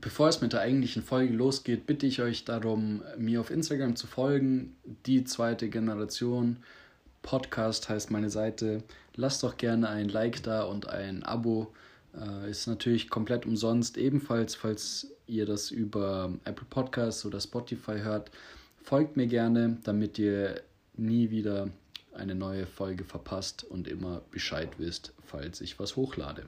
Bevor 0.00 0.28
es 0.28 0.40
mit 0.40 0.52
der 0.52 0.60
eigentlichen 0.60 1.02
Folge 1.02 1.34
losgeht, 1.34 1.86
bitte 1.86 2.06
ich 2.06 2.22
euch 2.22 2.44
darum, 2.44 3.02
mir 3.16 3.40
auf 3.40 3.50
Instagram 3.50 3.96
zu 3.96 4.06
folgen. 4.06 4.76
Die 5.06 5.24
zweite 5.24 5.68
Generation 5.68 6.58
Podcast 7.22 7.88
heißt 7.88 8.12
meine 8.12 8.30
Seite. 8.30 8.84
Lasst 9.16 9.42
doch 9.42 9.56
gerne 9.56 9.88
ein 9.88 10.08
Like 10.08 10.42
da 10.44 10.62
und 10.62 10.88
ein 10.88 11.24
Abo. 11.24 11.74
Äh, 12.14 12.48
ist 12.48 12.68
natürlich 12.68 13.10
komplett 13.10 13.44
umsonst. 13.44 13.98
Ebenfalls, 13.98 14.54
falls 14.54 15.08
ihr 15.26 15.46
das 15.46 15.72
über 15.72 16.32
Apple 16.44 16.66
Podcasts 16.70 17.26
oder 17.26 17.40
Spotify 17.40 17.98
hört, 17.98 18.30
folgt 18.80 19.16
mir 19.16 19.26
gerne, 19.26 19.78
damit 19.82 20.16
ihr 20.20 20.62
nie 20.96 21.30
wieder 21.30 21.70
eine 22.14 22.36
neue 22.36 22.66
Folge 22.66 23.02
verpasst 23.02 23.64
und 23.64 23.88
immer 23.88 24.22
Bescheid 24.30 24.68
wisst, 24.78 25.12
falls 25.24 25.60
ich 25.60 25.80
was 25.80 25.96
hochlade. 25.96 26.44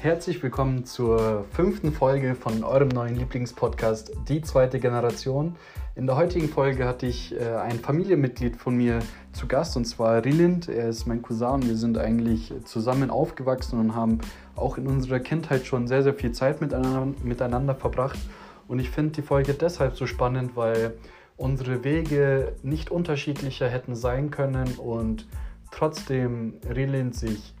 Herzlich 0.00 0.40
willkommen 0.44 0.84
zur 0.84 1.44
fünften 1.50 1.90
Folge 1.90 2.36
von 2.36 2.62
eurem 2.62 2.86
neuen 2.86 3.16
Lieblingspodcast 3.16 4.12
Die 4.28 4.40
zweite 4.42 4.78
Generation. 4.78 5.56
In 5.96 6.06
der 6.06 6.14
heutigen 6.14 6.48
Folge 6.48 6.84
hatte 6.84 7.06
ich 7.06 7.34
äh, 7.34 7.56
ein 7.56 7.80
Familienmitglied 7.80 8.54
von 8.54 8.76
mir 8.76 9.00
zu 9.32 9.48
Gast 9.48 9.76
und 9.76 9.86
zwar 9.86 10.24
Rilind. 10.24 10.68
Er 10.68 10.88
ist 10.90 11.06
mein 11.06 11.20
Cousin. 11.20 11.64
Wir 11.64 11.76
sind 11.76 11.98
eigentlich 11.98 12.54
zusammen 12.64 13.10
aufgewachsen 13.10 13.80
und 13.80 13.96
haben 13.96 14.20
auch 14.54 14.78
in 14.78 14.86
unserer 14.86 15.18
Kindheit 15.18 15.66
schon 15.66 15.88
sehr, 15.88 16.04
sehr 16.04 16.14
viel 16.14 16.30
Zeit 16.30 16.60
miteinander, 16.60 17.08
miteinander 17.24 17.74
verbracht. 17.74 18.20
Und 18.68 18.78
ich 18.78 18.90
finde 18.90 19.14
die 19.14 19.22
Folge 19.22 19.52
deshalb 19.54 19.96
so 19.96 20.06
spannend, 20.06 20.54
weil 20.54 20.94
unsere 21.36 21.82
Wege 21.82 22.52
nicht 22.62 22.92
unterschiedlicher 22.92 23.68
hätten 23.68 23.96
sein 23.96 24.30
können 24.30 24.76
und 24.76 25.26
trotzdem 25.72 26.54
Rilind 26.72 27.16
sich 27.16 27.52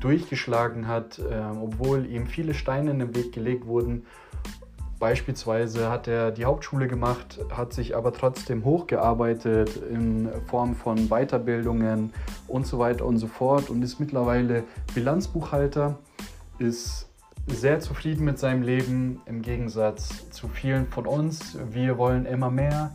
durchgeschlagen 0.00 0.88
hat, 0.88 1.18
äh, 1.18 1.22
obwohl 1.60 2.06
ihm 2.06 2.26
viele 2.26 2.54
Steine 2.54 2.90
in 2.90 2.98
den 2.98 3.14
Weg 3.14 3.32
gelegt 3.32 3.66
wurden. 3.66 4.04
Beispielsweise 4.98 5.90
hat 5.90 6.08
er 6.08 6.30
die 6.30 6.44
Hauptschule 6.44 6.86
gemacht, 6.86 7.38
hat 7.50 7.72
sich 7.72 7.96
aber 7.96 8.12
trotzdem 8.12 8.64
hochgearbeitet 8.64 9.76
in 9.90 10.30
Form 10.46 10.74
von 10.74 11.08
Weiterbildungen 11.08 12.12
und 12.46 12.66
so 12.66 12.78
weiter 12.78 13.04
und 13.04 13.18
so 13.18 13.26
fort 13.26 13.70
und 13.70 13.82
ist 13.82 14.00
mittlerweile 14.00 14.64
Bilanzbuchhalter, 14.94 15.98
ist 16.58 17.08
sehr 17.46 17.80
zufrieden 17.80 18.24
mit 18.24 18.38
seinem 18.38 18.62
Leben 18.62 19.20
im 19.26 19.42
Gegensatz 19.42 20.30
zu 20.30 20.48
vielen 20.48 20.86
von 20.86 21.06
uns. 21.06 21.58
Wir 21.70 21.98
wollen 21.98 22.24
immer 22.24 22.50
mehr. 22.50 22.94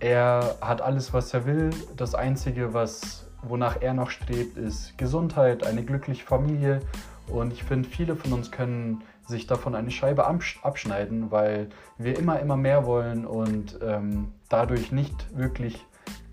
Er 0.00 0.56
hat 0.60 0.80
alles, 0.80 1.12
was 1.12 1.34
er 1.34 1.46
will. 1.46 1.70
Das 1.96 2.14
Einzige, 2.14 2.72
was 2.72 3.23
wonach 3.48 3.80
er 3.80 3.94
noch 3.94 4.10
strebt, 4.10 4.56
ist 4.56 4.96
Gesundheit, 4.98 5.66
eine 5.66 5.84
glückliche 5.84 6.24
Familie. 6.24 6.80
Und 7.28 7.52
ich 7.52 7.64
finde, 7.64 7.88
viele 7.88 8.16
von 8.16 8.32
uns 8.32 8.50
können 8.50 9.02
sich 9.26 9.46
davon 9.46 9.74
eine 9.74 9.90
Scheibe 9.90 10.26
abschneiden, 10.26 11.30
weil 11.30 11.68
wir 11.96 12.18
immer, 12.18 12.40
immer 12.40 12.56
mehr 12.56 12.84
wollen 12.84 13.24
und 13.24 13.78
ähm, 13.82 14.32
dadurch 14.48 14.92
nicht 14.92 15.36
wirklich 15.36 15.84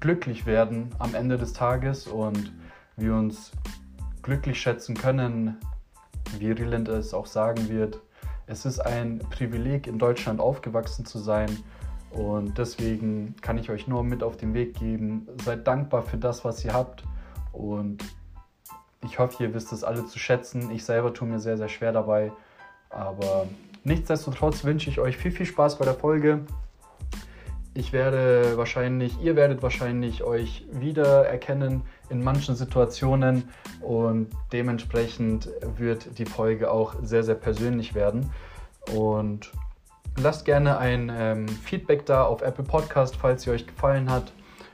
glücklich 0.02 0.46
werden 0.46 0.90
am 1.00 1.16
Ende 1.16 1.38
des 1.38 1.54
Tages 1.54 2.08
und 2.08 2.52
wir 2.98 3.16
uns 3.16 3.52
glücklich 4.22 4.60
schätzen 4.60 4.96
können, 4.96 5.58
wie 6.38 6.52
Rieland 6.52 6.90
es 6.90 7.14
auch 7.14 7.28
sagen 7.28 7.70
wird. 7.70 8.02
Es 8.48 8.66
ist 8.66 8.80
ein 8.80 9.20
Privileg, 9.30 9.88
in 9.88 9.98
Deutschland 9.98 10.42
aufgewachsen 10.42 11.06
zu 11.06 11.20
sein 11.20 11.50
und 12.14 12.58
deswegen 12.58 13.36
kann 13.42 13.58
ich 13.58 13.70
euch 13.70 13.88
nur 13.88 14.04
mit 14.04 14.22
auf 14.24 14.38
den 14.38 14.54
Weg 14.54 14.76
geben. 14.78 15.28
Seid 15.44 15.66
dankbar 15.66 16.04
für 16.04 16.18
das, 16.18 16.44
was 16.44 16.64
ihr 16.66 16.74
habt. 16.74 17.04
Und 17.54 18.04
ich 19.04 19.18
hoffe, 19.18 19.44
ihr 19.44 19.54
wisst 19.54 19.72
es 19.72 19.84
alle 19.84 20.06
zu 20.06 20.20
schätzen. 20.20 20.72
Ich 20.72 20.84
selber 20.84 21.14
tue 21.14 21.28
mir 21.28 21.40
sehr, 21.40 21.58
sehr 21.58 21.70
schwer 21.70 21.94
dabei. 21.94 22.32
Aber 22.90 23.48
nichtsdestotrotz 23.84 24.64
wünsche 24.66 24.90
ich 24.90 25.00
euch 25.00 25.18
viel, 25.18 25.32
viel 25.32 25.46
Spaß 25.46 25.78
bei 25.78 25.86
der 25.86 25.94
Folge. 25.94 26.42
Ich 27.74 27.94
werde 27.94 28.58
wahrscheinlich, 28.58 29.22
ihr 29.22 29.38
werdet 29.38 29.64
wahrscheinlich 29.64 30.26
euch 30.26 30.66
wiedererkennen 30.74 31.84
in 32.10 32.22
manchen 32.22 32.56
Situationen 32.56 33.46
und 33.80 34.28
dementsprechend 34.52 35.50
wird 35.78 36.20
die 36.20 36.26
Folge 36.26 36.70
auch 36.70 36.96
sehr, 37.02 37.24
sehr 37.24 37.36
persönlich 37.36 37.96
werden. 37.96 38.30
Und 38.94 39.54
Lasst 40.18 40.46
gerne 40.46 40.78
ein 40.78 41.12
ähm, 41.14 41.48
Feedback 41.48 42.06
da 42.06 42.26
auf 42.26 42.42
Apple 42.42 42.66
Podcast, 42.66 43.16
falls 43.16 43.44
sie 43.44 43.50
euch 43.50 43.66
gefallen 43.66 44.10
hat. 44.10 44.32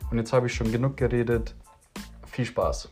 Und 0.09 0.17
jetzt 0.17 0.33
habe 0.33 0.47
ich 0.47 0.53
schon 0.53 0.71
genug 0.71 0.97
geredet. 0.97 1.53
Viel 2.25 2.45
Spaß. 2.45 2.89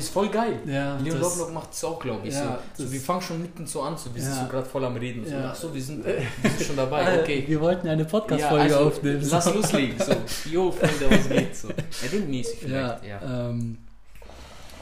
Ist 0.00 0.10
voll 0.10 0.28
geil. 0.30 0.60
Ja, 0.66 0.96
Leon 0.96 1.20
Lovelock 1.20 1.52
macht 1.52 1.72
es 1.72 1.84
auch, 1.84 1.98
glaube 2.00 2.26
ich. 2.26 2.34
Ja, 2.34 2.58
so. 2.74 2.84
so. 2.84 2.92
wir 2.92 3.00
fangen 3.00 3.20
schon 3.20 3.42
mitten 3.42 3.66
so 3.66 3.82
an, 3.82 3.96
so, 3.96 4.14
wir 4.14 4.22
sind 4.22 4.34
so 4.34 4.46
gerade 4.46 4.66
voll 4.66 4.84
am 4.84 4.96
Reden. 4.96 5.24
So. 5.26 5.36
Ach 5.36 5.54
so, 5.54 5.74
wir 5.74 5.82
sind, 5.82 6.04
wir 6.04 6.50
sind 6.50 6.66
schon 6.66 6.76
dabei. 6.76 7.20
Okay. 7.20 7.44
Wir 7.46 7.60
wollten 7.60 7.86
eine 7.88 8.04
Podcast-Folge 8.06 8.74
also, 8.74 8.78
aufnehmen. 8.86 9.28
Lass 9.30 9.54
loslegen. 9.54 9.98
So, 9.98 10.14
jo, 10.50 10.72
Freunde, 10.72 11.10
was 11.10 11.28
geht? 11.28 11.54
So. 11.56 11.68
Erwindmäßig 12.02 12.58
vielleicht. 12.60 13.04
Ja, 13.04 13.48
ähm, 13.50 13.78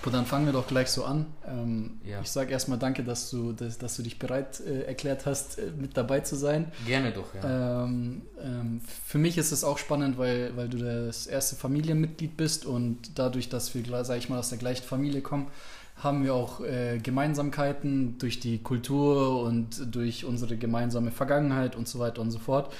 Gut, 0.06 0.14
dann 0.14 0.24
fangen 0.24 0.46
wir 0.46 0.52
doch 0.52 0.68
gleich 0.68 0.88
so 0.88 1.04
an. 1.04 1.26
Ähm, 1.48 1.98
ja. 2.04 2.20
Ich 2.20 2.30
sage 2.30 2.52
erstmal 2.52 2.78
danke, 2.78 3.02
dass 3.02 3.28
du, 3.28 3.52
dass, 3.52 3.76
dass 3.76 3.96
du 3.96 4.04
dich 4.04 4.20
bereit 4.20 4.60
äh, 4.60 4.82
erklärt 4.82 5.26
hast, 5.26 5.58
äh, 5.58 5.72
mit 5.76 5.96
dabei 5.96 6.20
zu 6.20 6.36
sein. 6.36 6.70
Gerne 6.86 7.10
doch, 7.10 7.34
ja. 7.34 7.82
Ähm, 7.82 8.22
ähm, 8.40 8.80
für 9.04 9.18
mich 9.18 9.36
ist 9.36 9.50
es 9.50 9.64
auch 9.64 9.78
spannend, 9.78 10.16
weil, 10.16 10.56
weil 10.56 10.68
du 10.68 10.78
das 10.78 11.26
erste 11.26 11.56
Familienmitglied 11.56 12.36
bist 12.36 12.66
und 12.66 13.18
dadurch, 13.18 13.48
dass 13.48 13.74
wir, 13.74 14.04
sage 14.04 14.20
ich 14.20 14.28
mal, 14.28 14.38
aus 14.38 14.50
der 14.50 14.58
gleichen 14.58 14.84
Familie 14.84 15.22
kommen, 15.22 15.48
haben 15.96 16.22
wir 16.22 16.34
auch 16.34 16.60
äh, 16.60 17.00
Gemeinsamkeiten 17.02 18.16
durch 18.18 18.38
die 18.38 18.62
Kultur 18.62 19.42
und 19.42 19.92
durch 19.92 20.24
unsere 20.24 20.56
gemeinsame 20.56 21.10
Vergangenheit 21.10 21.74
und 21.74 21.88
so 21.88 21.98
weiter 21.98 22.22
und 22.22 22.30
so 22.30 22.38
fort. 22.38 22.72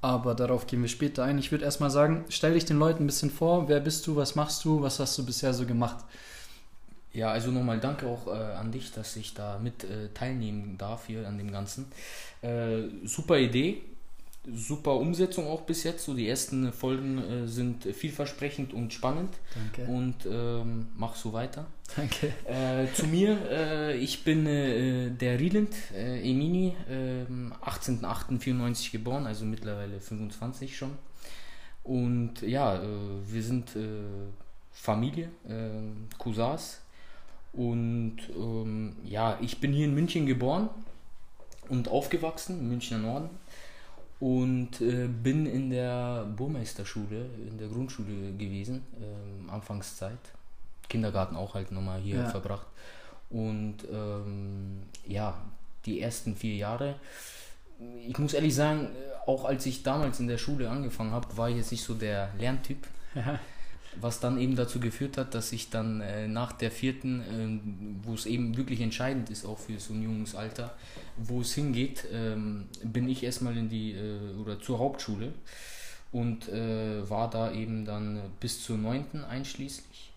Aber 0.00 0.34
darauf 0.34 0.66
gehen 0.66 0.80
wir 0.80 0.88
später 0.88 1.24
ein. 1.24 1.38
Ich 1.38 1.52
würde 1.52 1.66
erstmal 1.66 1.90
sagen, 1.90 2.24
stell 2.30 2.54
dich 2.54 2.64
den 2.64 2.78
Leuten 2.78 3.04
ein 3.04 3.06
bisschen 3.06 3.30
vor. 3.30 3.68
Wer 3.68 3.80
bist 3.80 4.06
du? 4.06 4.16
Was 4.16 4.34
machst 4.34 4.64
du? 4.64 4.80
Was 4.80 4.98
hast 4.98 5.18
du 5.18 5.26
bisher 5.26 5.52
so 5.52 5.66
gemacht? 5.66 6.06
Ja, 7.12 7.32
also 7.32 7.50
nochmal 7.50 7.80
danke 7.80 8.06
auch 8.06 8.28
äh, 8.28 8.30
an 8.30 8.70
dich, 8.70 8.92
dass 8.92 9.16
ich 9.16 9.34
da 9.34 9.58
mit 9.58 9.82
äh, 9.82 10.08
teilnehmen 10.14 10.78
darf 10.78 11.06
hier 11.06 11.26
an 11.26 11.38
dem 11.38 11.50
Ganzen. 11.50 11.86
Äh, 12.40 12.82
super 13.04 13.36
Idee, 13.38 13.82
super 14.54 14.94
Umsetzung 14.94 15.48
auch 15.48 15.62
bis 15.62 15.82
jetzt. 15.82 16.04
So 16.04 16.14
die 16.14 16.28
ersten 16.28 16.72
Folgen 16.72 17.18
äh, 17.18 17.48
sind 17.48 17.82
vielversprechend 17.84 18.72
und 18.72 18.92
spannend. 18.92 19.34
Danke. 19.54 19.90
Und 19.90 20.14
ähm, 20.30 20.88
mach 20.96 21.16
so 21.16 21.32
weiter. 21.32 21.66
Danke. 21.96 22.32
Äh, 22.44 22.86
zu 22.94 23.08
mir, 23.08 23.36
äh, 23.50 23.96
ich 23.96 24.22
bin 24.22 24.44
der 24.44 25.40
Rieland 25.40 25.74
Emini, 25.92 26.76
18.08.94 26.88 28.86
ähm, 28.86 28.92
geboren, 28.92 29.26
also 29.26 29.44
mittlerweile 29.44 30.00
25 30.00 30.76
schon. 30.76 30.92
Und 31.82 32.42
ja, 32.42 32.80
wir 33.26 33.42
sind 33.42 33.70
Familie, 34.72 35.30
Cousins 36.18 36.78
und 37.52 38.16
ähm, 38.36 38.96
ja, 39.04 39.38
ich 39.40 39.60
bin 39.60 39.72
hier 39.72 39.86
in 39.86 39.94
München 39.94 40.26
geboren 40.26 40.68
und 41.68 41.88
aufgewachsen, 41.88 42.58
im 42.60 42.68
Münchner 42.68 42.98
Norden. 42.98 43.30
Und 44.20 44.82
äh, 44.82 45.08
bin 45.08 45.46
in 45.46 45.70
der 45.70 46.26
Burmeisterschule, 46.36 47.26
in 47.48 47.56
der 47.58 47.68
Grundschule 47.68 48.32
gewesen, 48.36 48.84
ähm, 49.00 49.48
Anfangszeit. 49.48 50.18
Kindergarten 50.88 51.36
auch 51.36 51.54
halt 51.54 51.72
nochmal 51.72 52.00
hier 52.00 52.16
ja. 52.16 52.28
verbracht. 52.28 52.66
Und 53.30 53.76
ähm, 53.90 54.82
ja, 55.06 55.34
die 55.86 56.02
ersten 56.02 56.36
vier 56.36 56.56
Jahre. 56.56 56.96
Ich 58.06 58.18
muss 58.18 58.34
ehrlich 58.34 58.54
sagen, 58.54 58.88
auch 59.26 59.46
als 59.46 59.64
ich 59.64 59.82
damals 59.82 60.20
in 60.20 60.28
der 60.28 60.36
Schule 60.36 60.68
angefangen 60.68 61.12
habe, 61.12 61.34
war 61.36 61.48
ich 61.48 61.56
jetzt 61.56 61.70
nicht 61.70 61.82
so 61.82 61.94
der 61.94 62.30
Lerntyp. 62.38 62.86
Ja 63.14 63.38
was 63.96 64.20
dann 64.20 64.38
eben 64.38 64.56
dazu 64.56 64.78
geführt 64.78 65.16
hat, 65.16 65.34
dass 65.34 65.52
ich 65.52 65.70
dann 65.70 66.00
äh, 66.00 66.28
nach 66.28 66.52
der 66.52 66.70
vierten, 66.70 67.20
äh, 67.20 68.06
wo 68.06 68.14
es 68.14 68.26
eben 68.26 68.56
wirklich 68.56 68.80
entscheidend 68.80 69.30
ist, 69.30 69.44
auch 69.44 69.58
für 69.58 69.78
so 69.78 69.94
ein 69.94 70.02
junges 70.02 70.34
Alter, 70.34 70.76
wo 71.16 71.40
es 71.40 71.54
hingeht, 71.54 72.06
ähm, 72.12 72.66
bin 72.84 73.08
ich 73.08 73.22
erstmal 73.22 73.56
in 73.56 73.68
die 73.68 73.92
äh, 73.92 74.36
oder 74.40 74.60
zur 74.60 74.78
Hauptschule 74.78 75.32
und 76.12 76.48
äh, 76.48 77.08
war 77.08 77.30
da 77.30 77.52
eben 77.52 77.84
dann 77.84 78.20
bis 78.38 78.64
zur 78.64 78.78
neunten 78.78 79.24
einschließlich 79.24 80.12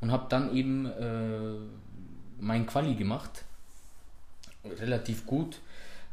und 0.00 0.12
habe 0.12 0.26
dann 0.28 0.54
eben 0.54 0.86
äh, 0.86 1.56
mein 2.40 2.66
Quali 2.66 2.94
gemacht, 2.94 3.44
relativ 4.78 5.26
gut, 5.26 5.58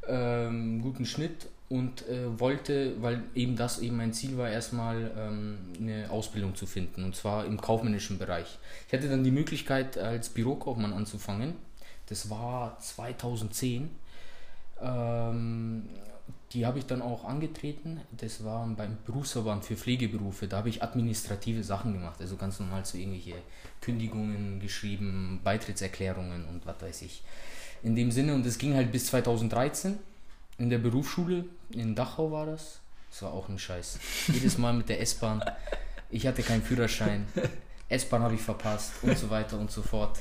ähm, 0.07 0.81
guten 0.81 1.05
Schnitt 1.05 1.47
und 1.75 2.07
äh, 2.07 2.39
wollte, 2.39 3.01
weil 3.01 3.23
eben 3.35 3.55
das 3.55 3.79
eben 3.79 3.97
mein 3.97 4.13
Ziel 4.13 4.37
war, 4.37 4.49
erstmal 4.49 5.11
ähm, 5.17 5.57
eine 5.79 6.09
Ausbildung 6.09 6.55
zu 6.55 6.65
finden 6.65 7.03
und 7.03 7.15
zwar 7.15 7.45
im 7.45 7.59
kaufmännischen 7.59 8.17
Bereich. 8.17 8.57
Ich 8.87 8.93
hatte 8.93 9.09
dann 9.09 9.23
die 9.23 9.31
Möglichkeit, 9.31 9.97
als 9.97 10.29
Bürokaufmann 10.29 10.93
anzufangen. 10.93 11.55
Das 12.07 12.29
war 12.29 12.79
2010. 12.79 13.89
Ähm, 14.81 15.83
die 16.53 16.65
habe 16.65 16.79
ich 16.79 16.85
dann 16.85 17.01
auch 17.01 17.25
angetreten. 17.25 17.99
Das 18.11 18.43
war 18.45 18.65
beim 18.67 18.97
Berufsverband 19.05 19.65
für 19.65 19.75
Pflegeberufe. 19.75 20.47
Da 20.47 20.57
habe 20.57 20.69
ich 20.69 20.81
administrative 20.81 21.63
Sachen 21.63 21.93
gemacht. 21.93 22.21
Also 22.21 22.37
ganz 22.37 22.59
normal 22.59 22.85
so 22.85 22.97
irgendwelche 22.97 23.35
Kündigungen 23.81 24.59
geschrieben, 24.61 25.41
Beitrittserklärungen 25.43 26.45
und 26.45 26.65
was 26.65 26.81
weiß 26.81 27.01
ich. 27.01 27.23
In 27.83 27.95
dem 27.95 28.11
Sinne, 28.11 28.33
und 28.33 28.45
das 28.45 28.57
ging 28.57 28.73
halt 28.73 28.91
bis 28.91 29.07
2013 29.07 29.99
in 30.57 30.69
der 30.69 30.77
Berufsschule. 30.77 31.45
In 31.71 31.95
Dachau 31.95 32.31
war 32.31 32.45
das. 32.45 32.79
Das 33.09 33.21
war 33.23 33.33
auch 33.33 33.49
ein 33.49 33.59
Scheiß. 33.59 33.99
Jedes 34.27 34.57
Mal 34.57 34.73
mit 34.73 34.89
der 34.89 35.01
S-Bahn. 35.01 35.43
Ich 36.09 36.27
hatte 36.27 36.43
keinen 36.43 36.61
Führerschein. 36.61 37.25
S-Bahn 37.89 38.23
habe 38.23 38.35
ich 38.35 38.41
verpasst 38.41 38.93
und 39.03 39.17
so 39.17 39.29
weiter 39.29 39.57
und 39.59 39.71
so 39.71 39.81
fort. 39.81 40.19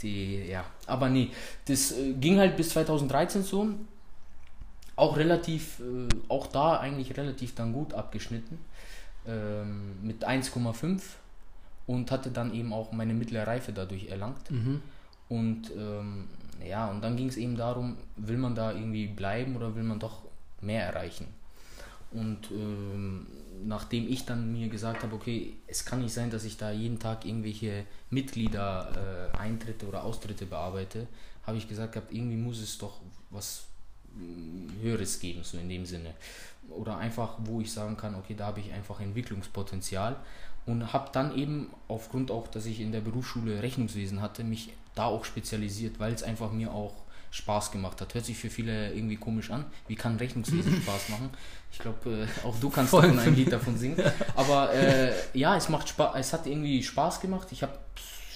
Die, 0.00 0.46
ja, 0.46 0.64
aber 0.86 1.08
nee, 1.08 1.30
das 1.66 1.92
äh, 1.92 2.14
ging 2.14 2.38
halt 2.38 2.56
bis 2.56 2.70
2013 2.70 3.44
so 3.44 3.68
auch 4.96 5.16
relativ, 5.16 5.80
äh, 5.80 6.08
auch 6.28 6.48
da 6.48 6.80
eigentlich 6.80 7.16
relativ 7.16 7.54
dann 7.54 7.72
gut 7.72 7.94
abgeschnitten 7.94 8.58
ähm, 9.26 9.96
mit 10.02 10.26
1,5 10.26 11.00
und 11.86 12.10
hatte 12.10 12.30
dann 12.30 12.54
eben 12.54 12.72
auch 12.72 12.92
meine 12.92 13.14
mittlere 13.14 13.46
Reife 13.46 13.72
dadurch 13.72 14.08
erlangt. 14.08 14.50
Mhm. 14.50 14.82
Und 15.28 15.70
ähm, 15.76 16.28
ja, 16.68 16.90
und 16.90 17.02
dann 17.02 17.16
ging 17.16 17.28
es 17.28 17.36
eben 17.36 17.56
darum, 17.56 17.96
will 18.16 18.38
man 18.38 18.54
da 18.54 18.72
irgendwie 18.72 19.06
bleiben 19.06 19.56
oder 19.56 19.74
will 19.74 19.82
man 19.82 19.98
doch 19.98 20.22
mehr 20.60 20.86
erreichen? 20.86 21.26
Und 22.12 22.50
ähm, 22.50 23.26
nachdem 23.64 24.08
ich 24.08 24.26
dann 24.26 24.52
mir 24.52 24.68
gesagt 24.68 25.02
habe, 25.02 25.14
okay, 25.14 25.54
es 25.66 25.84
kann 25.84 26.00
nicht 26.00 26.12
sein, 26.12 26.30
dass 26.30 26.44
ich 26.44 26.56
da 26.56 26.70
jeden 26.70 26.98
Tag 26.98 27.24
irgendwelche 27.24 27.86
Mitglieder 28.10 29.30
äh, 29.34 29.36
Eintritte 29.36 29.86
oder 29.86 30.04
Austritte 30.04 30.46
bearbeite, 30.46 31.06
habe 31.46 31.56
ich 31.56 31.68
gesagt 31.68 31.92
gehabt, 31.92 32.12
irgendwie 32.12 32.36
muss 32.36 32.60
es 32.60 32.78
doch 32.78 33.00
was 33.30 33.64
Höheres 34.82 35.20
geben, 35.20 35.42
so 35.42 35.56
in 35.56 35.68
dem 35.68 35.86
Sinne. 35.86 36.14
Oder 36.68 36.98
einfach, 36.98 37.36
wo 37.38 37.60
ich 37.60 37.72
sagen 37.72 37.96
kann, 37.96 38.14
okay, 38.14 38.34
da 38.36 38.46
habe 38.46 38.60
ich 38.60 38.72
einfach 38.72 39.00
Entwicklungspotenzial 39.00 40.16
und 40.66 40.92
habe 40.92 41.10
dann 41.12 41.36
eben 41.36 41.70
aufgrund 41.88 42.30
auch, 42.30 42.46
dass 42.46 42.66
ich 42.66 42.80
in 42.80 42.92
der 42.92 43.00
Berufsschule 43.00 43.62
Rechnungswesen 43.62 44.20
hatte, 44.20 44.44
mich 44.44 44.72
da 44.94 45.06
auch 45.06 45.24
spezialisiert, 45.24 45.98
weil 45.98 46.12
es 46.12 46.22
einfach 46.22 46.52
mir 46.52 46.72
auch 46.72 46.94
Spaß 47.30 47.70
gemacht 47.72 48.00
hat. 48.00 48.14
Hört 48.14 48.26
sich 48.26 48.36
für 48.36 48.50
viele 48.50 48.92
irgendwie 48.92 49.16
komisch 49.16 49.50
an. 49.50 49.64
Wie 49.88 49.96
kann 49.96 50.16
Rechnungswesen 50.16 50.82
Spaß 50.82 51.08
machen? 51.08 51.30
Ich 51.72 51.78
glaube, 51.78 52.26
äh, 52.26 52.46
auch 52.46 52.58
du 52.60 52.68
kannst 52.68 52.92
davon 52.92 53.18
ein 53.18 53.34
Lied 53.34 53.50
davon 53.50 53.76
singen. 53.78 53.96
Aber 54.36 54.72
äh, 54.74 55.12
ja, 55.32 55.56
es 55.56 55.68
macht 55.68 55.88
Spaß. 55.88 56.14
Es 56.16 56.32
hat 56.32 56.46
irgendwie 56.46 56.82
Spaß 56.82 57.20
gemacht. 57.20 57.48
Ich 57.50 57.62
habe 57.62 57.72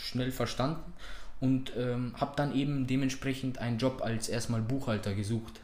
schnell 0.01 0.33
verstanden 0.33 0.95
und 1.41 1.73
ähm, 1.77 2.15
habe 2.17 2.33
dann 2.37 2.55
eben 2.55 2.87
dementsprechend 2.87 3.59
einen 3.59 3.79
Job 3.79 4.01
als 4.03 4.29
erstmal 4.29 4.63
Buchhalter 4.63 5.15
gesucht. 5.15 5.61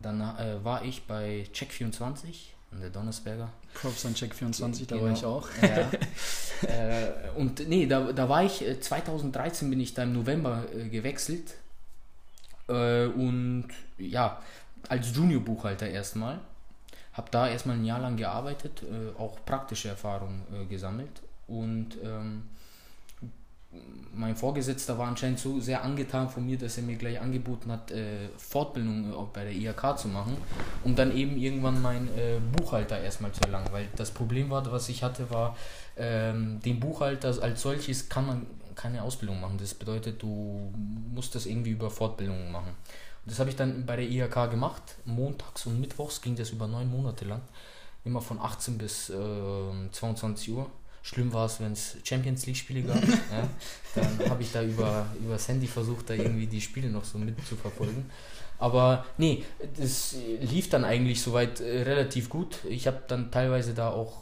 Dann 0.00 0.20
äh, 0.20 0.64
war 0.64 0.84
ich 0.84 1.02
bei 1.02 1.46
Check24 1.54 2.24
an 2.24 2.51
der 2.80 2.90
Donnersberger. 2.90 3.50
Props 3.74 4.06
an 4.06 4.14
Check24, 4.14 4.86
da 4.86 4.96
genau. 4.96 5.06
war 5.06 5.12
ich 5.12 5.24
auch. 5.24 5.48
Ja. 5.62 6.68
äh, 6.68 7.30
und 7.36 7.68
nee, 7.68 7.86
da, 7.86 8.12
da 8.12 8.28
war 8.28 8.44
ich, 8.44 8.64
2013 8.80 9.66
äh, 9.66 9.70
bin 9.70 9.80
ich 9.80 9.94
da 9.94 10.02
im 10.04 10.12
November 10.12 10.64
äh, 10.74 10.88
gewechselt. 10.88 11.54
Äh, 12.68 13.06
und 13.06 13.68
ja, 13.98 14.40
als 14.88 15.14
Junior-Buchhalter 15.14 15.88
erstmal. 15.88 16.40
Habe 17.12 17.30
da 17.30 17.46
erstmal 17.46 17.76
ein 17.76 17.84
Jahr 17.84 18.00
lang 18.00 18.16
gearbeitet, 18.16 18.82
äh, 18.82 19.18
auch 19.20 19.44
praktische 19.44 19.88
Erfahrungen 19.88 20.68
gesammelt. 20.70 21.20
Und 21.46 21.98
ähm, 22.02 22.48
mein 24.14 24.36
Vorgesetzter 24.36 24.98
war 24.98 25.08
anscheinend 25.08 25.38
so 25.38 25.58
sehr 25.60 25.82
angetan 25.82 26.28
von 26.28 26.44
mir, 26.44 26.58
dass 26.58 26.76
er 26.76 26.82
mir 26.82 26.96
gleich 26.96 27.20
angeboten 27.20 27.72
hat, 27.72 27.90
äh, 27.90 28.28
Fortbildung 28.36 29.10
äh, 29.10 29.26
bei 29.32 29.44
der 29.44 29.52
IHK 29.52 29.98
zu 29.98 30.08
machen, 30.08 30.36
um 30.84 30.94
dann 30.94 31.16
eben 31.16 31.36
irgendwann 31.36 31.80
mein 31.80 32.08
äh, 32.08 32.38
Buchhalter 32.56 33.00
erstmal 33.00 33.32
zu 33.32 33.40
erlangen. 33.42 33.68
Weil 33.72 33.88
das 33.96 34.10
Problem 34.10 34.50
war, 34.50 34.70
was 34.70 34.88
ich 34.88 35.02
hatte, 35.02 35.30
war, 35.30 35.56
ähm, 35.96 36.60
den 36.60 36.78
Buchhalter 36.78 37.34
als 37.42 37.62
solches 37.62 38.08
kann 38.08 38.26
man 38.26 38.46
keine 38.74 39.02
Ausbildung 39.02 39.40
machen. 39.40 39.58
Das 39.58 39.74
bedeutet, 39.74 40.22
du 40.22 40.72
musst 41.14 41.34
das 41.34 41.46
irgendwie 41.46 41.70
über 41.70 41.90
Fortbildungen 41.90 42.52
machen. 42.52 42.70
Und 43.24 43.30
das 43.30 43.38
habe 43.38 43.50
ich 43.50 43.56
dann 43.56 43.86
bei 43.86 43.96
der 43.96 44.08
IHK 44.08 44.50
gemacht. 44.50 44.82
Montags 45.04 45.66
und 45.66 45.80
Mittwochs 45.80 46.20
ging 46.20 46.36
das 46.36 46.50
über 46.50 46.66
neun 46.66 46.90
Monate 46.90 47.24
lang. 47.24 47.40
Immer 48.04 48.20
von 48.20 48.40
18 48.40 48.78
bis 48.78 49.10
äh, 49.10 49.14
22 49.92 50.50
Uhr. 50.50 50.70
Schlimm 51.02 51.32
war 51.32 51.46
es, 51.46 51.60
wenn 51.60 51.72
es 51.72 51.96
Champions 52.04 52.46
League-Spiele 52.46 52.82
gab. 52.82 53.02
ja, 53.08 53.48
dann 53.94 54.30
habe 54.30 54.42
ich 54.42 54.52
da 54.52 54.62
über, 54.62 55.06
über 55.20 55.32
das 55.34 55.48
Handy 55.48 55.66
versucht, 55.66 56.10
da 56.10 56.14
irgendwie 56.14 56.46
die 56.46 56.60
Spiele 56.60 56.88
noch 56.88 57.04
so 57.04 57.18
mitzuverfolgen. 57.18 58.06
Aber 58.58 59.04
nee, 59.18 59.42
das 59.76 60.14
lief 60.40 60.70
dann 60.70 60.84
eigentlich 60.84 61.20
soweit 61.20 61.60
äh, 61.60 61.82
relativ 61.82 62.28
gut. 62.28 62.58
Ich 62.68 62.86
habe 62.86 63.02
dann 63.08 63.32
teilweise 63.32 63.74
da 63.74 63.90
auch, 63.90 64.12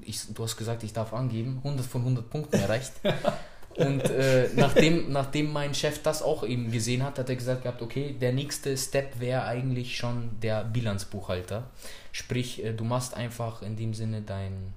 ich, 0.00 0.32
du 0.32 0.42
hast 0.42 0.56
gesagt, 0.56 0.82
ich 0.82 0.94
darf 0.94 1.12
angeben, 1.12 1.58
100 1.58 1.84
von 1.84 2.00
100 2.00 2.30
Punkten 2.30 2.56
erreicht. 2.56 2.92
Und 3.76 4.02
äh, 4.04 4.50
nachdem, 4.54 5.12
nachdem 5.12 5.52
mein 5.52 5.74
Chef 5.74 6.02
das 6.02 6.22
auch 6.22 6.44
eben 6.44 6.70
gesehen 6.70 7.02
hat, 7.02 7.18
hat 7.18 7.28
er 7.28 7.36
gesagt 7.36 7.62
gehabt, 7.62 7.80
okay, 7.80 8.14
der 8.18 8.32
nächste 8.32 8.76
Step 8.76 9.18
wäre 9.18 9.44
eigentlich 9.44 9.96
schon 9.96 10.30
der 10.42 10.64
Bilanzbuchhalter. 10.64 11.70
Sprich, 12.12 12.64
äh, 12.64 12.72
du 12.72 12.84
machst 12.84 13.14
einfach 13.14 13.62
in 13.62 13.76
dem 13.76 13.94
Sinne 13.94 14.22
dein 14.22 14.74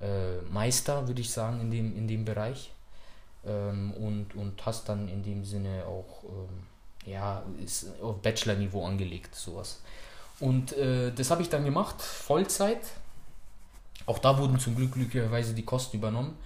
äh, 0.00 0.40
Meister, 0.50 1.06
würde 1.06 1.20
ich 1.20 1.30
sagen, 1.30 1.60
in 1.60 1.70
dem, 1.70 1.96
in 1.96 2.08
dem 2.08 2.24
Bereich. 2.24 2.70
Ähm, 3.46 3.92
und, 3.92 4.34
und 4.34 4.64
hast 4.64 4.88
dann 4.88 5.08
in 5.08 5.22
dem 5.22 5.44
Sinne 5.44 5.84
auch, 5.86 6.24
ähm, 6.24 7.10
ja, 7.10 7.42
ist 7.62 7.86
auf 8.00 8.20
Bachelor-Niveau 8.22 8.86
angelegt, 8.86 9.34
sowas. 9.34 9.80
Und 10.40 10.72
äh, 10.72 11.12
das 11.12 11.30
habe 11.30 11.42
ich 11.42 11.48
dann 11.48 11.64
gemacht, 11.64 12.00
Vollzeit. 12.00 12.80
Auch 14.06 14.18
da 14.18 14.36
wurden 14.38 14.58
zum 14.58 14.74
Glück 14.74 14.92
glücklicherweise 14.92 15.54
die 15.54 15.64
Kosten 15.64 15.96
übernommen. 15.96 16.36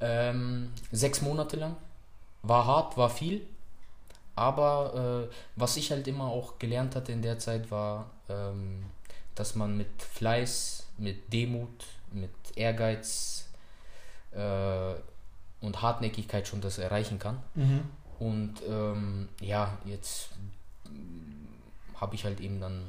Ähm, 0.00 0.72
sechs 0.92 1.22
Monate 1.22 1.56
lang. 1.56 1.76
War 2.42 2.66
hart, 2.66 2.96
war 2.96 3.10
viel. 3.10 3.46
Aber 4.34 5.28
äh, 5.30 5.34
was 5.56 5.76
ich 5.76 5.90
halt 5.90 6.06
immer 6.08 6.24
auch 6.24 6.58
gelernt 6.58 6.94
hatte 6.94 7.12
in 7.12 7.22
der 7.22 7.38
Zeit 7.38 7.70
war, 7.70 8.10
ähm, 8.28 8.84
dass 9.34 9.54
man 9.54 9.76
mit 9.76 10.02
Fleiß, 10.02 10.86
mit 10.98 11.32
Demut, 11.32 11.84
mit 12.12 12.30
Ehrgeiz 12.56 13.46
äh, 14.32 14.94
und 15.60 15.82
Hartnäckigkeit 15.82 16.46
schon 16.46 16.60
das 16.60 16.78
erreichen 16.78 17.18
kann. 17.18 17.38
Mhm. 17.54 17.80
Und 18.18 18.54
ähm, 18.68 19.28
ja, 19.40 19.76
jetzt 19.84 20.30
habe 22.00 22.14
ich 22.14 22.24
halt 22.24 22.40
eben 22.40 22.60
dann 22.60 22.82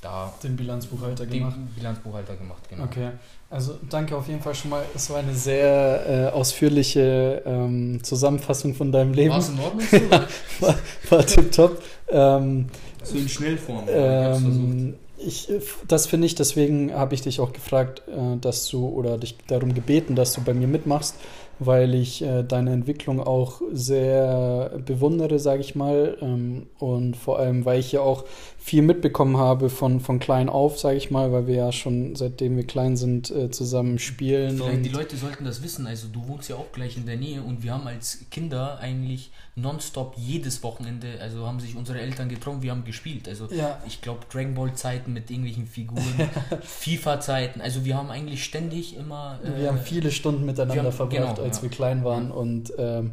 da 0.00 0.32
den 0.42 0.56
Bilanzbuchhalter 0.56 1.26
den 1.26 1.40
gemacht. 1.40 1.56
Bilanzbuchhalter 1.74 2.36
gemacht, 2.36 2.68
genau. 2.68 2.84
Okay, 2.84 3.10
also 3.50 3.78
danke 3.88 4.16
auf 4.16 4.28
jeden 4.28 4.40
Fall 4.40 4.54
schon 4.54 4.70
mal. 4.70 4.84
Es 4.94 5.08
war 5.10 5.18
eine 5.18 5.34
sehr 5.34 6.06
äh, 6.08 6.34
ausführliche 6.34 7.42
ähm, 7.46 8.02
Zusammenfassung 8.02 8.74
von 8.74 8.92
deinem 8.92 9.14
Leben. 9.14 9.30
War 9.30 9.38
es 9.38 9.48
in 9.48 9.58
Ordnung 9.58 9.86
so? 9.86 10.10
war, 10.60 10.74
war 11.10 11.26
tipptopp. 11.26 11.82
Ähm, 12.08 12.66
so 13.02 13.16
in 13.16 13.28
Schnellform. 13.28 13.86
Ähm, 13.88 14.94
ich, 15.18 15.48
das 15.88 16.06
finde 16.06 16.26
ich, 16.26 16.34
deswegen 16.34 16.92
habe 16.92 17.14
ich 17.14 17.22
dich 17.22 17.40
auch 17.40 17.52
gefragt, 17.52 18.02
äh, 18.08 18.36
dass 18.40 18.68
du 18.68 18.86
oder 18.86 19.18
dich 19.18 19.36
darum 19.46 19.74
gebeten, 19.74 20.14
dass 20.14 20.34
du 20.34 20.42
bei 20.42 20.54
mir 20.54 20.66
mitmachst, 20.66 21.16
weil 21.58 21.94
ich 21.94 22.22
äh, 22.22 22.42
deine 22.42 22.72
Entwicklung 22.72 23.20
auch 23.20 23.62
sehr 23.72 24.78
bewundere, 24.84 25.38
sage 25.38 25.60
ich 25.60 25.74
mal. 25.74 26.18
Ähm, 26.20 26.66
und 26.78 27.16
vor 27.16 27.38
allem, 27.38 27.64
weil 27.64 27.80
ich 27.80 27.92
ja 27.92 28.00
auch 28.00 28.24
viel 28.66 28.82
mitbekommen 28.82 29.36
habe 29.36 29.70
von, 29.70 30.00
von 30.00 30.18
klein 30.18 30.48
auf, 30.48 30.76
sage 30.80 30.96
ich 30.96 31.12
mal, 31.12 31.30
weil 31.30 31.46
wir 31.46 31.54
ja 31.54 31.70
schon 31.70 32.16
seitdem 32.16 32.56
wir 32.56 32.66
klein 32.66 32.96
sind 32.96 33.30
äh, 33.30 33.48
zusammen 33.48 34.00
spielen. 34.00 34.56
Vielleicht 34.56 34.84
die 34.84 34.88
Leute 34.88 35.16
sollten 35.16 35.44
das 35.44 35.62
wissen. 35.62 35.86
Also 35.86 36.08
du 36.08 36.26
wohnst 36.26 36.48
ja 36.48 36.56
auch 36.56 36.72
gleich 36.72 36.96
in 36.96 37.06
der 37.06 37.16
Nähe 37.16 37.42
und 37.42 37.62
wir 37.62 37.72
haben 37.72 37.86
als 37.86 38.24
Kinder 38.28 38.80
eigentlich 38.80 39.30
nonstop 39.54 40.14
jedes 40.16 40.64
Wochenende, 40.64 41.06
also 41.20 41.46
haben 41.46 41.60
sich 41.60 41.76
unsere 41.76 42.00
Eltern 42.00 42.28
getroffen, 42.28 42.60
wir 42.60 42.72
haben 42.72 42.82
gespielt. 42.82 43.28
Also 43.28 43.46
ja. 43.52 43.80
ich 43.86 44.00
glaube 44.00 44.22
Dragon 44.32 44.54
Ball 44.54 44.74
Zeiten 44.74 45.12
mit 45.12 45.30
irgendwelchen 45.30 45.68
Figuren, 45.68 46.02
FIFA 46.62 47.20
Zeiten. 47.20 47.60
Also 47.60 47.84
wir 47.84 47.96
haben 47.96 48.10
eigentlich 48.10 48.42
ständig 48.42 48.96
immer. 48.96 49.38
Äh, 49.44 49.60
wir 49.60 49.68
haben 49.68 49.78
viele 49.78 50.10
Stunden 50.10 50.44
miteinander 50.44 50.82
haben, 50.82 50.92
verbracht, 50.92 51.36
genau, 51.36 51.46
als 51.46 51.58
ja. 51.58 51.62
wir 51.62 51.70
klein 51.70 52.02
waren 52.02 52.32
und 52.32 52.72
ähm, 52.78 53.12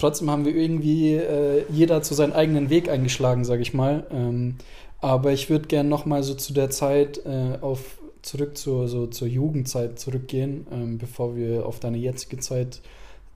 trotzdem 0.00 0.30
haben 0.30 0.44
wir 0.44 0.54
irgendwie 0.54 1.14
äh, 1.14 1.64
jeder 1.70 2.02
zu 2.02 2.14
seinem 2.14 2.32
eigenen 2.32 2.70
Weg 2.70 2.88
eingeschlagen, 2.88 3.44
sage 3.44 3.62
ich 3.62 3.74
mal. 3.74 4.06
Ähm, 4.10 4.56
aber 5.00 5.32
ich 5.32 5.48
würde 5.48 5.66
gerne 5.66 5.88
noch 5.88 6.06
mal 6.06 6.22
so 6.22 6.34
zu 6.34 6.52
der 6.52 6.70
Zeit 6.70 7.24
äh, 7.24 7.58
auf 7.60 7.98
zurück 8.22 8.58
zur 8.58 8.86
so 8.86 9.06
zur 9.06 9.28
Jugendzeit 9.28 9.98
zurückgehen, 9.98 10.66
ähm, 10.72 10.98
bevor 10.98 11.36
wir 11.36 11.64
auf 11.66 11.80
deine 11.80 11.96
jetzige 11.96 12.38
Zeit 12.38 12.80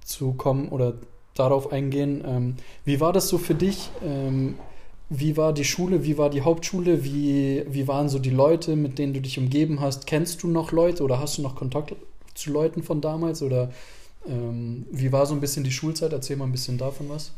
zukommen 0.04 0.68
oder 0.68 0.94
darauf 1.34 1.72
eingehen. 1.72 2.22
Ähm, 2.26 2.56
wie 2.84 3.00
war 3.00 3.12
das 3.12 3.28
so 3.28 3.38
für 3.38 3.54
dich? 3.54 3.90
Ähm, 4.04 4.56
wie 5.10 5.36
war 5.36 5.52
die 5.52 5.64
Schule? 5.64 6.04
Wie 6.04 6.18
war 6.18 6.30
die 6.30 6.42
Hauptschule? 6.42 7.04
Wie, 7.04 7.64
wie 7.68 7.86
waren 7.88 8.08
so 8.08 8.18
die 8.18 8.30
Leute, 8.30 8.76
mit 8.76 8.98
denen 8.98 9.14
du 9.14 9.20
dich 9.20 9.38
umgeben 9.38 9.80
hast? 9.80 10.06
Kennst 10.06 10.42
du 10.42 10.48
noch 10.48 10.72
Leute 10.72 11.02
oder 11.02 11.20
hast 11.20 11.38
du 11.38 11.42
noch 11.42 11.56
Kontakt 11.56 11.94
zu 12.34 12.50
Leuten 12.50 12.82
von 12.82 13.00
damals? 13.00 13.42
Oder 13.42 13.70
ähm, 14.26 14.86
wie 14.90 15.12
war 15.12 15.26
so 15.26 15.34
ein 15.34 15.40
bisschen 15.40 15.64
die 15.64 15.72
Schulzeit? 15.72 16.12
Erzähl 16.12 16.36
mal 16.36 16.46
ein 16.46 16.52
bisschen 16.52 16.78
davon 16.78 17.08
was. 17.08 17.32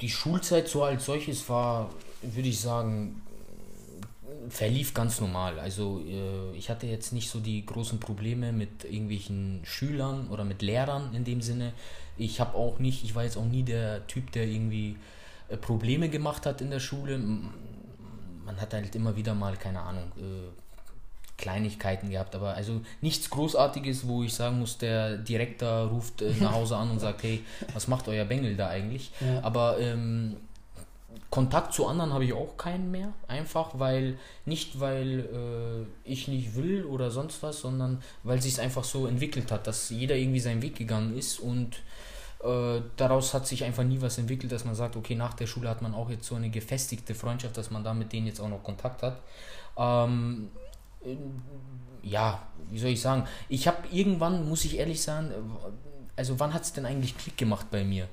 Die 0.00 0.10
Schulzeit 0.10 0.68
so 0.68 0.82
als 0.82 1.04
solches 1.04 1.48
war, 1.48 1.90
würde 2.22 2.48
ich 2.48 2.60
sagen, 2.60 3.20
verlief 4.48 4.94
ganz 4.94 5.20
normal. 5.20 5.58
Also 5.58 6.02
äh, 6.06 6.56
ich 6.56 6.70
hatte 6.70 6.86
jetzt 6.86 7.12
nicht 7.12 7.30
so 7.30 7.40
die 7.40 7.64
großen 7.64 8.00
Probleme 8.00 8.52
mit 8.52 8.84
irgendwelchen 8.84 9.60
Schülern 9.64 10.28
oder 10.28 10.44
mit 10.44 10.62
Lehrern 10.62 11.14
in 11.14 11.24
dem 11.24 11.42
Sinne. 11.42 11.72
Ich 12.16 12.40
habe 12.40 12.56
auch 12.56 12.78
nicht, 12.78 13.04
ich 13.04 13.14
war 13.14 13.24
jetzt 13.24 13.36
auch 13.36 13.44
nie 13.44 13.62
der 13.62 14.06
Typ, 14.06 14.32
der 14.32 14.46
irgendwie 14.46 14.96
äh, 15.48 15.56
Probleme 15.56 16.08
gemacht 16.08 16.46
hat 16.46 16.60
in 16.60 16.70
der 16.70 16.80
Schule. 16.80 17.18
Man 17.18 18.60
hat 18.60 18.72
halt 18.72 18.94
immer 18.94 19.16
wieder 19.16 19.34
mal, 19.34 19.56
keine 19.56 19.80
Ahnung, 19.80 20.12
äh, 20.16 20.69
Kleinigkeiten 21.40 22.10
gehabt, 22.10 22.34
aber 22.34 22.54
also 22.54 22.82
nichts 23.00 23.30
Großartiges, 23.30 24.06
wo 24.06 24.22
ich 24.22 24.34
sagen 24.34 24.60
muss, 24.60 24.78
der 24.78 25.16
Direktor 25.16 25.88
ruft 25.88 26.22
äh, 26.22 26.32
nach 26.40 26.52
Hause 26.52 26.76
an 26.76 26.90
und 26.90 27.00
sagt, 27.06 27.22
hey, 27.22 27.42
was 27.74 27.88
macht 27.88 28.06
euer 28.08 28.24
Bengel 28.24 28.56
da 28.56 28.68
eigentlich? 28.68 29.10
Ja. 29.20 29.42
Aber 29.42 29.78
ähm, 29.78 30.36
Kontakt 31.30 31.72
zu 31.72 31.86
anderen 31.86 32.12
habe 32.12 32.24
ich 32.24 32.32
auch 32.32 32.56
keinen 32.56 32.90
mehr, 32.90 33.12
einfach 33.28 33.70
weil 33.78 34.18
nicht 34.44 34.80
weil 34.80 35.20
äh, 35.20 36.10
ich 36.10 36.28
nicht 36.28 36.56
will 36.56 36.84
oder 36.84 37.10
sonst 37.10 37.42
was, 37.42 37.60
sondern 37.60 38.02
weil 38.22 38.42
sich 38.42 38.54
es 38.54 38.58
einfach 38.58 38.84
so 38.84 39.06
entwickelt 39.06 39.50
hat, 39.50 39.66
dass 39.66 39.90
jeder 39.90 40.16
irgendwie 40.16 40.40
seinen 40.40 40.60
Weg 40.60 40.76
gegangen 40.76 41.16
ist 41.16 41.38
und 41.38 41.76
äh, 42.42 42.80
daraus 42.96 43.32
hat 43.32 43.46
sich 43.46 43.64
einfach 43.64 43.84
nie 43.84 44.00
was 44.00 44.18
entwickelt, 44.18 44.50
dass 44.50 44.64
man 44.64 44.74
sagt, 44.74 44.96
okay, 44.96 45.14
nach 45.14 45.34
der 45.34 45.46
Schule 45.46 45.68
hat 45.68 45.82
man 45.82 45.94
auch 45.94 46.10
jetzt 46.10 46.26
so 46.26 46.34
eine 46.34 46.50
gefestigte 46.50 47.14
Freundschaft, 47.14 47.56
dass 47.56 47.70
man 47.70 47.84
da 47.84 47.94
mit 47.94 48.12
denen 48.12 48.26
jetzt 48.26 48.40
auch 48.40 48.48
noch 48.48 48.64
Kontakt 48.64 49.02
hat. 49.02 49.20
Ähm, 49.76 50.50
ja, 52.02 52.46
wie 52.70 52.78
soll 52.78 52.90
ich 52.90 53.00
sagen, 53.00 53.26
ich 53.48 53.66
habe 53.66 53.78
irgendwann, 53.90 54.48
muss 54.48 54.64
ich 54.64 54.78
ehrlich 54.78 55.02
sagen, 55.02 55.32
also 56.16 56.38
wann 56.38 56.54
hat 56.54 56.62
es 56.62 56.72
denn 56.72 56.86
eigentlich 56.86 57.16
Klick 57.16 57.36
gemacht 57.36 57.66
bei 57.70 57.84
mir? 57.84 58.08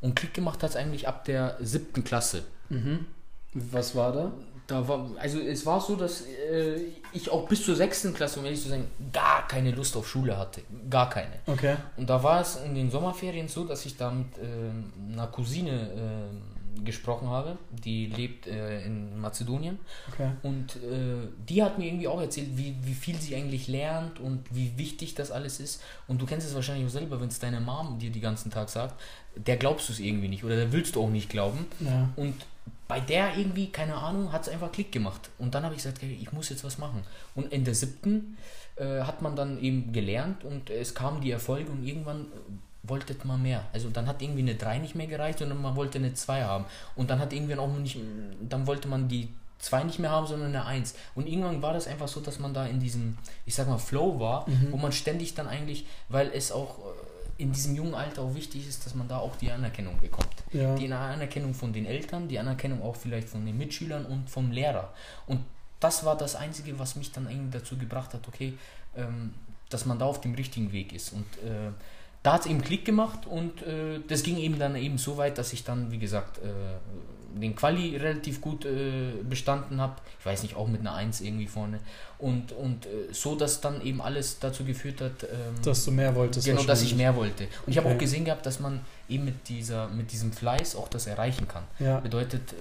Und 0.00 0.16
Klick 0.16 0.34
gemacht 0.34 0.62
hat 0.62 0.70
es 0.70 0.76
eigentlich 0.76 1.06
ab 1.08 1.24
der 1.24 1.56
siebten 1.60 2.04
Klasse. 2.04 2.44
Mhm. 2.68 3.06
Was 3.52 3.94
war 3.94 4.12
da? 4.12 4.32
Da 4.66 4.86
war, 4.86 5.10
also 5.18 5.40
es 5.40 5.66
war 5.66 5.80
so, 5.80 5.96
dass 5.96 6.22
äh, 6.22 6.80
ich 7.12 7.28
auch 7.28 7.48
bis 7.48 7.64
zur 7.64 7.74
sechsten 7.74 8.14
Klasse, 8.14 8.38
um 8.38 8.44
ehrlich 8.46 8.62
zu 8.62 8.68
sein, 8.68 8.86
gar 9.12 9.48
keine 9.48 9.72
Lust 9.72 9.96
auf 9.96 10.08
Schule 10.08 10.38
hatte. 10.38 10.62
Gar 10.88 11.10
keine. 11.10 11.40
Okay. 11.46 11.76
Und 11.96 12.08
da 12.08 12.22
war 12.22 12.40
es 12.40 12.56
in 12.56 12.76
den 12.76 12.88
Sommerferien 12.88 13.48
so, 13.48 13.64
dass 13.64 13.84
ich 13.84 13.96
da 13.96 14.12
mit 14.12 14.38
äh, 14.38 15.12
einer 15.12 15.26
Cousine 15.26 15.90
äh, 15.90 16.59
gesprochen 16.84 17.28
habe. 17.28 17.58
Die 17.84 18.06
lebt 18.06 18.46
äh, 18.46 18.84
in 18.84 19.20
Mazedonien. 19.20 19.78
Okay. 20.12 20.30
Und 20.42 20.76
äh, 20.76 21.28
die 21.48 21.62
hat 21.62 21.78
mir 21.78 21.86
irgendwie 21.86 22.08
auch 22.08 22.20
erzählt, 22.20 22.48
wie, 22.56 22.74
wie 22.82 22.94
viel 22.94 23.16
sie 23.16 23.36
eigentlich 23.36 23.68
lernt 23.68 24.20
und 24.20 24.44
wie 24.54 24.76
wichtig 24.76 25.14
das 25.14 25.30
alles 25.30 25.60
ist. 25.60 25.82
Und 26.08 26.20
du 26.20 26.26
kennst 26.26 26.46
es 26.46 26.54
wahrscheinlich 26.54 26.86
auch 26.86 26.92
selber, 26.92 27.20
wenn 27.20 27.28
es 27.28 27.38
deine 27.38 27.60
Mom 27.60 27.98
dir 27.98 28.10
den 28.10 28.22
ganzen 28.22 28.50
Tag 28.50 28.68
sagt, 28.68 29.00
der 29.36 29.56
glaubst 29.56 29.88
du 29.88 29.92
es 29.92 30.00
irgendwie 30.00 30.28
nicht 30.28 30.44
oder 30.44 30.56
der 30.56 30.72
willst 30.72 30.96
du 30.96 31.02
auch 31.02 31.10
nicht 31.10 31.28
glauben. 31.28 31.66
Ja. 31.80 32.08
Und 32.16 32.34
bei 32.88 32.98
der 32.98 33.36
irgendwie, 33.36 33.68
keine 33.68 33.94
Ahnung, 33.94 34.32
hat 34.32 34.42
es 34.42 34.48
einfach 34.48 34.72
Klick 34.72 34.90
gemacht. 34.90 35.30
Und 35.38 35.54
dann 35.54 35.62
habe 35.62 35.74
ich 35.74 35.82
gesagt, 35.82 36.02
ich 36.02 36.32
muss 36.32 36.48
jetzt 36.48 36.64
was 36.64 36.78
machen. 36.78 37.04
Und 37.36 37.52
in 37.52 37.64
der 37.64 37.74
siebten 37.74 38.36
äh, 38.76 39.02
hat 39.02 39.22
man 39.22 39.36
dann 39.36 39.60
eben 39.62 39.92
gelernt 39.92 40.44
und 40.44 40.70
es 40.70 40.94
kamen 40.94 41.20
die 41.20 41.30
Erfolge 41.30 41.70
und 41.70 41.84
irgendwann 41.84 42.26
wollte 42.90 43.16
man 43.24 43.42
mehr. 43.42 43.64
Also 43.72 43.88
dann 43.88 44.06
hat 44.06 44.20
irgendwie 44.20 44.42
eine 44.42 44.54
3 44.54 44.78
nicht 44.78 44.94
mehr 44.94 45.06
gereicht, 45.06 45.38
sondern 45.38 45.62
man 45.62 45.76
wollte 45.76 45.98
eine 45.98 46.12
2 46.12 46.42
haben. 46.44 46.66
Und 46.96 47.08
dann 47.08 47.18
hat 47.18 47.32
irgendwann 47.32 47.58
auch 47.58 47.68
nicht, 47.68 47.98
dann 48.48 48.66
wollte 48.66 48.88
man 48.88 49.08
die 49.08 49.28
2 49.60 49.84
nicht 49.84 49.98
mehr 49.98 50.10
haben, 50.10 50.26
sondern 50.26 50.48
eine 50.48 50.66
1. 50.66 50.94
Und 51.14 51.26
irgendwann 51.26 51.62
war 51.62 51.72
das 51.72 51.86
einfach 51.86 52.08
so, 52.08 52.20
dass 52.20 52.38
man 52.38 52.52
da 52.52 52.66
in 52.66 52.80
diesem, 52.80 53.16
ich 53.46 53.54
sag 53.54 53.68
mal, 53.68 53.78
Flow 53.78 54.18
war, 54.20 54.48
mhm. 54.48 54.68
wo 54.72 54.76
man 54.76 54.92
ständig 54.92 55.34
dann 55.34 55.48
eigentlich, 55.48 55.86
weil 56.08 56.30
es 56.34 56.52
auch 56.52 56.78
äh, 56.78 57.42
in 57.42 57.52
diesem 57.52 57.74
jungen 57.74 57.94
Alter 57.94 58.22
auch 58.22 58.34
wichtig 58.34 58.68
ist, 58.68 58.84
dass 58.84 58.94
man 58.94 59.08
da 59.08 59.18
auch 59.18 59.36
die 59.36 59.50
Anerkennung 59.50 59.98
bekommt. 60.00 60.34
Ja. 60.52 60.74
Die 60.74 60.92
Anerkennung 60.92 61.54
von 61.54 61.72
den 61.72 61.86
Eltern, 61.86 62.28
die 62.28 62.38
Anerkennung 62.38 62.82
auch 62.82 62.96
vielleicht 62.96 63.28
von 63.28 63.46
den 63.46 63.56
Mitschülern 63.56 64.04
und 64.04 64.28
vom 64.28 64.50
Lehrer. 64.50 64.92
Und 65.26 65.40
das 65.78 66.04
war 66.04 66.16
das 66.16 66.36
Einzige, 66.36 66.78
was 66.78 66.96
mich 66.96 67.12
dann 67.12 67.30
irgendwie 67.30 67.58
dazu 67.58 67.78
gebracht 67.78 68.12
hat, 68.12 68.28
okay, 68.28 68.58
ähm, 68.94 69.32
dass 69.70 69.86
man 69.86 69.98
da 69.98 70.04
auf 70.04 70.20
dem 70.20 70.34
richtigen 70.34 70.72
Weg 70.72 70.92
ist. 70.92 71.12
Und 71.12 71.24
äh, 71.38 71.70
da 72.22 72.34
hat 72.34 72.42
es 72.42 72.46
eben 72.46 72.60
Klick 72.60 72.84
gemacht 72.84 73.26
und 73.26 73.62
äh, 73.62 74.00
das 74.06 74.22
ging 74.22 74.36
eben 74.36 74.58
dann 74.58 74.76
eben 74.76 74.98
so 74.98 75.16
weit, 75.16 75.38
dass 75.38 75.52
ich 75.52 75.64
dann, 75.64 75.90
wie 75.90 75.98
gesagt, 75.98 76.38
äh, 76.38 77.38
den 77.38 77.54
Quali 77.54 77.96
relativ 77.96 78.40
gut 78.40 78.64
äh, 78.64 79.12
bestanden 79.22 79.80
habe. 79.80 79.96
Ich 80.18 80.26
weiß 80.26 80.42
nicht, 80.42 80.56
auch 80.56 80.68
mit 80.68 80.80
einer 80.80 80.94
1 80.94 81.20
irgendwie 81.20 81.46
vorne. 81.46 81.80
Und, 82.20 82.52
und 82.52 82.86
äh, 82.86 83.12
so, 83.12 83.34
dass 83.34 83.60
dann 83.60 83.84
eben 83.84 84.00
alles 84.02 84.38
dazu 84.38 84.64
geführt 84.64 85.00
hat, 85.00 85.22
ähm, 85.22 85.62
dass 85.64 85.84
du 85.84 85.90
mehr 85.90 86.14
wolltest. 86.14 86.46
Genau, 86.46 86.62
dass 86.62 86.82
ich 86.82 86.94
mehr 86.94 87.16
wollte. 87.16 87.44
Und 87.66 87.72
ich 87.72 87.78
habe 87.78 87.88
auch 87.88 87.98
gesehen 87.98 88.24
gehabt, 88.24 88.44
dass 88.44 88.60
man 88.60 88.80
eben 89.08 89.24
mit, 89.24 89.48
dieser, 89.48 89.88
mit 89.88 90.12
diesem 90.12 90.32
Fleiß 90.32 90.76
auch 90.76 90.88
das 90.88 91.06
erreichen 91.06 91.48
kann. 91.48 91.64
Ja. 91.78 92.00
Bedeutet, 92.00 92.52
äh, 92.52 92.56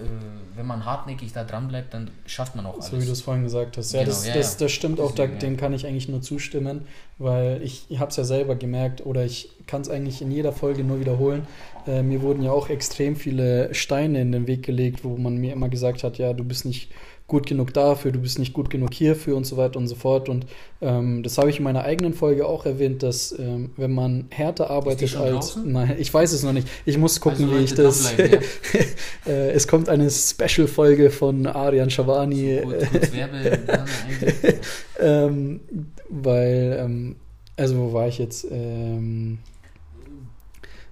wenn 0.55 0.65
man 0.65 0.85
hartnäckig 0.85 1.31
da 1.33 1.43
dran 1.43 1.67
bleibt, 1.67 1.93
dann 1.93 2.09
schafft 2.25 2.55
man 2.55 2.65
auch 2.65 2.75
alles. 2.75 2.87
So 2.87 3.01
wie 3.01 3.05
du 3.05 3.11
es 3.11 3.21
vorhin 3.21 3.43
gesagt 3.43 3.77
hast. 3.77 3.91
Ja, 3.91 3.99
genau, 3.99 4.11
das, 4.11 4.27
ja, 4.27 4.33
das, 4.33 4.57
das 4.57 4.71
stimmt 4.71 4.99
auch, 4.99 5.11
da, 5.11 5.27
dem 5.27 5.57
kann 5.57 5.73
ich 5.73 5.85
eigentlich 5.85 6.09
nur 6.09 6.21
zustimmen, 6.21 6.87
weil 7.17 7.61
ich, 7.61 7.85
ich 7.89 7.99
habe 7.99 8.11
es 8.11 8.17
ja 8.17 8.23
selber 8.23 8.55
gemerkt 8.55 9.05
oder 9.05 9.25
ich 9.25 9.49
kann 9.67 9.81
es 9.81 9.89
eigentlich 9.89 10.21
in 10.21 10.31
jeder 10.31 10.51
Folge 10.51 10.83
nur 10.83 10.99
wiederholen. 10.99 11.47
Äh, 11.85 12.01
mir 12.01 12.21
wurden 12.21 12.43
ja 12.43 12.51
auch 12.51 12.69
extrem 12.69 13.15
viele 13.15 13.73
Steine 13.73 14.21
in 14.21 14.31
den 14.31 14.47
Weg 14.47 14.63
gelegt, 14.63 15.03
wo 15.03 15.17
man 15.17 15.37
mir 15.37 15.53
immer 15.53 15.69
gesagt 15.69 16.03
hat, 16.03 16.17
ja, 16.17 16.33
du 16.33 16.43
bist 16.43 16.65
nicht 16.65 16.91
gut 17.29 17.47
genug 17.47 17.73
dafür, 17.73 18.11
du 18.11 18.19
bist 18.19 18.39
nicht 18.39 18.53
gut 18.53 18.69
genug 18.69 18.93
hierfür 18.93 19.37
und 19.37 19.45
so 19.45 19.55
weiter 19.55 19.79
und 19.79 19.87
so 19.87 19.95
fort. 19.95 20.27
Und 20.27 20.45
ähm, 20.81 21.23
das 21.23 21.37
habe 21.37 21.49
ich 21.49 21.59
in 21.59 21.63
meiner 21.63 21.83
eigenen 21.83 22.13
Folge 22.13 22.45
auch 22.45 22.65
erwähnt, 22.65 23.03
dass 23.03 23.31
ähm, 23.39 23.69
wenn 23.77 23.93
man 23.93 24.25
härter 24.31 24.69
arbeitet 24.69 25.15
als. 25.15 25.53
Draußen? 25.53 25.71
Nein, 25.71 25.95
ich 25.97 26.13
weiß 26.13 26.33
es 26.33 26.43
noch 26.43 26.51
nicht. 26.51 26.67
Ich 26.85 26.97
muss 26.97 27.21
gucken, 27.21 27.45
also, 27.45 27.57
wie 27.57 27.63
ich 27.63 27.73
das. 27.73 28.17
Ja. 28.17 28.25
äh, 29.31 29.51
es 29.51 29.65
kommt 29.67 29.87
eine 29.87 30.09
Special-Folge 30.09 31.11
von 31.11 31.47
Arian 31.47 31.89
Shavani. 31.89 32.61
So, 32.63 32.73
ähm, 34.99 35.61
weil, 36.09 36.77
ähm, 36.81 37.15
also 37.55 37.77
wo 37.77 37.93
war 37.93 38.09
ich 38.09 38.17
jetzt? 38.17 38.45
Ähm, 38.51 39.37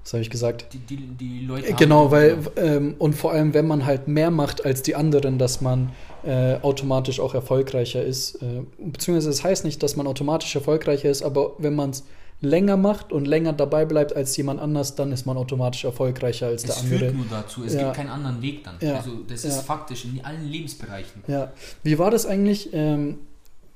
was 0.08 0.14
habe 0.14 0.22
ich 0.22 0.30
gesagt? 0.30 0.68
Die, 0.72 0.78
die, 0.78 0.96
die 0.96 1.46
Leute. 1.46 1.74
Genau, 1.74 2.12
weil, 2.12 2.38
ähm, 2.56 2.96
und 2.98 3.14
vor 3.14 3.34
allem, 3.34 3.54
wenn 3.54 3.68
man 3.68 3.86
halt 3.86 4.08
mehr 4.08 4.32
macht 4.32 4.64
als 4.64 4.82
die 4.82 4.96
anderen, 4.96 5.38
dass 5.38 5.60
man 5.60 5.92
äh, 6.24 6.56
automatisch 6.62 7.20
auch 7.20 7.34
erfolgreicher 7.34 8.06
ist. 8.06 8.36
Äh, 8.36 8.64
beziehungsweise 8.78 9.30
es 9.30 9.38
das 9.38 9.44
heißt 9.44 9.66
nicht, 9.66 9.84
dass 9.84 9.98
man 9.98 10.08
automatisch 10.08 10.56
erfolgreicher 10.56 11.10
ist, 11.10 11.24
aber 11.24 11.56
wenn 11.58 11.76
man 11.76 11.90
es 11.90 12.06
länger 12.40 12.78
macht 12.78 13.12
und 13.12 13.28
länger 13.28 13.52
dabei 13.52 13.84
bleibt 13.84 14.16
als 14.16 14.38
jemand 14.38 14.62
anders, 14.62 14.96
dann 14.96 15.12
ist 15.12 15.26
man 15.26 15.36
automatisch 15.36 15.84
erfolgreicher 15.84 16.48
als 16.48 16.64
es 16.64 16.68
der 16.70 16.78
andere. 16.78 16.96
Es 16.96 17.02
führt 17.02 17.16
nur 17.16 17.26
dazu, 17.30 17.64
es 17.66 17.74
ja. 17.74 17.84
gibt 17.84 17.96
keinen 17.96 18.10
anderen 18.10 18.42
Weg 18.42 18.64
dann. 18.64 18.76
Ja. 18.80 18.96
Also 19.00 19.12
das 19.28 19.44
ist 19.44 19.58
ja. 19.58 19.62
faktisch 19.62 20.06
in 20.06 20.24
allen 20.24 20.50
Lebensbereichen. 20.50 21.22
Ja. 21.28 21.52
Wie 21.84 22.00
war 22.00 22.12
das 22.12 22.26
eigentlich? 22.26 22.70
Ähm, 22.72 23.18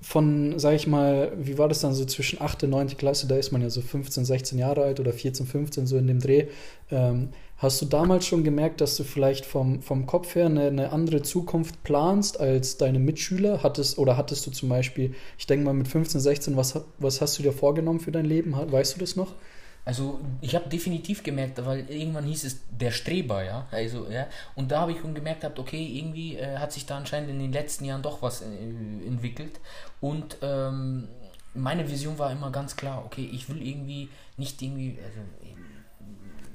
von, 0.01 0.57
sag 0.57 0.73
ich 0.73 0.87
mal, 0.87 1.31
wie 1.37 1.59
war 1.59 1.69
das 1.69 1.81
dann 1.81 1.93
so 1.93 2.05
zwischen 2.05 2.41
8. 2.41 2.63
und 2.63 2.71
9. 2.71 2.97
Klasse, 2.97 3.27
da 3.27 3.35
ist 3.37 3.51
man 3.51 3.61
ja 3.61 3.69
so 3.69 3.81
15, 3.81 4.25
16 4.25 4.57
Jahre 4.57 4.83
alt 4.83 4.99
oder 4.99 5.13
14, 5.13 5.45
15, 5.45 5.85
so 5.85 5.95
in 5.97 6.07
dem 6.07 6.19
Dreh. 6.19 6.47
Ähm, 6.89 7.29
hast 7.57 7.81
du 7.81 7.85
damals 7.85 8.25
schon 8.25 8.43
gemerkt, 8.43 8.81
dass 8.81 8.97
du 8.97 9.03
vielleicht 9.03 9.45
vom, 9.45 9.83
vom 9.83 10.07
Kopf 10.07 10.33
her 10.33 10.47
eine, 10.47 10.67
eine, 10.67 10.91
andere 10.91 11.21
Zukunft 11.21 11.83
planst 11.83 12.39
als 12.39 12.77
deine 12.77 12.97
Mitschüler? 12.97 13.61
Hattest, 13.61 13.99
oder 13.99 14.17
hattest 14.17 14.47
du 14.47 14.51
zum 14.51 14.69
Beispiel, 14.69 15.13
ich 15.37 15.45
denke 15.45 15.65
mal 15.65 15.73
mit 15.73 15.87
15, 15.87 16.19
16, 16.19 16.57
was, 16.57 16.81
was 16.97 17.21
hast 17.21 17.37
du 17.37 17.43
dir 17.43 17.53
vorgenommen 17.53 17.99
für 17.99 18.11
dein 18.11 18.25
Leben? 18.25 18.55
Weißt 18.55 18.95
du 18.95 18.99
das 18.99 19.15
noch? 19.15 19.35
Also 19.83 20.19
ich 20.41 20.53
habe 20.53 20.69
definitiv 20.69 21.23
gemerkt, 21.23 21.63
weil 21.65 21.89
irgendwann 21.89 22.25
hieß 22.25 22.43
es 22.43 22.61
der 22.69 22.91
Streber, 22.91 23.43
ja. 23.43 23.67
Also, 23.71 24.07
ja. 24.09 24.27
Und 24.55 24.71
da 24.71 24.81
habe 24.81 24.91
ich 24.91 24.99
schon 24.99 25.15
gemerkt, 25.15 25.43
okay, 25.57 25.83
irgendwie 25.83 26.35
äh, 26.35 26.57
hat 26.57 26.71
sich 26.71 26.85
da 26.85 26.97
anscheinend 26.97 27.29
in 27.31 27.39
den 27.39 27.51
letzten 27.51 27.85
Jahren 27.85 28.03
doch 28.03 28.21
was 28.21 28.41
äh, 28.41 28.45
entwickelt. 28.45 29.59
Und 29.99 30.37
ähm, 30.41 31.07
meine 31.53 31.89
Vision 31.89 32.19
war 32.19 32.31
immer 32.31 32.51
ganz 32.51 32.75
klar, 32.75 33.03
okay, 33.05 33.27
ich 33.31 33.49
will 33.49 33.61
irgendwie 33.61 34.09
nicht 34.37 34.61
irgendwie, 34.61 34.97
also, 35.03 35.19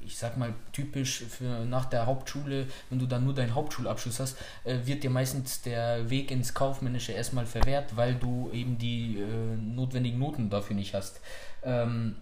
ich 0.05 0.17
sag 0.17 0.37
mal 0.37 0.53
typisch 0.71 1.25
für 1.29 1.65
nach 1.65 1.85
der 1.85 2.05
Hauptschule, 2.05 2.67
wenn 2.89 2.97
du 2.97 3.05
dann 3.05 3.25
nur 3.25 3.35
deinen 3.35 3.53
Hauptschulabschluss 3.53 4.21
hast, 4.21 4.37
äh, 4.63 4.77
wird 4.85 5.03
dir 5.03 5.09
meistens 5.09 5.61
der 5.61 6.09
Weg 6.09 6.31
ins 6.31 6.53
Kaufmännische 6.53 7.11
erstmal 7.11 7.45
verwehrt, 7.45 7.97
weil 7.97 8.15
du 8.15 8.49
eben 8.53 8.77
die 8.77 9.19
äh, 9.19 9.57
notwendigen 9.57 10.17
Noten 10.17 10.49
dafür 10.49 10.77
nicht 10.77 10.93
hast. 10.93 11.19
Ähm, 11.61 12.15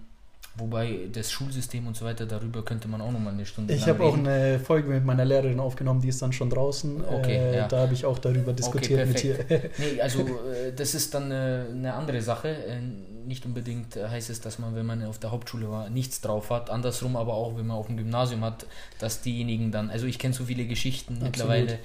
Wobei 0.58 1.10
das 1.12 1.32
Schulsystem 1.32 1.86
und 1.86 1.98
so 1.98 2.06
weiter, 2.06 2.26
darüber 2.26 2.64
könnte 2.64 2.88
man 2.88 3.02
auch 3.02 3.12
nochmal 3.12 3.34
eine 3.34 3.46
Stunde 3.46 3.74
Ich 3.74 3.88
habe 3.88 4.04
auch 4.04 4.18
eine 4.18 4.58
Folge 4.58 4.88
mit 4.88 5.04
meiner 5.04 5.26
Lehrerin 5.26 5.60
aufgenommen, 5.60 6.00
die 6.00 6.08
ist 6.08 6.22
dann 6.22 6.32
schon 6.32 6.50
draußen. 6.50 7.04
Okay, 7.04 7.36
äh, 7.36 7.58
ja. 7.58 7.68
Da 7.68 7.80
habe 7.80 7.94
ich 7.94 8.06
auch 8.06 8.20
darüber 8.20 8.54
diskutiert 8.54 9.02
okay, 9.02 9.10
mit 9.10 9.24
ihr. 9.24 9.70
nee, 9.78 10.00
also 10.02 10.22
äh, 10.22 10.72
das 10.74 10.96
ist 10.96 11.14
dann 11.14 11.26
eine, 11.26 11.68
eine 11.72 11.94
andere 11.94 12.22
Sache. 12.22 12.48
Äh, 12.50 12.80
nicht 13.26 13.46
unbedingt 13.46 13.98
heißt 13.98 14.30
es, 14.30 14.40
dass 14.40 14.58
man, 14.58 14.76
wenn 14.76 14.86
man 14.86 15.04
auf 15.04 15.20
der 15.20 15.32
Hauptschule 15.32 15.70
war, 15.70 15.90
nichts 15.90 16.22
drauf 16.22 16.52
hat. 16.52 16.70
Andersrum 16.70 17.18
aber 17.18 17.34
auch, 17.34 17.58
wenn 17.58 17.68
man 17.68 17.76
auf 17.76 17.88
dem 17.88 17.98
Gymnasium 17.98 18.46
hat, 18.46 18.66
dass 19.00 19.22
diejenigen 19.22 19.72
dann, 19.72 19.90
also 19.90 20.06
ich 20.06 20.20
kenne 20.20 20.34
so 20.34 20.46
viele 20.46 20.66
Geschichten 20.68 21.16
Absolut. 21.16 21.32
mittlerweile. 21.32 21.80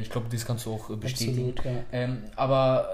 ich 0.00 0.10
glaube, 0.10 0.26
das 0.32 0.44
kannst 0.44 0.66
du 0.66 0.72
auch 0.72 0.88
bestätigen. 0.96 1.50
Absolut, 1.50 1.64
ja. 1.64 1.84
ähm, 1.92 2.22
aber 2.36 2.88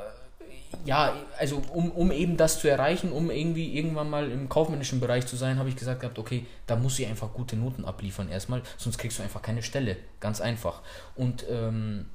ja, 0.84 1.14
also 1.38 1.62
um, 1.72 1.90
um 1.90 2.10
eben 2.12 2.36
das 2.36 2.60
zu 2.60 2.68
erreichen, 2.68 3.12
um 3.12 3.30
irgendwie 3.30 3.76
irgendwann 3.76 4.10
mal 4.10 4.30
im 4.30 4.48
kaufmännischen 4.48 5.00
Bereich 5.00 5.26
zu 5.26 5.36
sein, 5.36 5.58
habe 5.58 5.68
ich 5.68 5.76
gesagt 5.76 6.00
gehabt, 6.00 6.18
okay, 6.18 6.46
da 6.66 6.76
muss 6.76 6.98
ich 6.98 7.06
einfach 7.06 7.32
gute 7.32 7.56
Noten 7.56 7.84
abliefern 7.84 8.28
erstmal, 8.28 8.62
sonst 8.76 8.98
kriegst 8.98 9.18
du 9.18 9.22
einfach 9.22 9.42
keine 9.42 9.62
Stelle. 9.62 9.96
Ganz 10.20 10.40
einfach. 10.40 10.82
Und 11.16 11.44
ähm, 11.50 12.06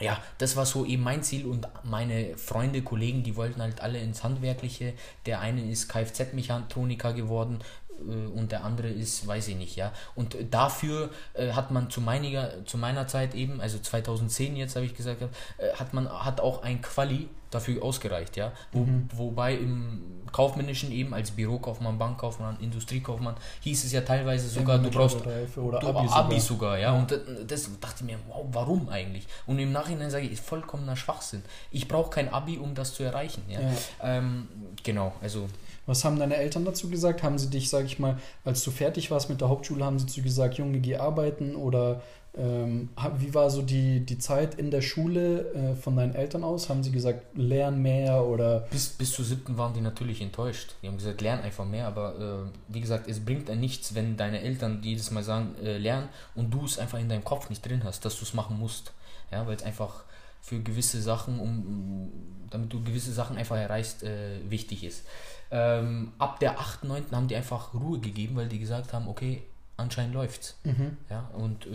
ja, 0.00 0.18
das 0.38 0.56
war 0.56 0.64
so 0.64 0.86
eben 0.86 1.02
mein 1.02 1.22
Ziel 1.22 1.46
und 1.46 1.68
meine 1.84 2.36
Freunde, 2.38 2.82
Kollegen, 2.82 3.22
die 3.22 3.36
wollten 3.36 3.60
halt 3.60 3.82
alle 3.82 3.98
ins 3.98 4.24
Handwerkliche. 4.24 4.94
Der 5.26 5.40
eine 5.40 5.70
ist 5.70 5.88
Kfz-Mechatroniker 5.88 7.12
geworden 7.12 7.58
und 8.00 8.52
der 8.52 8.64
andere 8.64 8.88
ist, 8.88 9.26
weiß 9.26 9.48
ich 9.48 9.56
nicht, 9.56 9.76
ja. 9.76 9.92
Und 10.14 10.36
dafür 10.50 11.10
äh, 11.34 11.52
hat 11.52 11.70
man 11.70 11.90
zu 11.90 12.00
meiner, 12.00 12.64
zu 12.64 12.78
meiner 12.78 13.06
Zeit 13.06 13.34
eben, 13.34 13.60
also 13.60 13.78
2010 13.78 14.56
jetzt 14.56 14.76
habe 14.76 14.86
ich 14.86 14.94
gesagt, 14.94 15.22
äh, 15.22 15.28
hat 15.74 15.94
man 15.94 16.08
hat 16.08 16.40
auch 16.40 16.62
ein 16.62 16.80
Quali 16.82 17.28
dafür 17.50 17.82
ausgereicht, 17.82 18.36
ja. 18.36 18.52
Wo, 18.72 18.80
mhm. 18.80 19.08
Wobei 19.12 19.54
im 19.54 20.02
Kaufmännischen 20.32 20.92
eben 20.92 21.12
als 21.12 21.32
Bürokaufmann, 21.32 21.98
Bankkaufmann, 21.98 22.58
Industriekaufmann 22.60 23.34
hieß 23.60 23.84
es 23.84 23.92
ja 23.92 24.02
teilweise 24.02 24.48
sogar, 24.48 24.78
du 24.78 24.90
brauchst 24.90 25.18
oder 25.56 25.80
du, 25.80 25.88
Abi, 25.88 26.08
Abi 26.08 26.40
sogar. 26.40 26.40
sogar. 26.40 26.78
ja. 26.78 26.92
Und 26.92 27.18
das 27.46 27.68
dachte 27.80 27.96
ich 28.00 28.06
mir, 28.06 28.18
wow, 28.28 28.46
warum 28.52 28.88
eigentlich? 28.88 29.26
Und 29.46 29.58
im 29.58 29.72
Nachhinein 29.72 30.10
sage 30.10 30.26
ich, 30.26 30.32
ist 30.32 30.44
vollkommener 30.44 30.96
Schwachsinn. 30.96 31.42
Ich 31.72 31.88
brauche 31.88 32.10
kein 32.10 32.32
Abi, 32.32 32.58
um 32.58 32.74
das 32.74 32.94
zu 32.94 33.02
erreichen, 33.02 33.42
ja. 33.48 33.60
ja. 33.60 33.70
Ähm, 34.02 34.48
genau, 34.82 35.12
also 35.20 35.48
was 35.90 36.04
haben 36.04 36.20
deine 36.20 36.36
Eltern 36.36 36.64
dazu 36.64 36.88
gesagt? 36.88 37.24
Haben 37.24 37.36
sie 37.36 37.50
dich, 37.50 37.68
sag 37.68 37.84
ich 37.84 37.98
mal, 37.98 38.16
als 38.44 38.62
du 38.62 38.70
fertig 38.70 39.10
warst 39.10 39.28
mit 39.28 39.40
der 39.40 39.48
Hauptschule, 39.48 39.84
haben 39.84 39.98
sie 39.98 40.06
zu 40.06 40.22
gesagt, 40.22 40.54
Junge, 40.54 40.78
geh 40.78 40.96
arbeiten? 40.96 41.56
Oder 41.56 42.00
ähm, 42.38 42.90
wie 43.18 43.34
war 43.34 43.50
so 43.50 43.60
die, 43.60 44.06
die 44.06 44.18
Zeit 44.18 44.54
in 44.54 44.70
der 44.70 44.82
Schule 44.82 45.52
äh, 45.52 45.74
von 45.74 45.96
deinen 45.96 46.14
Eltern 46.14 46.44
aus? 46.44 46.68
Haben 46.68 46.84
sie 46.84 46.92
gesagt, 46.92 47.36
lern 47.36 47.82
mehr 47.82 48.24
oder. 48.24 48.60
Bis, 48.70 48.90
bis 48.90 49.10
zu 49.10 49.24
siebten 49.24 49.58
waren 49.58 49.74
die 49.74 49.80
natürlich 49.80 50.22
enttäuscht. 50.22 50.76
Die 50.80 50.86
haben 50.86 50.96
gesagt, 50.96 51.20
lern 51.22 51.40
einfach 51.40 51.66
mehr, 51.66 51.88
aber 51.88 52.14
äh, 52.46 52.72
wie 52.72 52.80
gesagt, 52.80 53.08
es 53.08 53.24
bringt 53.24 53.48
dir 53.48 53.56
nichts, 53.56 53.92
wenn 53.96 54.16
deine 54.16 54.42
Eltern 54.42 54.80
jedes 54.84 55.10
Mal 55.10 55.24
sagen, 55.24 55.56
äh, 55.60 55.76
lern 55.76 56.08
und 56.36 56.54
du 56.54 56.64
es 56.64 56.78
einfach 56.78 57.00
in 57.00 57.08
deinem 57.08 57.24
Kopf 57.24 57.50
nicht 57.50 57.66
drin 57.66 57.82
hast, 57.82 58.04
dass 58.04 58.16
du 58.16 58.24
es 58.24 58.32
machen 58.32 58.60
musst. 58.60 58.92
Ja, 59.32 59.44
weil 59.48 59.56
es 59.56 59.64
einfach 59.64 60.04
für 60.40 60.60
gewisse 60.60 61.02
Sachen, 61.02 61.40
um, 61.40 62.12
damit 62.48 62.72
du 62.72 62.82
gewisse 62.82 63.12
Sachen 63.12 63.36
einfach 63.36 63.56
erreichst, 63.56 64.04
äh, 64.04 64.38
wichtig 64.48 64.84
ist. 64.84 65.04
Ähm, 65.50 66.12
ab 66.18 66.38
der 66.40 66.60
8., 66.60 66.84
9. 66.84 67.04
haben 67.12 67.28
die 67.28 67.36
einfach 67.36 67.74
Ruhe 67.74 67.98
gegeben, 67.98 68.36
weil 68.36 68.48
die 68.48 68.58
gesagt 68.58 68.92
haben, 68.92 69.08
okay, 69.08 69.42
anscheinend 69.80 70.14
läuft's. 70.14 70.56
Mhm. 70.64 70.96
Ja, 71.08 71.28
und 71.34 71.66
äh, 71.66 71.70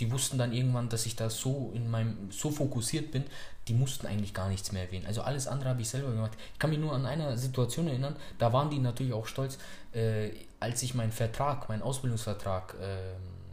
die 0.00 0.10
wussten 0.10 0.38
dann 0.38 0.52
irgendwann, 0.52 0.88
dass 0.88 1.04
ich 1.04 1.16
da 1.16 1.28
so 1.28 1.72
in 1.74 1.90
meinem, 1.90 2.30
so 2.30 2.50
fokussiert 2.50 3.10
bin, 3.10 3.24
die 3.66 3.74
mussten 3.74 4.06
eigentlich 4.06 4.32
gar 4.32 4.48
nichts 4.48 4.72
mehr 4.72 4.82
erwähnen. 4.82 5.06
Also 5.06 5.20
alles 5.22 5.46
andere 5.46 5.70
habe 5.70 5.82
ich 5.82 5.88
selber 5.88 6.10
gemacht. 6.10 6.32
Ich 6.54 6.58
kann 6.58 6.70
mich 6.70 6.78
nur 6.78 6.92
an 6.92 7.04
eine 7.04 7.36
Situation 7.36 7.88
erinnern, 7.88 8.16
da 8.38 8.52
waren 8.52 8.70
die 8.70 8.78
natürlich 8.78 9.12
auch 9.12 9.26
stolz, 9.26 9.58
äh, 9.92 10.30
als 10.60 10.82
ich 10.82 10.94
meinen 10.94 11.12
Vertrag, 11.12 11.68
meinen 11.68 11.82
Ausbildungsvertrag 11.82 12.74
äh, 12.80 12.96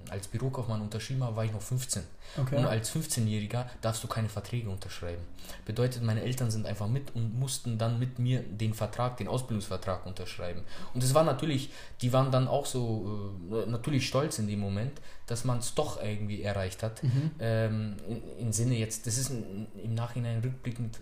als 0.10 0.28
Bürokaufmann 0.28 0.82
unterschrieben 0.82 1.24
habe, 1.24 1.36
war 1.36 1.46
ich 1.46 1.52
noch 1.52 1.62
15. 1.62 2.04
Okay. 2.38 2.58
Und 2.58 2.66
als 2.66 2.94
15-Jähriger 2.94 3.66
darfst 3.82 4.04
du 4.04 4.08
keine 4.08 4.30
Verträge 4.30 4.70
unterschreiben. 4.70 5.22
Bedeutet, 5.66 6.04
meine 6.04 6.22
Eltern 6.22 6.52
sind 6.52 6.66
einfach 6.66 6.88
mit 6.88 7.16
und 7.16 7.40
mussten 7.40 7.78
dann 7.78 8.00
mit 8.00 8.20
mir 8.20 8.42
den 8.42 8.74
Vertrag, 8.74 9.18
den 9.18 9.28
Ausbildungsvertrag 9.28 10.06
unterschreiben. 10.06 10.62
Und 10.94 11.04
es 11.04 11.14
war 11.14 11.24
natürlich, 11.24 11.70
die 12.02 12.12
waren 12.14 12.32
dann 12.32 12.48
auch 12.48 12.66
so 12.66 13.34
äh, 13.52 13.70
natürlich 13.70 14.08
stolz 14.08 14.40
in 14.40 14.48
dem 14.48 14.60
Moment, 14.60 15.00
dass 15.28 15.44
man 15.44 15.60
es 15.60 15.74
doch 15.76 16.02
irgendwie 16.02 16.42
erreicht 16.42 16.84
hat. 16.84 17.04
Mhm. 17.04 17.32
Ähm, 17.40 17.96
Im 18.40 18.52
Sinne 18.52 18.76
jetzt, 18.76 19.08
das 19.08 19.18
ist 19.18 19.30
ein, 19.30 19.68
im 19.84 19.94
Nachhinein 19.94 20.42
rückblickend 20.42 21.00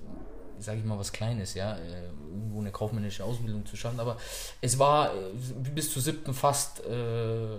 sage 0.59 0.79
ich 0.79 0.85
mal, 0.85 0.97
was 0.97 1.11
Kleines, 1.11 1.53
ja, 1.53 1.75
äh, 1.75 2.07
irgendwo 2.31 2.61
eine 2.61 2.71
kaufmännische 2.71 3.23
Ausbildung 3.23 3.65
zu 3.65 3.75
schaffen, 3.75 3.99
aber 3.99 4.17
es 4.61 4.79
war 4.79 5.13
äh, 5.13 5.69
bis 5.73 5.91
zur 5.91 6.01
siebten 6.01 6.33
fast 6.33 6.83
äh, 6.85 7.57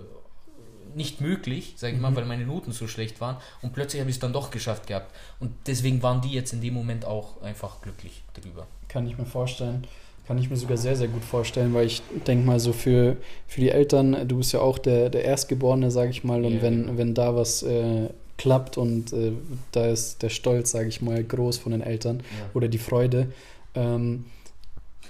nicht 0.93 1.21
möglich, 1.21 1.73
sage 1.77 1.93
ich 1.93 1.97
mhm. 1.97 2.03
mal, 2.03 2.15
weil 2.15 2.25
meine 2.25 2.45
Noten 2.45 2.71
so 2.71 2.87
schlecht 2.87 3.21
waren. 3.21 3.37
Und 3.61 3.73
plötzlich 3.73 3.99
habe 3.99 4.09
ich 4.09 4.17
es 4.17 4.19
dann 4.19 4.33
doch 4.33 4.51
geschafft 4.51 4.87
gehabt. 4.87 5.13
Und 5.39 5.51
deswegen 5.67 6.01
waren 6.03 6.21
die 6.21 6.31
jetzt 6.31 6.53
in 6.53 6.61
dem 6.61 6.73
Moment 6.73 7.05
auch 7.05 7.41
einfach 7.41 7.81
glücklich 7.81 8.23
darüber. 8.33 8.67
Kann 8.87 9.07
ich 9.07 9.17
mir 9.17 9.25
vorstellen. 9.25 9.85
Kann 10.27 10.39
ich 10.39 10.49
mir 10.49 10.57
sogar 10.57 10.77
sehr, 10.77 10.95
sehr 10.95 11.07
gut 11.07 11.23
vorstellen, 11.23 11.73
weil 11.73 11.85
ich 11.85 12.01
denke 12.25 12.47
mal 12.47 12.59
so 12.59 12.73
für, 12.73 13.15
für 13.47 13.61
die 13.61 13.69
Eltern, 13.69 14.27
du 14.27 14.37
bist 14.37 14.53
ja 14.53 14.59
auch 14.59 14.79
der, 14.79 15.09
der 15.09 15.23
Erstgeborene, 15.23 15.91
sage 15.91 16.09
ich 16.09 16.23
mal, 16.23 16.43
und 16.43 16.55
ja, 16.55 16.61
wenn, 16.63 16.97
wenn 16.97 17.13
da 17.13 17.35
was 17.35 17.61
äh, 17.61 18.09
klappt 18.37 18.77
und 18.77 19.13
äh, 19.13 19.33
da 19.71 19.85
ist 19.85 20.23
der 20.23 20.29
Stolz, 20.29 20.71
sage 20.71 20.87
ich 20.87 21.01
mal, 21.01 21.23
groß 21.23 21.59
von 21.59 21.73
den 21.73 21.81
Eltern 21.81 22.21
ja. 22.21 22.49
oder 22.55 22.67
die 22.67 22.79
Freude. 22.79 23.31
Ähm, 23.75 24.25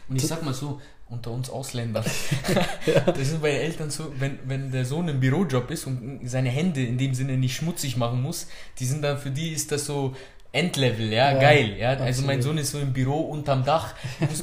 und 0.10 0.18
ich 0.18 0.28
sag 0.28 0.44
mal 0.44 0.54
so, 0.54 0.82
unter 1.15 1.32
uns 1.32 1.49
Ausländern. 1.49 2.06
ja. 2.86 2.99
Das 3.01 3.19
ist 3.19 3.41
bei 3.41 3.51
Eltern 3.51 3.89
so, 3.89 4.12
wenn, 4.19 4.39
wenn 4.45 4.71
der 4.71 4.86
Sohn 4.86 5.08
im 5.08 5.19
Bürojob 5.19 5.71
ist 5.71 5.88
und 5.88 6.21
seine 6.25 6.49
Hände 6.49 6.84
in 6.84 6.97
dem 6.97 7.13
Sinne 7.13 7.38
nicht 7.38 7.56
schmutzig 7.56 7.97
machen 7.97 8.21
muss, 8.21 8.47
die 8.80 8.86
sind 8.86 9.01
dann 9.01 9.17
für 9.17 9.32
die 9.32 9.49
ist 9.49 9.71
das 9.71 9.86
so 9.86 10.15
Endlevel, 10.56 11.12
ja, 11.12 11.34
ja 11.34 11.39
geil. 11.39 11.75
Ja. 11.78 11.89
Also 11.97 12.25
mein 12.25 12.41
Sohn 12.41 12.58
ist 12.58 12.71
so 12.71 12.80
im 12.80 12.93
Büro 12.93 13.19
unterm 13.19 13.65
Dach, 13.65 13.93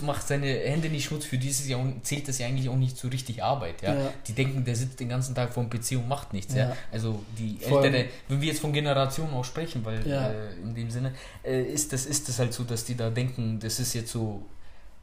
macht 0.02 0.28
seine 0.28 0.46
Hände 0.46 0.90
nicht 0.90 1.06
schmutzig, 1.06 1.30
für 1.30 1.38
die 1.38 1.48
ist 1.48 1.66
ja, 1.66 1.78
zählt 2.02 2.28
das 2.28 2.38
ja 2.38 2.46
eigentlich 2.46 2.68
auch 2.68 2.76
nicht 2.76 2.98
so 2.98 3.08
richtig 3.08 3.42
Arbeit. 3.42 3.80
Ja. 3.80 3.94
ja. 3.94 4.12
Die 4.26 4.34
denken, 4.34 4.62
der 4.62 4.76
sitzt 4.76 5.00
den 5.00 5.08
ganzen 5.08 5.34
Tag 5.34 5.54
vor 5.54 5.64
dem 5.64 5.70
PC 5.70 5.92
und 5.92 6.08
macht 6.08 6.34
nichts. 6.34 6.54
Ja. 6.54 6.76
Also 6.92 7.22
die 7.38 7.56
Eltern, 7.62 8.04
wenn 8.28 8.40
wir 8.42 8.48
jetzt 8.48 8.60
von 8.60 8.74
Generationen 8.74 9.32
auch 9.32 9.44
sprechen, 9.44 9.86
weil 9.86 10.06
äh, 10.06 10.62
in 10.62 10.74
dem 10.74 10.90
Sinne 10.90 11.14
äh, 11.44 11.62
ist 11.62 11.94
das, 11.94 12.04
ist 12.04 12.28
das 12.28 12.38
halt 12.38 12.52
so, 12.52 12.64
dass 12.64 12.84
die 12.84 12.94
da 12.94 13.08
denken, 13.08 13.58
das 13.58 13.80
ist 13.80 13.94
jetzt 13.94 14.12
so 14.12 14.42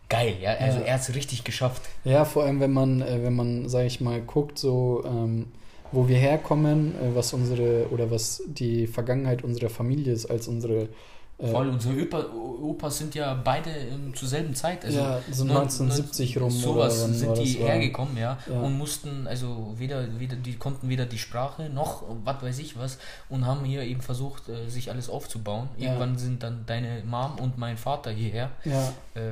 geil, 0.10 0.36
ja. 0.41 0.54
Also 0.56 0.80
ja. 0.80 0.86
er 0.86 0.93
hat 0.95 1.02
es 1.02 1.15
richtig 1.15 1.43
geschafft. 1.43 1.84
Ja, 2.04 2.26
vor 2.26 2.43
allem 2.43 2.60
wenn 2.60 2.74
man, 2.74 3.02
äh, 3.02 3.24
wenn 3.24 3.36
man, 3.36 3.69
sag 3.69 3.86
ich 3.86 4.02
mal, 4.02 4.22
guckt, 4.22 4.58
so 4.60 5.04
ähm, 5.06 5.48
wo 5.91 6.08
wir 6.08 6.17
herkommen, 6.17 6.95
äh, 6.95 7.15
was 7.15 7.34
unsere 7.34 7.88
oder 7.91 8.12
was 8.12 8.43
die 8.48 8.88
Vergangenheit 8.88 9.43
unserer 9.43 9.69
Familie 9.69 10.13
ist, 10.13 10.26
als 10.26 10.48
unsere 10.48 10.89
äh, 11.39 11.52
Voll, 11.52 11.69
unsere 11.69 12.02
Opa, 12.02 12.26
Opas 12.62 12.98
sind 12.98 13.15
ja 13.15 13.34
beide 13.34 13.69
ähm, 13.69 14.13
zur 14.13 14.28
selben 14.28 14.54
Zeit, 14.54 14.84
also 14.84 15.00
ja, 15.00 15.22
so 15.32 15.43
1970 15.43 16.38
rum 16.38 16.52
sowas 16.52 17.02
oder 17.02 17.13
sind 17.13 17.38
die 17.38 17.54
hergekommen, 17.60 18.17
ja, 18.17 18.38
ja, 18.45 18.60
und 18.60 18.78
mussten 18.78 19.26
also 19.26 19.74
weder, 19.78 20.19
weder 20.19 20.36
die 20.36 20.58
konnten 20.58 20.89
weder 20.89 21.06
die 21.06 21.17
Sprache 21.17 21.69
noch 21.69 22.04
was 22.26 22.41
weiß 22.41 22.60
ich 22.60 22.78
was 22.78 22.98
und 23.30 23.45
haben 23.45 23.63
hier 23.63 23.84
eben 23.84 24.02
versucht, 24.02 24.43
sich 24.67 24.91
alles 24.91 25.10
aufzubauen. 25.10 25.69
Irgendwann 25.78 26.17
sind 26.17 26.43
dann 26.43 26.65
deine 26.65 27.04
Mom 27.06 27.39
und 27.39 27.58
mein 27.58 27.78
Vater 27.78 28.12
hierher. 28.12 28.52
Ja. 28.65 28.89
Äh, 29.15 29.32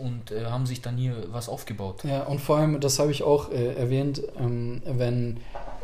und 0.00 0.30
äh, 0.30 0.46
haben 0.46 0.66
sich 0.66 0.82
dann 0.82 0.96
hier 0.96 1.14
was 1.30 1.48
aufgebaut. 1.48 2.04
Ja, 2.04 2.22
und 2.22 2.40
vor 2.40 2.56
allem, 2.56 2.80
das 2.80 2.98
habe 2.98 3.10
ich 3.10 3.22
auch 3.22 3.50
äh, 3.50 3.74
erwähnt, 3.74 4.22
ähm, 4.38 4.82
wenn 4.84 5.38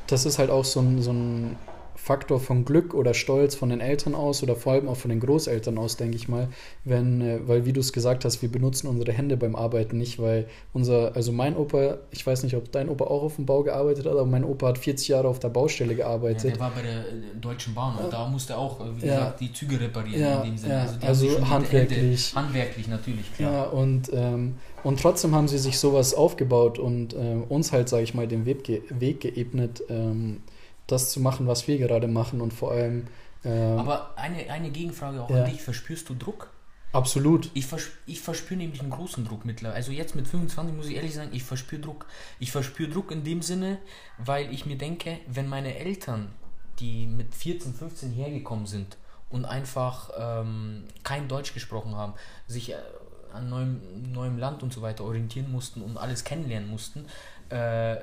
das 0.06 0.26
ist 0.26 0.38
halt 0.38 0.50
auch 0.50 0.64
so 0.64 0.80
ein, 0.80 1.00
so 1.02 1.12
ein 1.12 1.56
Faktor 1.96 2.40
von 2.40 2.64
Glück 2.64 2.94
oder 2.94 3.14
Stolz 3.14 3.54
von 3.54 3.70
den 3.70 3.80
Eltern 3.80 4.14
aus 4.14 4.42
oder 4.42 4.56
vor 4.56 4.72
allem 4.72 4.88
auch 4.88 4.96
von 4.96 5.10
den 5.10 5.20
Großeltern 5.20 5.78
aus, 5.78 5.96
denke 5.96 6.16
ich 6.16 6.28
mal, 6.28 6.48
wenn, 6.84 7.20
äh, 7.20 7.38
weil 7.46 7.66
wie 7.66 7.72
du 7.72 7.80
es 7.80 7.92
gesagt 7.92 8.24
hast, 8.24 8.42
wir 8.42 8.50
benutzen 8.50 8.88
unsere 8.88 9.12
Hände 9.12 9.36
beim 9.36 9.54
Arbeiten 9.56 9.98
nicht, 9.98 10.20
weil 10.20 10.46
unser, 10.72 11.14
also 11.14 11.32
mein 11.32 11.56
Opa, 11.56 11.98
ich 12.10 12.26
weiß 12.26 12.42
nicht, 12.42 12.56
ob 12.56 12.70
dein 12.72 12.88
Opa 12.88 13.04
auch 13.04 13.22
auf 13.22 13.36
dem 13.36 13.46
Bau 13.46 13.62
gearbeitet 13.62 14.06
hat, 14.06 14.12
aber 14.12 14.26
mein 14.26 14.44
Opa 14.44 14.68
hat 14.68 14.78
40 14.78 15.08
Jahre 15.08 15.28
auf 15.28 15.38
der 15.38 15.48
Baustelle 15.48 15.94
gearbeitet. 15.94 16.44
Ja, 16.44 16.50
der 16.50 16.60
war 16.60 16.70
bei 16.70 16.82
der 16.82 16.98
äh, 17.00 17.36
Deutschen 17.40 17.74
Bahn 17.74 17.96
und 17.96 18.12
da 18.12 18.26
musste 18.26 18.54
er 18.54 18.58
auch, 18.58 18.80
äh, 18.80 18.84
wie 19.00 19.06
ja. 19.06 19.14
gesagt, 19.14 19.40
die 19.40 19.52
Züge 19.52 19.80
reparieren 19.80 20.20
ja, 20.20 20.40
in 20.42 20.50
dem 20.50 20.58
Sinne. 20.58 20.80
Also, 20.80 21.28
also 21.28 21.48
handwerklich. 21.48 22.34
handwerklich 22.34 22.88
natürlich, 22.88 23.34
klar. 23.34 23.52
Ja, 23.52 23.62
und, 23.64 24.10
ähm, 24.12 24.56
und 24.82 25.00
trotzdem 25.00 25.34
haben 25.34 25.48
sie 25.48 25.58
sich 25.58 25.78
sowas 25.78 26.12
aufgebaut 26.12 26.78
und 26.78 27.14
äh, 27.14 27.36
uns 27.48 27.72
halt, 27.72 27.88
sage 27.88 28.02
ich 28.02 28.14
mal, 28.14 28.26
den 28.26 28.44
Weg, 28.46 28.64
ge 28.64 28.82
Weg 28.90 29.20
geebnet, 29.20 29.82
ähm, 29.88 30.42
das 30.86 31.10
zu 31.10 31.20
machen, 31.20 31.46
was 31.46 31.66
wir 31.68 31.78
gerade 31.78 32.08
machen 32.08 32.40
und 32.40 32.52
vor 32.52 32.72
allem. 32.72 33.06
Äh, 33.44 33.50
Aber 33.50 34.16
eine, 34.16 34.50
eine 34.50 34.70
Gegenfrage 34.70 35.22
auch 35.22 35.30
ja. 35.30 35.44
an 35.44 35.50
dich: 35.50 35.62
Verspürst 35.62 36.08
du 36.08 36.14
Druck? 36.14 36.50
Absolut. 36.94 37.50
Ich, 37.54 37.66
vers 37.66 37.88
ich 38.06 38.20
verspüre 38.20 38.58
nämlich 38.58 38.80
einen 38.80 38.90
großen 38.90 39.24
Druck 39.24 39.44
mittlerweile. 39.44 39.74
Also 39.74 39.90
jetzt 39.90 40.14
mit 40.14 40.28
25 40.28 40.76
muss 40.76 40.86
ich 40.86 40.94
ehrlich 40.94 41.12
sagen, 41.12 41.30
ich 41.32 41.42
verspüre 41.42 41.82
Druck. 41.82 42.06
Ich 42.38 42.52
verspüre 42.52 42.88
Druck 42.88 43.10
in 43.10 43.24
dem 43.24 43.42
Sinne, 43.42 43.78
weil 44.18 44.52
ich 44.54 44.64
mir 44.64 44.78
denke, 44.78 45.18
wenn 45.26 45.48
meine 45.48 45.76
Eltern, 45.76 46.30
die 46.78 47.06
mit 47.06 47.34
14, 47.34 47.74
15 47.74 48.12
hergekommen 48.12 48.66
sind 48.66 48.96
und 49.28 49.44
einfach 49.44 50.10
ähm, 50.16 50.84
kein 51.02 51.26
Deutsch 51.26 51.52
gesprochen 51.52 51.96
haben, 51.96 52.14
sich 52.46 52.70
äh, 52.70 52.76
an 53.32 53.48
neuem, 53.50 53.80
neuem 54.12 54.38
Land 54.38 54.62
und 54.62 54.72
so 54.72 54.80
weiter 54.80 55.02
orientieren 55.02 55.50
mussten 55.50 55.82
und 55.82 55.96
alles 55.96 56.22
kennenlernen 56.22 56.70
mussten, 56.70 57.06
äh, 57.48 57.96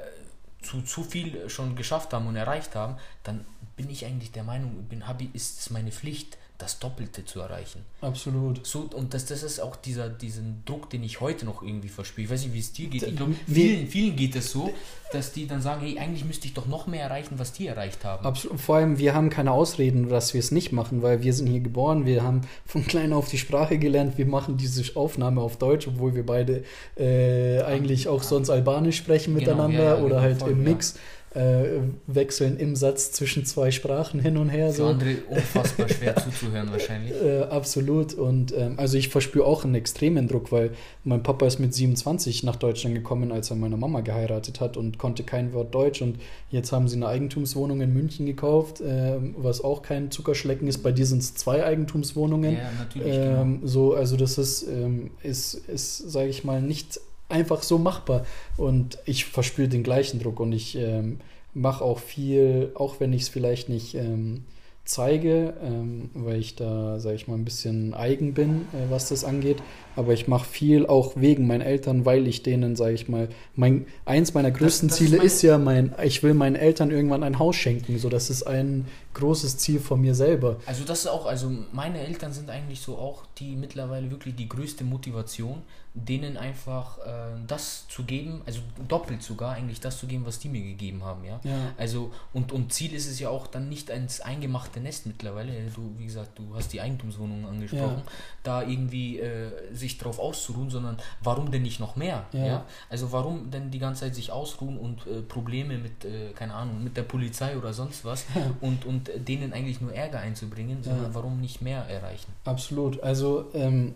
zu, 0.62 0.82
zu 0.82 1.04
viel 1.04 1.50
schon 1.50 1.76
geschafft 1.76 2.14
haben 2.14 2.28
und 2.28 2.36
erreicht 2.36 2.76
haben, 2.76 2.98
dann 3.24 3.46
bin 3.76 3.90
ich 3.90 4.06
eigentlich 4.06 4.32
der 4.32 4.44
Meinung, 4.44 4.84
bin, 4.88 5.08
hab, 5.08 5.22
ist 5.22 5.60
es 5.60 5.70
meine 5.70 5.92
Pflicht, 5.92 6.38
das 6.62 6.80
Doppelte 6.80 7.26
zu 7.26 7.40
erreichen. 7.40 7.84
Absolut. 8.02 8.66
So, 8.66 8.90
und 8.94 9.14
das, 9.14 9.26
das 9.26 9.44
ist 9.44 9.60
auch 9.60 9.76
dieser 9.76 10.10
diesen 10.10 10.64
Druck, 10.66 10.90
den 10.90 11.04
ich 11.04 11.20
heute 11.22 11.46
noch 11.46 11.64
irgendwie 11.64 11.90
verspüre. 11.90 12.26
Ich 12.26 12.32
weiß 12.32 12.44
nicht, 12.44 12.54
wie 12.54 12.60
es 12.60 12.74
dir 12.74 12.88
geht. 12.88 13.04
Ich 13.04 13.16
glaube, 13.16 13.34
vielen, 13.48 13.88
vielen 13.88 14.16
geht 14.16 14.36
es 14.36 14.52
so, 14.52 14.72
dass 15.12 15.34
die 15.34 15.48
dann 15.48 15.62
sagen, 15.62 15.82
hey, 15.82 15.98
eigentlich 15.98 16.24
müsste 16.24 16.48
ich 16.48 16.54
doch 16.54 16.68
noch 16.68 16.88
mehr 16.88 17.04
erreichen, 17.04 17.36
was 17.38 17.54
die 17.54 17.68
erreicht 17.68 18.06
haben. 18.06 18.26
Absolut. 18.26 18.60
Vor 18.60 18.76
allem, 18.76 19.00
wir 19.00 19.16
haben 19.16 19.30
keine 19.30 19.52
Ausreden, 19.52 20.10
dass 20.10 20.34
wir 20.34 20.40
es 20.40 20.52
nicht 20.52 20.72
machen, 20.72 21.02
weil 21.02 21.24
wir 21.24 21.34
sind 21.34 21.48
hier 21.48 21.62
geboren, 21.62 22.06
wir 22.06 22.24
haben 22.24 22.42
von 22.66 22.86
klein 22.86 23.12
auf 23.14 23.28
die 23.28 23.38
Sprache 23.38 23.78
gelernt, 23.78 24.18
wir 24.18 24.26
machen 24.26 24.58
diese 24.58 24.96
Aufnahme 24.96 25.42
auf 25.42 25.58
Deutsch, 25.58 25.88
obwohl 25.88 26.16
wir 26.16 26.26
beide 26.26 26.64
äh, 26.98 27.62
eigentlich 27.64 28.08
auch 28.08 28.24
sonst 28.24 28.50
Albanisch 28.50 28.98
sprechen 28.98 29.36
genau, 29.36 29.52
miteinander 29.52 29.84
ja, 29.84 29.96
ja, 29.96 30.04
oder 30.04 30.16
genau, 30.16 30.22
halt 30.22 30.40
voll, 30.40 30.52
im 30.52 30.64
Mix. 30.64 30.94
Ja 30.94 31.02
äh, 31.34 31.80
wechseln 32.08 32.58
im 32.58 32.76
Satz 32.76 33.14
zwischen 33.14 33.46
zwei 33.46 33.72
Sprachen 33.72 34.20
hin 34.20 34.36
und 34.36 34.50
her. 34.50 34.70
Für 34.72 34.76
so. 34.76 34.86
andere 34.88 35.16
unfassbar 35.30 35.88
schwer 35.88 36.16
zuzuhören 36.18 36.72
wahrscheinlich. 36.72 37.14
Äh, 37.14 37.44
absolut. 37.44 38.14
Und 38.14 38.54
ähm, 38.58 38.74
also 38.78 38.98
ich 38.98 39.08
verspüre 39.08 39.46
auch 39.46 39.64
einen 39.64 39.76
extremen 39.76 40.28
Druck, 40.28 40.52
weil 40.52 40.72
mein 41.06 41.24
Papa 41.24 41.48
ist 41.48 41.60
mit 41.60 41.74
27 41.74 42.44
nach 42.44 42.58
Deutschland 42.58 42.96
gekommen, 42.96 43.32
als 43.32 43.50
er 43.50 43.56
meine 43.56 43.78
Mama 43.78 44.02
geheiratet 44.02 44.60
hat 44.60 44.76
und 44.76 44.98
konnte 44.98 45.24
kein 45.24 45.54
Wort 45.54 45.74
Deutsch. 45.74 46.02
Und 46.02 46.20
jetzt 46.50 46.74
haben 46.74 46.90
sie 46.90 46.98
eine 46.98 47.08
Eigentumswohnung 47.08 47.80
in 47.80 47.94
München 47.94 48.26
gekauft, 48.26 48.82
äh, 48.82 49.18
was 49.38 49.64
auch 49.64 49.84
kein 49.84 50.12
Zuckerschlecken 50.12 50.68
ist. 50.68 50.80
Bei 50.80 50.92
dir 50.92 51.06
sind 51.06 51.20
es 51.20 51.34
zwei 51.36 51.64
Eigentumswohnungen. 51.64 52.56
Ja, 52.56 52.72
natürlich. 52.78 53.16
Ähm, 53.16 53.62
genau. 53.62 53.68
So, 53.68 53.94
also 53.94 54.18
das 54.18 54.38
ist, 54.38 54.64
ähm, 54.64 55.12
ist, 55.24 55.54
ist 55.54 55.98
sage 56.12 56.28
ich 56.28 56.44
mal, 56.44 56.62
nicht 56.62 57.00
einfach 57.32 57.64
so 57.64 57.78
machbar. 57.78 58.26
Und 58.58 58.98
ich 59.06 59.26
verspüre 59.26 59.68
den 59.68 59.84
gleichen 59.84 60.20
Druck 60.20 60.40
und 60.40 60.52
ich 60.52 60.76
ähm, 60.78 61.20
mache 61.54 61.84
auch 61.84 62.00
viel, 62.00 62.72
auch 62.76 63.00
wenn 63.00 63.14
ich 63.14 63.24
es 63.24 63.30
vielleicht 63.30 63.70
nicht 63.70 63.96
ähm, 63.96 64.44
zeige, 64.84 65.54
ähm, 65.64 66.10
weil 66.14 66.40
ich 66.40 66.56
da, 66.56 67.00
sage 67.00 67.16
ich 67.16 67.28
mal, 67.28 67.36
ein 67.36 67.46
bisschen 67.46 67.94
eigen 67.94 68.34
bin, 68.34 68.62
äh, 68.74 68.90
was 68.90 69.10
das 69.10 69.24
angeht. 69.24 69.58
Aber 69.96 70.14
ich 70.14 70.28
mache 70.28 70.48
viel 70.50 70.86
auch 70.86 71.14
wegen 71.16 71.48
meinen 71.48 71.62
Eltern, 71.62 72.06
weil 72.06 72.28
ich 72.28 72.44
denen, 72.44 72.76
sage 72.76 72.94
ich 72.94 73.08
mal, 73.08 73.30
mein, 73.56 73.86
eins 74.06 74.34
meiner 74.34 74.52
größten 74.52 74.90
das, 74.90 74.98
das 74.98 75.08
Ziele 75.08 75.18
ist, 75.18 75.36
ist, 75.36 75.42
ja, 75.44 75.58
mein, 75.58 75.94
ich 76.04 76.24
will 76.24 76.34
meinen 76.34 76.56
Eltern 76.56 76.92
irgendwann 76.92 77.24
ein 77.24 77.40
Haus 77.40 77.56
schenken. 77.56 78.00
So, 78.00 78.10
das 78.10 78.30
ist 78.30 78.44
ein 78.44 78.86
großes 79.14 79.58
Ziel 79.58 79.80
von 79.80 80.02
mir 80.02 80.16
selber. 80.16 80.58
Also 80.66 80.84
das 80.84 81.00
ist 81.00 81.08
auch, 81.08 81.26
also 81.26 81.52
meine 81.72 82.00
Eltern 82.00 82.34
sind 82.34 82.50
eigentlich 82.50 82.82
so 82.82 82.98
auch 82.98 83.26
die 83.38 83.56
mittlerweile 83.56 84.10
wirklich 84.10 84.36
die 84.36 84.48
größte 84.48 84.84
Motivation, 84.84 85.62
denen 85.94 86.38
einfach 86.38 87.00
äh, 87.00 87.38
das 87.48 87.86
zu 87.90 88.04
geben, 88.04 88.42
also 88.46 88.62
doppelt 88.88 89.22
sogar 89.22 89.56
eigentlich 89.56 89.82
das 89.82 89.98
zu 90.00 90.08
geben, 90.08 90.26
was 90.26 90.40
die 90.40 90.48
mir 90.48 90.62
gegeben 90.62 91.04
haben, 91.04 91.26
ja. 91.26 91.42
ja. 91.44 91.74
Also 91.78 92.12
und, 92.32 92.54
und 92.54 92.72
Ziel 92.72 92.94
ist 92.94 93.08
es 93.08 93.20
ja 93.20 93.30
auch 93.30 93.48
dann 93.48 93.68
nicht 93.68 93.90
ins 93.90 94.22
eingemachte 94.22 94.80
Nest 94.80 95.06
mittlerweile. 95.06 95.52
Du, 95.76 95.94
wie 95.98 96.06
gesagt, 96.06 96.40
du 96.40 96.56
hast 96.56 96.72
die 96.72 96.80
Eigentumswohnung 96.80 97.46
angesprochen, 97.46 98.04
ja. 98.06 98.12
da 98.44 98.62
irgendwie 98.62 99.20
äh, 99.20 99.52
sich 99.74 99.98
drauf 99.98 100.20
auszuruhen, 100.20 100.70
sondern 100.70 100.98
warum 101.22 101.52
denn 101.52 101.64
nicht 101.64 101.82
noch 101.82 101.98
mehr? 101.98 102.26
Ja. 102.32 102.46
ja? 102.46 102.66
Also 102.90 103.12
warum 103.12 103.52
denn 103.52 103.70
die 103.70 103.80
ganze 103.80 104.02
Zeit 104.02 104.16
sich 104.16 104.32
ausruhen 104.32 104.78
und 104.78 105.06
äh, 105.08 105.22
Probleme 105.22 105.78
mit, 105.78 106.06
äh, 106.06 106.32
keine 106.34 106.54
Ahnung, 106.54 106.82
mit 106.86 106.96
der 106.96 107.04
Polizei 107.04 107.58
oder 107.58 107.74
sonst 107.74 108.06
was 108.06 108.26
und, 108.62 108.86
und 108.86 109.01
denen 109.16 109.54
eigentlich 109.54 109.82
nur 109.82 109.94
Ärger 109.94 110.20
einzubringen, 110.20 110.84
sondern 110.84 111.14
warum 111.14 111.40
nicht 111.42 111.62
mehr 111.62 111.86
erreichen? 111.90 112.32
Absolut. 112.46 113.02
Also 113.02 113.46
ähm, 113.54 113.94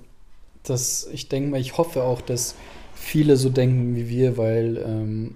das, 0.64 1.08
ich 1.12 1.30
denke 1.30 1.50
mal, 1.50 1.60
ich 1.60 1.78
hoffe 1.78 2.04
auch, 2.04 2.22
dass 2.22 2.56
viele 2.94 3.38
so 3.38 3.50
denken 3.50 3.96
wie 3.96 4.10
wir, 4.10 4.38
weil 4.38 4.78
ähm, 4.78 5.36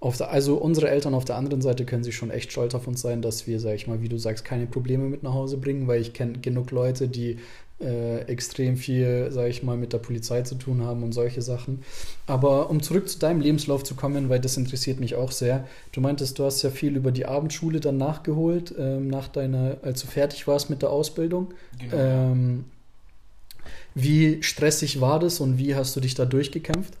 auf 0.00 0.16
der, 0.16 0.30
also 0.30 0.56
unsere 0.56 0.88
Eltern 0.88 1.14
auf 1.14 1.26
der 1.26 1.36
anderen 1.36 1.60
Seite 1.60 1.84
können 1.84 2.04
sich 2.04 2.16
schon 2.16 2.30
echt 2.30 2.52
stolz 2.52 2.74
auf 2.74 2.86
uns 2.86 3.02
sein, 3.02 3.20
dass 3.20 3.46
wir, 3.46 3.60
sag 3.60 3.74
ich 3.74 3.86
mal, 3.86 4.00
wie 4.00 4.08
du 4.08 4.18
sagst, 4.18 4.44
keine 4.44 4.66
Probleme 4.66 5.04
mit 5.04 5.22
nach 5.22 5.34
Hause 5.34 5.58
bringen, 5.58 5.86
weil 5.86 6.00
ich 6.00 6.14
kenne 6.14 6.38
genug 6.38 6.70
Leute, 6.70 7.08
die 7.08 7.38
äh, 7.80 8.20
extrem 8.22 8.76
viel, 8.76 9.28
sag 9.30 9.48
ich 9.48 9.62
mal, 9.62 9.76
mit 9.76 9.92
der 9.92 9.98
Polizei 9.98 10.42
zu 10.42 10.54
tun 10.54 10.82
haben 10.82 11.02
und 11.02 11.12
solche 11.12 11.42
Sachen. 11.42 11.82
Aber 12.26 12.70
um 12.70 12.82
zurück 12.82 13.08
zu 13.08 13.18
deinem 13.18 13.40
Lebenslauf 13.40 13.84
zu 13.84 13.94
kommen, 13.94 14.28
weil 14.28 14.40
das 14.40 14.56
interessiert 14.56 15.00
mich 15.00 15.14
auch 15.14 15.32
sehr. 15.32 15.66
Du 15.92 16.00
meintest, 16.00 16.38
du 16.38 16.44
hast 16.44 16.62
ja 16.62 16.70
viel 16.70 16.96
über 16.96 17.12
die 17.12 17.26
Abendschule 17.26 17.80
dann 17.80 17.96
nachgeholt, 17.96 18.74
ähm, 18.78 19.08
nach 19.08 19.28
deiner, 19.28 19.78
als 19.82 20.02
du 20.02 20.08
fertig 20.08 20.46
warst 20.46 20.70
mit 20.70 20.82
der 20.82 20.90
Ausbildung. 20.90 21.54
Genau. 21.78 21.96
Ähm, 21.96 22.64
wie 23.94 24.42
stressig 24.42 25.00
war 25.00 25.18
das 25.18 25.40
und 25.40 25.58
wie 25.58 25.74
hast 25.74 25.96
du 25.96 26.00
dich 26.00 26.14
da 26.14 26.24
durchgekämpft? 26.24 26.94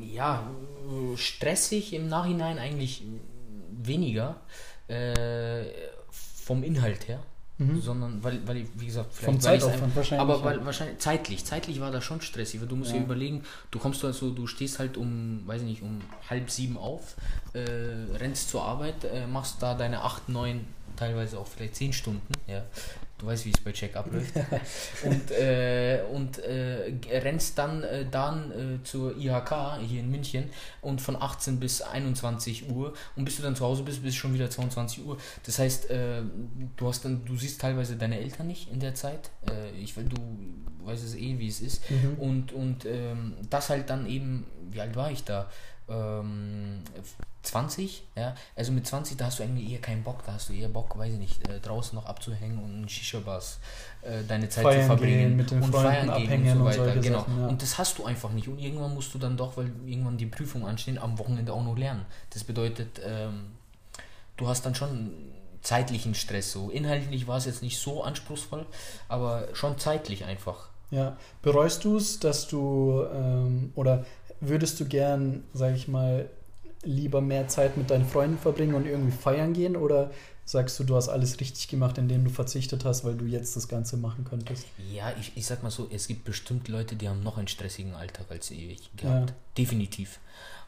Ja, 0.00 0.50
stressig 1.16 1.92
im 1.92 2.08
Nachhinein 2.08 2.58
eigentlich 2.58 3.02
weniger 3.70 4.40
äh, 4.88 5.64
vom 6.10 6.62
Inhalt 6.62 7.08
her. 7.08 7.20
Mhm. 7.58 7.80
sondern 7.80 8.22
weil, 8.22 8.40
weil 8.46 8.66
wie 8.76 8.86
gesagt, 8.86 9.12
vielleicht 9.12 9.24
Vom 9.24 9.40
Zeitaufwand 9.40 9.96
wahrscheinlich. 9.96 10.20
Aber 10.20 10.44
weil 10.44 10.64
wahrscheinlich 10.64 10.98
zeitlich, 10.98 11.44
zeitlich 11.44 11.80
war 11.80 11.90
das 11.90 12.04
schon 12.04 12.20
stressig, 12.20 12.60
weil 12.60 12.68
du 12.68 12.76
musst 12.76 12.92
ja. 12.92 12.98
dir 12.98 13.04
überlegen, 13.04 13.42
du 13.72 13.80
kommst 13.80 14.04
also, 14.04 14.30
du 14.30 14.46
stehst 14.46 14.78
halt 14.78 14.96
um, 14.96 15.42
weiß 15.44 15.62
ich 15.62 15.68
nicht, 15.68 15.82
um 15.82 16.00
halb 16.30 16.50
sieben 16.50 16.76
auf, 16.76 17.16
äh, 17.54 17.60
rennst 18.16 18.50
zur 18.50 18.62
Arbeit, 18.62 19.04
äh, 19.04 19.26
machst 19.26 19.56
da 19.60 19.74
deine 19.74 20.02
acht, 20.02 20.28
neun, 20.28 20.66
teilweise 20.96 21.38
auch 21.38 21.48
vielleicht 21.48 21.74
zehn 21.74 21.92
Stunden, 21.92 22.32
ja, 22.46 22.64
du 23.18 23.26
weißt, 23.26 23.44
wie 23.46 23.50
es 23.50 23.60
bei 23.60 23.72
Check 23.72 23.96
abläuft. 23.96 24.34
und 25.04 25.30
äh, 25.30 26.02
und 26.12 26.38
äh, 26.38 26.92
rennst 27.10 27.58
dann, 27.58 27.82
äh, 27.82 28.06
dann 28.10 28.52
äh, 28.52 28.82
zur 28.84 29.16
IHK 29.16 29.78
hier 29.86 30.00
in 30.00 30.10
München 30.10 30.50
und 30.80 31.00
von 31.00 31.16
18 31.20 31.60
bis 31.60 31.82
21 31.82 32.70
Uhr 32.70 32.94
und 33.16 33.24
bis 33.24 33.36
du 33.36 33.42
dann 33.42 33.56
zu 33.56 33.64
Hause 33.64 33.82
bist, 33.82 34.02
bist 34.02 34.16
schon 34.16 34.34
wieder 34.34 34.48
22 34.50 35.04
Uhr. 35.04 35.18
Das 35.44 35.58
heißt, 35.58 35.90
äh, 35.90 36.22
du 36.76 36.88
hast 36.88 37.04
dann, 37.04 37.24
du 37.24 37.36
siehst 37.36 37.60
teilweise 37.60 37.96
deine 37.96 38.18
Eltern 38.18 38.46
nicht 38.46 38.70
in 38.70 38.80
der 38.80 38.94
Zeit. 38.94 39.30
Äh, 39.48 39.70
ich 39.78 39.96
will, 39.96 40.04
du 40.04 40.16
weißt 40.84 41.04
es 41.04 41.14
eh, 41.14 41.38
wie 41.38 41.48
es 41.48 41.60
ist. 41.60 41.90
Mhm. 41.90 42.14
Und, 42.18 42.52
und 42.52 42.84
ähm, 42.84 43.34
das 43.50 43.68
halt 43.70 43.90
dann 43.90 44.06
eben, 44.06 44.46
wie 44.70 44.80
alt 44.80 44.96
war 44.96 45.10
ich 45.10 45.24
da? 45.24 45.50
Ähm, 45.88 46.82
20, 47.42 48.02
ja, 48.14 48.34
also 48.56 48.72
mit 48.72 48.86
20, 48.86 49.16
da 49.16 49.26
hast 49.26 49.38
du 49.38 49.42
eigentlich 49.42 49.70
eher 49.70 49.80
keinen 49.80 50.02
Bock, 50.02 50.22
da 50.26 50.34
hast 50.34 50.48
du 50.48 50.52
eher 50.52 50.68
Bock, 50.68 50.98
weiß 50.98 51.12
ich 51.12 51.18
nicht, 51.18 51.48
äh, 51.48 51.60
draußen 51.60 51.96
noch 51.96 52.04
abzuhängen 52.04 52.58
und 52.58 52.82
in 52.82 52.88
Shisha-Bars 52.88 53.58
äh, 54.02 54.22
deine 54.26 54.48
Zeit 54.48 54.64
feiern 54.64 54.80
zu 54.82 54.86
verbringen 54.86 55.36
mit 55.36 55.50
den 55.50 55.62
und 55.62 55.72
Freunden 55.72 56.08
feiern 56.08 56.26
gehen 56.26 56.52
und 56.52 56.58
so 56.58 56.64
weiter. 56.64 56.92
Und 56.92 57.02
genau. 57.02 57.18
Sachen, 57.20 57.40
ja. 57.40 57.46
Und 57.46 57.62
das 57.62 57.78
hast 57.78 57.98
du 57.98 58.04
einfach 58.04 58.30
nicht. 58.30 58.48
Und 58.48 58.58
irgendwann 58.58 58.92
musst 58.92 59.14
du 59.14 59.18
dann 59.18 59.36
doch, 59.36 59.56
weil 59.56 59.70
irgendwann 59.86 60.18
die 60.18 60.26
Prüfung 60.26 60.66
anstehen, 60.66 60.98
am 60.98 61.18
Wochenende 61.18 61.52
auch 61.52 61.64
noch 61.64 61.76
lernen. 61.76 62.04
Das 62.30 62.44
bedeutet, 62.44 63.00
ähm, 63.04 63.52
du 64.36 64.46
hast 64.48 64.66
dann 64.66 64.74
schon 64.74 65.12
zeitlichen 65.62 66.14
Stress. 66.14 66.52
So 66.52 66.70
inhaltlich 66.70 67.26
war 67.26 67.38
es 67.38 67.46
jetzt 67.46 67.62
nicht 67.62 67.78
so 67.78 68.02
anspruchsvoll, 68.02 68.66
aber 69.08 69.48
schon 69.54 69.78
zeitlich 69.78 70.24
einfach. 70.24 70.68
Ja, 70.90 71.18
bereust 71.42 71.84
du 71.84 71.96
es, 71.98 72.18
dass 72.18 72.48
du 72.48 73.04
ähm, 73.12 73.72
oder 73.74 74.06
würdest 74.40 74.78
du 74.80 74.84
gern, 74.84 75.42
sag 75.52 75.74
ich 75.74 75.88
mal, 75.88 76.28
lieber 76.82 77.20
mehr 77.20 77.48
Zeit 77.48 77.76
mit 77.76 77.90
deinen 77.90 78.06
Freunden 78.06 78.38
verbringen 78.38 78.74
und 78.74 78.86
irgendwie 78.86 79.16
feiern 79.16 79.52
gehen 79.52 79.76
oder 79.76 80.10
sagst 80.44 80.78
du, 80.78 80.84
du 80.84 80.96
hast 80.96 81.08
alles 81.08 81.40
richtig 81.40 81.68
gemacht, 81.68 81.98
indem 81.98 82.24
du 82.24 82.30
verzichtet 82.30 82.84
hast, 82.84 83.04
weil 83.04 83.14
du 83.14 83.26
jetzt 83.26 83.56
das 83.56 83.68
Ganze 83.68 83.96
machen 83.96 84.24
könntest? 84.24 84.66
Ja, 84.92 85.12
ich, 85.20 85.32
ich 85.34 85.44
sag 85.44 85.62
mal 85.62 85.70
so, 85.70 85.88
es 85.92 86.06
gibt 86.06 86.24
bestimmt 86.24 86.68
Leute, 86.68 86.96
die 86.96 87.08
haben 87.08 87.22
noch 87.22 87.36
einen 87.36 87.48
stressigen 87.48 87.94
Alltag 87.94 88.26
als 88.30 88.50
ich 88.50 88.90
gehabt. 88.96 89.30
Ja. 89.30 89.36
Definitiv. 89.58 90.20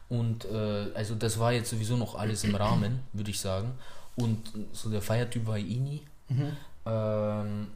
Und 0.07 0.45
äh, 0.45 0.91
also 0.93 1.15
das 1.15 1.39
war 1.39 1.53
jetzt 1.53 1.69
sowieso 1.69 1.95
noch 1.97 2.15
alles 2.15 2.43
im 2.43 2.53
Rahmen, 2.53 2.99
würde 3.13 3.31
ich 3.31 3.39
sagen. 3.39 3.71
Und 4.15 4.51
so 4.73 4.89
der 4.89 5.01
Feiertyp 5.01 5.47
war 5.47 5.57
Ini. 5.57 6.01
Mhm. 6.29 6.51
Ähm, 6.85 7.67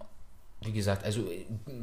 wie 0.65 0.71
gesagt, 0.71 1.04
also 1.04 1.28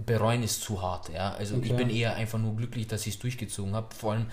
bereuen 0.05 0.43
ist 0.43 0.63
zu 0.63 0.83
hart, 0.83 1.11
ja. 1.11 1.33
Also 1.33 1.57
okay. 1.57 1.67
ich 1.67 1.77
bin 1.77 1.91
eher 1.91 2.15
einfach 2.15 2.39
nur 2.39 2.57
glücklich, 2.57 2.87
dass 2.87 3.07
ich 3.07 3.15
es 3.15 3.21
durchgezogen 3.21 3.75
habe. 3.75 3.95
Vor 3.95 4.13
allem, 4.13 4.27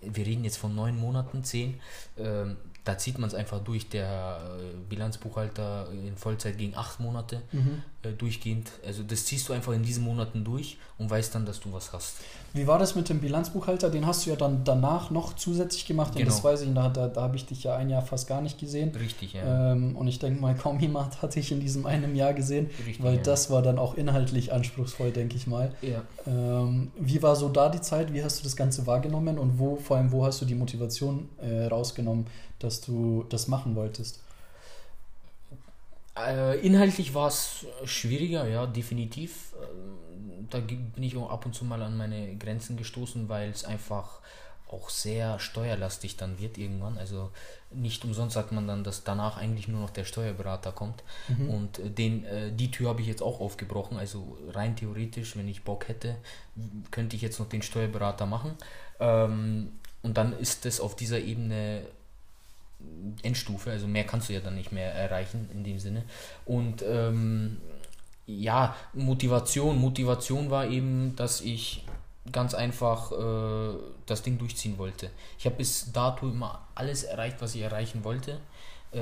wir 0.00 0.26
reden 0.26 0.44
jetzt 0.44 0.58
von 0.58 0.74
neun 0.74 0.96
Monaten, 0.98 1.42
zehn. 1.44 1.80
Ähm, 2.18 2.56
da 2.86 2.96
zieht 2.96 3.18
man 3.18 3.28
es 3.28 3.34
einfach 3.34 3.62
durch. 3.62 3.88
Der 3.88 4.40
äh, 4.58 4.76
Bilanzbuchhalter 4.88 5.90
in 5.90 6.16
Vollzeit 6.16 6.56
gegen 6.56 6.76
acht 6.76 7.00
Monate 7.00 7.42
mhm. 7.50 7.82
äh, 8.02 8.12
durchgehend. 8.12 8.70
Also 8.86 9.02
das 9.02 9.26
ziehst 9.26 9.48
du 9.48 9.52
einfach 9.52 9.72
in 9.72 9.82
diesen 9.82 10.04
Monaten 10.04 10.44
durch 10.44 10.78
und 10.96 11.10
weißt 11.10 11.34
dann, 11.34 11.44
dass 11.44 11.60
du 11.60 11.72
was 11.72 11.92
hast. 11.92 12.18
Wie 12.56 12.66
war 12.66 12.78
das 12.78 12.94
mit 12.94 13.08
dem 13.08 13.20
Bilanzbuchhalter? 13.20 13.90
Den 13.90 14.06
hast 14.06 14.26
du 14.26 14.30
ja 14.30 14.36
dann 14.36 14.64
danach 14.64 15.10
noch 15.10 15.34
zusätzlich 15.34 15.86
gemacht 15.86 16.12
und 16.12 16.18
genau. 16.18 16.30
das 16.30 16.42
weiß 16.42 16.62
ich, 16.62 16.74
da, 16.74 16.88
da, 16.88 17.08
da 17.08 17.22
habe 17.22 17.36
ich 17.36 17.46
dich 17.46 17.64
ja 17.64 17.76
ein 17.76 17.90
Jahr 17.90 18.02
fast 18.02 18.26
gar 18.26 18.40
nicht 18.40 18.58
gesehen. 18.58 18.92
Richtig, 18.94 19.34
ja. 19.34 19.72
Ähm, 19.72 19.96
und 19.96 20.08
ich 20.08 20.18
denke 20.18 20.40
mal, 20.40 20.54
kaum 20.54 20.80
jemand 20.80 21.22
hat 21.22 21.34
dich 21.34 21.52
in 21.52 21.60
diesem 21.60 21.86
einen 21.86 22.16
Jahr 22.16 22.34
gesehen, 22.34 22.70
Richtig, 22.78 23.02
weil 23.02 23.16
ja. 23.16 23.22
das 23.22 23.50
war 23.50 23.62
dann 23.62 23.78
auch 23.78 23.94
inhaltlich 23.94 24.52
anspruchsvoll, 24.52 25.12
denke 25.12 25.36
ich 25.36 25.46
mal. 25.46 25.72
Ja. 25.82 26.02
Ähm, 26.26 26.90
wie 26.98 27.22
war 27.22 27.36
so 27.36 27.48
da 27.48 27.68
die 27.68 27.80
Zeit? 27.80 28.12
Wie 28.12 28.24
hast 28.24 28.40
du 28.40 28.44
das 28.44 28.56
Ganze 28.56 28.86
wahrgenommen 28.86 29.38
und 29.38 29.58
wo, 29.58 29.76
vor 29.76 29.96
allem, 29.96 30.10
wo 30.10 30.24
hast 30.24 30.40
du 30.40 30.44
die 30.44 30.54
Motivation 30.54 31.28
äh, 31.40 31.66
rausgenommen? 31.66 32.26
dass 32.58 32.80
du 32.80 33.24
das 33.28 33.48
machen 33.48 33.74
wolltest? 33.74 34.20
Äh, 36.18 36.58
inhaltlich 36.60 37.14
war 37.14 37.28
es 37.28 37.66
schwieriger, 37.84 38.48
ja, 38.48 38.66
definitiv. 38.66 39.54
Da 40.50 40.58
bin 40.58 41.02
ich 41.02 41.16
auch 41.16 41.30
ab 41.30 41.46
und 41.46 41.54
zu 41.54 41.64
mal 41.64 41.82
an 41.82 41.96
meine 41.96 42.36
Grenzen 42.36 42.76
gestoßen, 42.76 43.28
weil 43.28 43.50
es 43.50 43.64
einfach 43.64 44.20
auch 44.68 44.90
sehr 44.90 45.38
steuerlastig 45.38 46.16
dann 46.16 46.40
wird 46.40 46.58
irgendwann. 46.58 46.98
Also 46.98 47.30
nicht 47.70 48.04
umsonst 48.04 48.34
sagt 48.34 48.52
man 48.52 48.66
dann, 48.66 48.82
dass 48.82 49.04
danach 49.04 49.36
eigentlich 49.36 49.68
nur 49.68 49.80
noch 49.80 49.90
der 49.90 50.04
Steuerberater 50.04 50.72
kommt. 50.72 51.02
Mhm. 51.28 51.50
Und 51.50 51.78
äh, 51.78 51.90
den, 51.90 52.24
äh, 52.24 52.50
die 52.52 52.70
Tür 52.70 52.88
habe 52.88 53.00
ich 53.00 53.06
jetzt 53.06 53.22
auch 53.22 53.40
aufgebrochen. 53.40 53.96
Also 53.96 54.36
rein 54.52 54.74
theoretisch, 54.74 55.36
wenn 55.36 55.48
ich 55.48 55.62
Bock 55.62 55.88
hätte, 55.88 56.16
könnte 56.90 57.16
ich 57.16 57.22
jetzt 57.22 57.38
noch 57.38 57.48
den 57.48 57.62
Steuerberater 57.62 58.26
machen. 58.26 58.56
Ähm, 58.98 59.72
und 60.02 60.16
dann 60.16 60.36
ist 60.38 60.66
es 60.66 60.80
auf 60.80 60.96
dieser 60.96 61.20
Ebene 61.20 61.82
Endstufe, 63.22 63.70
also 63.70 63.86
mehr 63.86 64.04
kannst 64.04 64.28
du 64.28 64.34
ja 64.34 64.40
dann 64.40 64.54
nicht 64.54 64.70
mehr 64.70 64.92
erreichen 64.92 65.48
in 65.52 65.64
dem 65.64 65.78
Sinne. 65.78 66.04
Und 66.44 66.82
ähm, 66.86 67.58
ja, 68.26 68.74
Motivation, 68.92 69.78
Motivation 69.78 70.50
war 70.50 70.66
eben, 70.66 71.14
dass 71.16 71.40
ich 71.40 71.84
ganz 72.32 72.54
einfach 72.54 73.12
äh, 73.12 73.78
das 74.06 74.22
Ding 74.22 74.38
durchziehen 74.38 74.78
wollte. 74.78 75.10
Ich 75.38 75.46
habe 75.46 75.56
bis 75.56 75.92
dato 75.92 76.28
immer 76.28 76.66
alles 76.74 77.04
erreicht, 77.04 77.36
was 77.40 77.54
ich 77.54 77.62
erreichen 77.62 78.02
wollte. 78.02 78.40
Äh, 78.92 78.98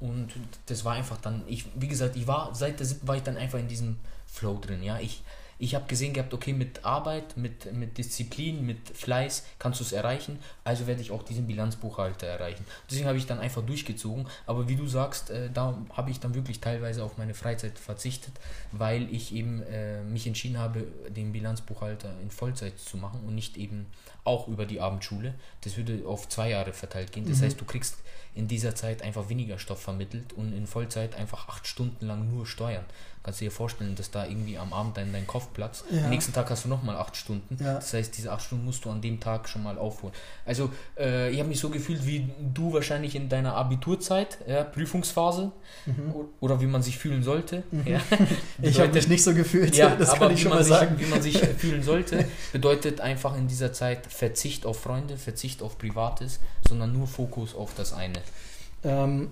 und 0.00 0.28
das 0.66 0.84
war 0.84 0.94
einfach 0.94 1.18
dann, 1.18 1.42
ich, 1.46 1.66
wie 1.74 1.88
gesagt, 1.88 2.16
ich 2.16 2.26
war 2.26 2.54
seit 2.54 2.78
der 2.78 2.86
siebten 2.86 3.06
war 3.06 3.16
ich 3.16 3.22
dann 3.22 3.36
einfach 3.36 3.58
in 3.58 3.68
diesem 3.68 3.98
Flow 4.26 4.58
drin. 4.58 4.82
Ja, 4.82 4.98
ich 4.98 5.22
ich 5.62 5.76
habe 5.76 5.86
gesehen 5.86 6.12
gehabt, 6.12 6.34
okay, 6.34 6.52
mit 6.52 6.84
Arbeit, 6.84 7.36
mit, 7.36 7.72
mit 7.72 7.96
Disziplin, 7.96 8.66
mit 8.66 8.80
Fleiß 8.94 9.44
kannst 9.60 9.78
du 9.78 9.84
es 9.84 9.92
erreichen, 9.92 10.40
also 10.64 10.88
werde 10.88 11.00
ich 11.00 11.12
auch 11.12 11.22
diesen 11.22 11.46
Bilanzbuchhalter 11.46 12.26
erreichen. 12.26 12.66
Deswegen 12.90 13.06
habe 13.06 13.16
ich 13.16 13.26
dann 13.26 13.38
einfach 13.38 13.62
durchgezogen, 13.62 14.26
aber 14.44 14.66
wie 14.68 14.74
du 14.74 14.88
sagst, 14.88 15.30
äh, 15.30 15.50
da 15.54 15.78
habe 15.92 16.10
ich 16.10 16.18
dann 16.18 16.34
wirklich 16.34 16.58
teilweise 16.58 17.04
auf 17.04 17.16
meine 17.16 17.32
Freizeit 17.32 17.78
verzichtet, 17.78 18.32
weil 18.72 19.08
ich 19.14 19.32
eben 19.32 19.62
äh, 19.62 20.02
mich 20.02 20.26
entschieden 20.26 20.58
habe, 20.58 20.84
den 21.10 21.30
Bilanzbuchhalter 21.30 22.12
in 22.20 22.32
Vollzeit 22.32 22.80
zu 22.80 22.96
machen 22.96 23.20
und 23.24 23.36
nicht 23.36 23.56
eben 23.56 23.86
auch 24.24 24.48
über 24.48 24.66
die 24.66 24.80
Abendschule. 24.80 25.34
Das 25.62 25.76
würde 25.76 26.02
auf 26.06 26.28
zwei 26.28 26.50
Jahre 26.50 26.72
verteilt 26.72 27.12
gehen. 27.12 27.28
Das 27.28 27.40
mhm. 27.40 27.44
heißt, 27.44 27.60
du 27.60 27.64
kriegst 27.64 27.96
in 28.34 28.48
dieser 28.48 28.74
Zeit 28.74 29.02
einfach 29.02 29.28
weniger 29.28 29.58
Stoff 29.58 29.82
vermittelt 29.82 30.32
und 30.32 30.52
in 30.54 30.66
Vollzeit 30.66 31.14
einfach 31.16 31.48
acht 31.48 31.66
Stunden 31.66 32.06
lang 32.06 32.30
nur 32.30 32.46
Steuern. 32.46 32.84
Kannst 33.22 33.40
du 33.40 33.44
dir 33.44 33.52
vorstellen, 33.52 33.94
dass 33.94 34.10
da 34.10 34.26
irgendwie 34.26 34.58
am 34.58 34.72
Abend 34.72 34.96
dein, 34.96 35.12
dein 35.12 35.28
Kopf 35.28 35.52
platzt. 35.54 35.84
Ja. 35.92 36.04
Am 36.04 36.10
nächsten 36.10 36.32
Tag 36.32 36.50
hast 36.50 36.64
du 36.64 36.68
nochmal 36.68 36.96
acht 36.96 37.16
Stunden. 37.16 37.56
Ja. 37.62 37.74
Das 37.74 37.94
heißt, 37.94 38.16
diese 38.16 38.32
acht 38.32 38.44
Stunden 38.44 38.64
musst 38.64 38.84
du 38.84 38.90
an 38.90 39.00
dem 39.00 39.20
Tag 39.20 39.48
schon 39.48 39.62
mal 39.62 39.78
aufholen. 39.78 40.12
Also, 40.44 40.70
äh, 40.98 41.30
ich 41.30 41.38
habe 41.38 41.48
mich 41.48 41.60
so 41.60 41.70
gefühlt 41.70 42.04
wie 42.04 42.28
du 42.52 42.72
wahrscheinlich 42.72 43.14
in 43.14 43.28
deiner 43.28 43.54
Abiturzeit, 43.54 44.38
ja, 44.48 44.64
Prüfungsphase 44.64 45.52
mhm. 45.86 46.14
oder 46.40 46.60
wie 46.60 46.66
man 46.66 46.82
sich 46.82 46.98
fühlen 46.98 47.22
sollte. 47.22 47.62
Mhm. 47.70 47.86
Ja. 47.86 48.00
ich 48.62 48.80
habe 48.80 48.92
mich 48.92 49.06
nicht 49.06 49.22
so 49.22 49.34
gefühlt, 49.34 49.76
ja, 49.76 49.94
das 49.94 50.14
kann 50.14 50.32
ich 50.32 50.42
schon 50.42 50.50
mal 50.50 50.64
sich, 50.64 50.74
sagen. 50.74 50.98
Wie 50.98 51.06
man 51.06 51.22
sich 51.22 51.38
fühlen 51.38 51.84
sollte, 51.84 52.24
bedeutet 52.52 53.00
einfach 53.00 53.36
in 53.36 53.46
dieser 53.46 53.72
Zeit 53.72 54.04
Verzicht 54.12 54.66
auf 54.66 54.80
Freunde, 54.80 55.16
Verzicht 55.16 55.62
auf 55.62 55.78
Privates, 55.78 56.40
sondern 56.68 56.92
nur 56.92 57.06
Fokus 57.06 57.54
auf 57.54 57.74
das 57.76 57.92
eine. 57.92 58.18
Ähm, 58.84 59.30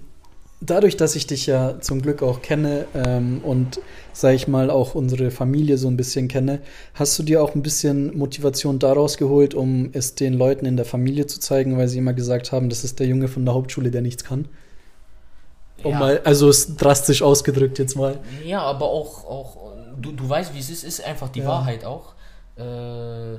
dadurch, 0.61 0.97
dass 0.97 1.17
ich 1.17 1.27
dich 1.27 1.47
ja 1.47 1.81
zum 1.81 2.03
Glück 2.03 2.23
auch 2.23 2.43
kenne 2.43 2.87
ähm, 2.95 3.41
und, 3.45 3.81
sag 4.13 4.35
ich 4.35 4.49
mal, 4.49 4.71
auch 4.71 4.95
unsere 4.95 5.31
Familie 5.31 5.79
so 5.79 5.89
ein 5.89 5.97
bisschen 5.97 6.29
kenne, 6.29 6.61
hast 6.95 7.19
du 7.19 7.23
dir 7.23 7.43
auch 7.43 7.55
ein 7.55 7.63
bisschen 7.63 8.17
Motivation 8.17 8.79
daraus 8.79 9.17
geholt, 9.17 9.55
um 9.55 9.91
es 9.93 10.15
den 10.15 10.35
Leuten 10.35 10.67
in 10.67 10.77
der 10.77 10.87
Familie 10.87 11.27
zu 11.27 11.41
zeigen, 11.41 11.77
weil 11.79 11.89
sie 11.89 11.99
immer 11.99 12.13
gesagt 12.13 12.53
haben, 12.53 12.69
das 12.69 12.85
ist 12.85 13.01
der 13.01 13.07
Junge 13.07 13.29
von 13.29 13.45
der 13.45 13.55
Hauptschule, 13.55 13.91
der 13.91 14.03
nichts 14.03 14.25
kann? 14.25 14.49
Um 15.83 15.93
ja. 15.93 15.99
mal, 15.99 16.21
also 16.25 16.51
ist 16.51 16.77
drastisch 16.77 17.23
ausgedrückt 17.23 17.79
jetzt 17.79 17.97
mal. 17.97 18.19
Ja, 18.45 18.61
aber 18.61 18.87
auch, 18.87 19.25
auch 19.25 19.73
du, 20.01 20.13
du 20.13 20.29
weißt, 20.29 20.55
wie 20.55 20.59
es 20.59 20.71
ist, 20.71 20.85
ist 20.85 21.05
einfach 21.05 21.29
die 21.29 21.41
ja. 21.41 21.47
Wahrheit 21.47 21.85
auch. 21.85 22.15
Äh, 22.57 23.37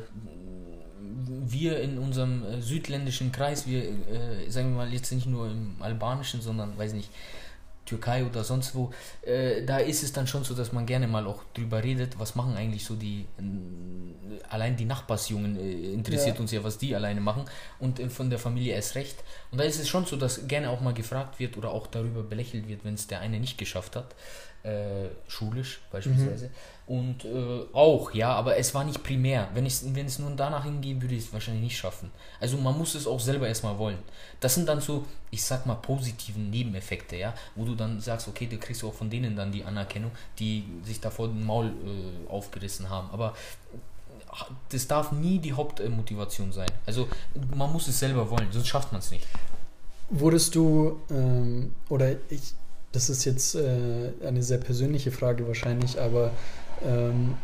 wir 1.28 1.82
in 1.82 1.98
unserem 1.98 2.44
äh, 2.46 2.62
südländischen 2.62 3.32
Kreis, 3.32 3.68
wir, 3.68 3.84
äh, 3.84 4.50
sagen 4.50 4.72
wir 4.72 4.78
mal 4.78 4.94
jetzt 4.94 5.12
nicht 5.12 5.28
nur 5.28 5.50
im 5.50 5.76
albanischen, 5.80 6.42
sondern, 6.42 6.78
weiß 6.78 6.94
nicht, 6.94 7.10
Türkei 7.86 8.26
oder 8.26 8.44
sonst 8.44 8.74
wo, 8.76 8.92
äh, 9.24 9.64
da 9.66 9.78
ist 9.78 10.04
es 10.04 10.14
dann 10.14 10.28
schon 10.28 10.44
so, 10.44 10.54
dass 10.54 10.72
man 10.72 10.86
gerne 10.86 11.08
mal 11.08 11.28
auch 11.28 11.44
drüber 11.54 11.84
redet, 11.84 12.20
was 12.20 12.36
machen 12.36 12.56
eigentlich 12.56 12.86
so 12.86 12.96
die, 12.96 13.26
äh, 13.38 14.44
allein 14.50 14.78
die 14.78 14.86
Nachbarsjungen 14.86 15.58
äh, 15.58 15.94
interessiert 15.94 16.36
ja. 16.36 16.42
uns 16.42 16.52
ja, 16.52 16.64
was 16.64 16.78
die 16.78 16.96
alleine 16.96 17.22
machen 17.22 17.46
und 17.80 18.00
äh, 18.00 18.10
von 18.10 18.30
der 18.30 18.40
Familie 18.40 18.76
erst 18.76 18.96
recht. 18.96 19.24
Und 19.52 19.58
da 19.58 19.66
ist 19.66 19.80
es 19.80 19.90
schon 19.90 20.06
so, 20.06 20.16
dass 20.16 20.48
gerne 20.48 20.70
auch 20.70 20.80
mal 20.80 20.94
gefragt 20.94 21.40
wird 21.40 21.58
oder 21.58 21.72
auch 21.72 21.88
darüber 21.88 22.24
belächelt 22.24 22.68
wird, 22.68 22.86
wenn 22.86 22.94
es 22.94 23.08
der 23.08 23.20
eine 23.20 23.40
nicht 23.40 23.58
geschafft 23.58 23.96
hat, 23.96 24.16
schulisch 25.28 25.82
beispielsweise. 25.92 26.46
Mhm. 26.46 26.52
Und 26.92 27.24
äh, 27.24 27.62
auch, 27.72 28.14
ja, 28.14 28.34
aber 28.34 28.58
es 28.58 28.76
war 28.76 28.84
nicht 28.84 29.02
primär. 29.02 29.48
Wenn, 29.54 29.66
ich, 29.66 29.80
wenn 29.96 30.08
es 30.08 30.20
nun 30.20 30.36
danach 30.36 30.66
hingeht, 30.66 31.02
würde 31.02 31.16
ich 31.16 31.24
es 31.24 31.32
wahrscheinlich 31.32 31.64
nicht 31.64 31.78
schaffen. 31.78 32.12
Also 32.42 32.58
man 32.58 32.78
muss 32.78 32.96
es 32.96 33.08
auch 33.08 33.22
selber 33.22 33.48
erstmal 33.48 33.78
wollen. 33.78 34.00
Das 34.42 34.56
sind 34.56 34.68
dann 34.68 34.82
so, 34.82 35.06
ich 35.30 35.42
sag 35.42 35.66
mal, 35.66 35.76
positiven 35.76 36.50
Nebeneffekte, 36.50 37.16
ja, 37.16 37.34
wo 37.56 37.64
du 37.64 37.76
dann 37.76 38.02
sagst, 38.02 38.28
okay, 38.28 38.46
du 38.46 38.58
kriegst 38.58 38.84
auch 38.84 38.94
von 38.94 39.10
denen 39.10 39.38
dann 39.38 39.54
die 39.54 39.64
Anerkennung, 39.64 40.12
die 40.38 40.66
sich 40.84 41.00
davor 41.00 41.30
den 41.30 41.46
Maul 41.46 41.68
äh, 41.68 42.30
aufgerissen 42.30 42.90
haben. 42.90 43.10
Aber 43.14 43.36
das 44.68 44.86
darf 44.86 45.14
nie 45.14 45.40
die 45.40 45.54
Hauptmotivation 45.54 46.52
sein. 46.52 46.72
Also 46.86 47.08
man 47.56 47.72
muss 47.72 47.88
es 47.88 48.00
selber 48.00 48.30
wollen, 48.30 48.52
sonst 48.52 48.68
schafft 48.68 48.92
man 48.92 49.00
es 49.00 49.12
nicht. 49.12 49.26
Wurdest 50.10 50.56
du, 50.56 51.00
ähm, 51.10 51.74
oder 51.88 52.18
ich, 52.30 52.54
das 52.92 53.10
ist 53.10 53.24
jetzt 53.24 53.56
äh, 53.56 54.12
eine 54.28 54.44
sehr 54.44 54.58
persönliche 54.58 55.14
Frage 55.14 55.48
wahrscheinlich, 55.48 55.98
aber 56.02 56.32
ähm, 56.86 57.36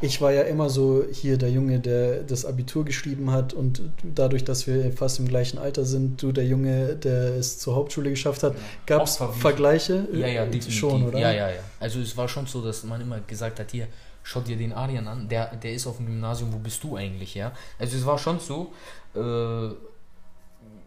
ich 0.00 0.20
war 0.20 0.32
ja 0.32 0.42
immer 0.42 0.68
so 0.68 1.04
hier 1.10 1.38
der 1.38 1.50
Junge, 1.50 1.80
der 1.80 2.22
das 2.22 2.44
Abitur 2.44 2.84
geschrieben 2.84 3.30
hat 3.30 3.54
und 3.54 3.80
dadurch, 4.02 4.44
dass 4.44 4.66
wir 4.66 4.92
fast 4.92 5.18
im 5.18 5.26
gleichen 5.26 5.58
Alter 5.58 5.84
sind, 5.84 6.22
du 6.22 6.32
der 6.32 6.44
Junge, 6.44 6.96
der 6.96 7.36
es 7.36 7.58
zur 7.58 7.74
Hauptschule 7.74 8.10
geschafft 8.10 8.42
hat, 8.42 8.54
gab 8.84 9.02
es 9.04 9.16
Vergleiche? 9.16 10.06
Ja, 10.12 10.26
ja, 10.26 10.44
definitiv. 10.44 10.74
Schon, 10.74 11.02
oder? 11.04 11.18
Ja, 11.18 11.32
ja, 11.32 11.48
ja. 11.48 11.60
Also 11.80 12.00
es 12.00 12.16
war 12.16 12.28
schon 12.28 12.46
so, 12.46 12.62
dass 12.62 12.84
man 12.84 13.00
immer 13.00 13.20
gesagt 13.20 13.58
hat, 13.58 13.70
hier, 13.70 13.88
schau 14.22 14.40
dir 14.40 14.56
den 14.56 14.72
Arian 14.72 15.08
an, 15.08 15.28
der, 15.28 15.56
der 15.56 15.72
ist 15.72 15.86
auf 15.86 15.96
dem 15.96 16.06
Gymnasium, 16.06 16.52
wo 16.52 16.58
bist 16.58 16.84
du 16.84 16.96
eigentlich, 16.96 17.34
ja? 17.34 17.52
Also 17.78 17.96
es 17.96 18.04
war 18.04 18.18
schon 18.18 18.38
so, 18.38 18.72
äh, 19.14 19.18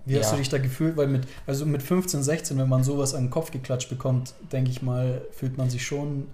wie 0.06 0.18
hast 0.18 0.28
ja. 0.28 0.32
du 0.32 0.38
dich 0.38 0.50
da 0.50 0.60
gefühlt? 0.60 0.98
Weil 0.98 1.08
mit, 1.08 1.28
also 1.48 1.66
mit 1.66 1.82
15, 1.82 2.22
16, 2.22 2.58
wenn 2.58 2.70
man 2.70 2.84
sowas 2.84 3.16
an 3.16 3.26
den 3.26 3.30
Kopf 3.32 3.50
geklatscht 3.50 3.90
bekommt, 3.90 4.34
denke 4.52 4.70
ich 4.70 4.84
mal, 4.84 5.22
fühlt 5.32 5.58
man 5.58 5.70
sich 5.70 5.86
schon 5.86 6.28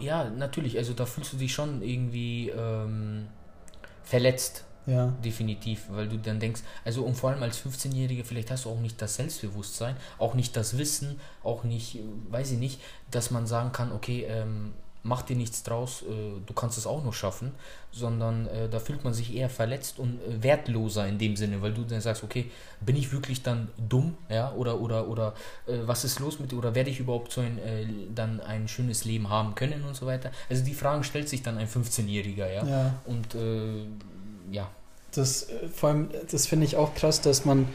ja, 0.00 0.30
natürlich. 0.30 0.76
Also 0.78 0.92
da 0.92 1.06
fühlst 1.06 1.32
du 1.32 1.36
dich 1.36 1.52
schon 1.52 1.82
irgendwie 1.82 2.50
ähm, 2.50 3.28
verletzt. 4.04 4.64
Ja. 4.84 5.12
Definitiv, 5.24 5.84
weil 5.90 6.08
du 6.08 6.18
dann 6.18 6.40
denkst, 6.40 6.62
also 6.84 7.04
und 7.04 7.14
vor 7.14 7.30
allem 7.30 7.42
als 7.44 7.64
15-Jähriger, 7.64 8.24
vielleicht 8.24 8.50
hast 8.50 8.64
du 8.64 8.70
auch 8.70 8.80
nicht 8.80 9.00
das 9.00 9.14
Selbstbewusstsein, 9.14 9.94
auch 10.18 10.34
nicht 10.34 10.56
das 10.56 10.76
Wissen, 10.76 11.20
auch 11.44 11.62
nicht, 11.62 12.00
weiß 12.30 12.50
ich 12.50 12.58
nicht, 12.58 12.80
dass 13.12 13.30
man 13.30 13.46
sagen 13.46 13.70
kann, 13.70 13.92
okay, 13.92 14.26
ähm, 14.28 14.72
mach 15.02 15.22
dir 15.22 15.36
nichts 15.36 15.62
draus, 15.62 16.02
äh, 16.02 16.40
du 16.46 16.54
kannst 16.54 16.78
es 16.78 16.86
auch 16.86 17.04
noch 17.04 17.12
schaffen, 17.12 17.52
sondern 17.90 18.46
äh, 18.46 18.68
da 18.68 18.78
fühlt 18.78 19.04
man 19.04 19.12
sich 19.12 19.34
eher 19.34 19.50
verletzt 19.50 19.98
und 19.98 20.20
äh, 20.20 20.42
wertloser 20.42 21.06
in 21.06 21.18
dem 21.18 21.36
Sinne, 21.36 21.60
weil 21.60 21.74
du 21.74 21.82
dann 21.82 22.00
sagst, 22.00 22.22
okay, 22.22 22.50
bin 22.80 22.96
ich 22.96 23.12
wirklich 23.12 23.42
dann 23.42 23.68
dumm, 23.76 24.16
ja, 24.28 24.52
oder 24.52 24.80
oder 24.80 25.08
oder 25.08 25.34
äh, 25.66 25.78
was 25.86 26.04
ist 26.04 26.20
los 26.20 26.38
mit 26.38 26.52
dir, 26.52 26.58
oder 26.58 26.74
werde 26.74 26.90
ich 26.90 27.00
überhaupt 27.00 27.32
so 27.32 27.40
ein 27.40 27.58
äh, 27.58 27.86
dann 28.14 28.40
ein 28.40 28.68
schönes 28.68 29.04
Leben 29.04 29.28
haben 29.28 29.54
können 29.54 29.84
und 29.84 29.96
so 29.96 30.06
weiter. 30.06 30.30
Also 30.48 30.64
die 30.64 30.74
Fragen 30.74 31.02
stellt 31.04 31.28
sich 31.28 31.42
dann 31.42 31.58
ein 31.58 31.68
15-Jähriger, 31.68 32.50
ja? 32.52 32.66
ja. 32.66 32.94
Und 33.04 33.34
äh, 33.34 33.84
ja. 34.50 34.70
Das 35.14 35.48
vor 35.74 35.90
allem, 35.90 36.08
das 36.30 36.46
finde 36.46 36.64
ich 36.64 36.76
auch 36.76 36.94
krass, 36.94 37.20
dass 37.20 37.44
man 37.44 37.68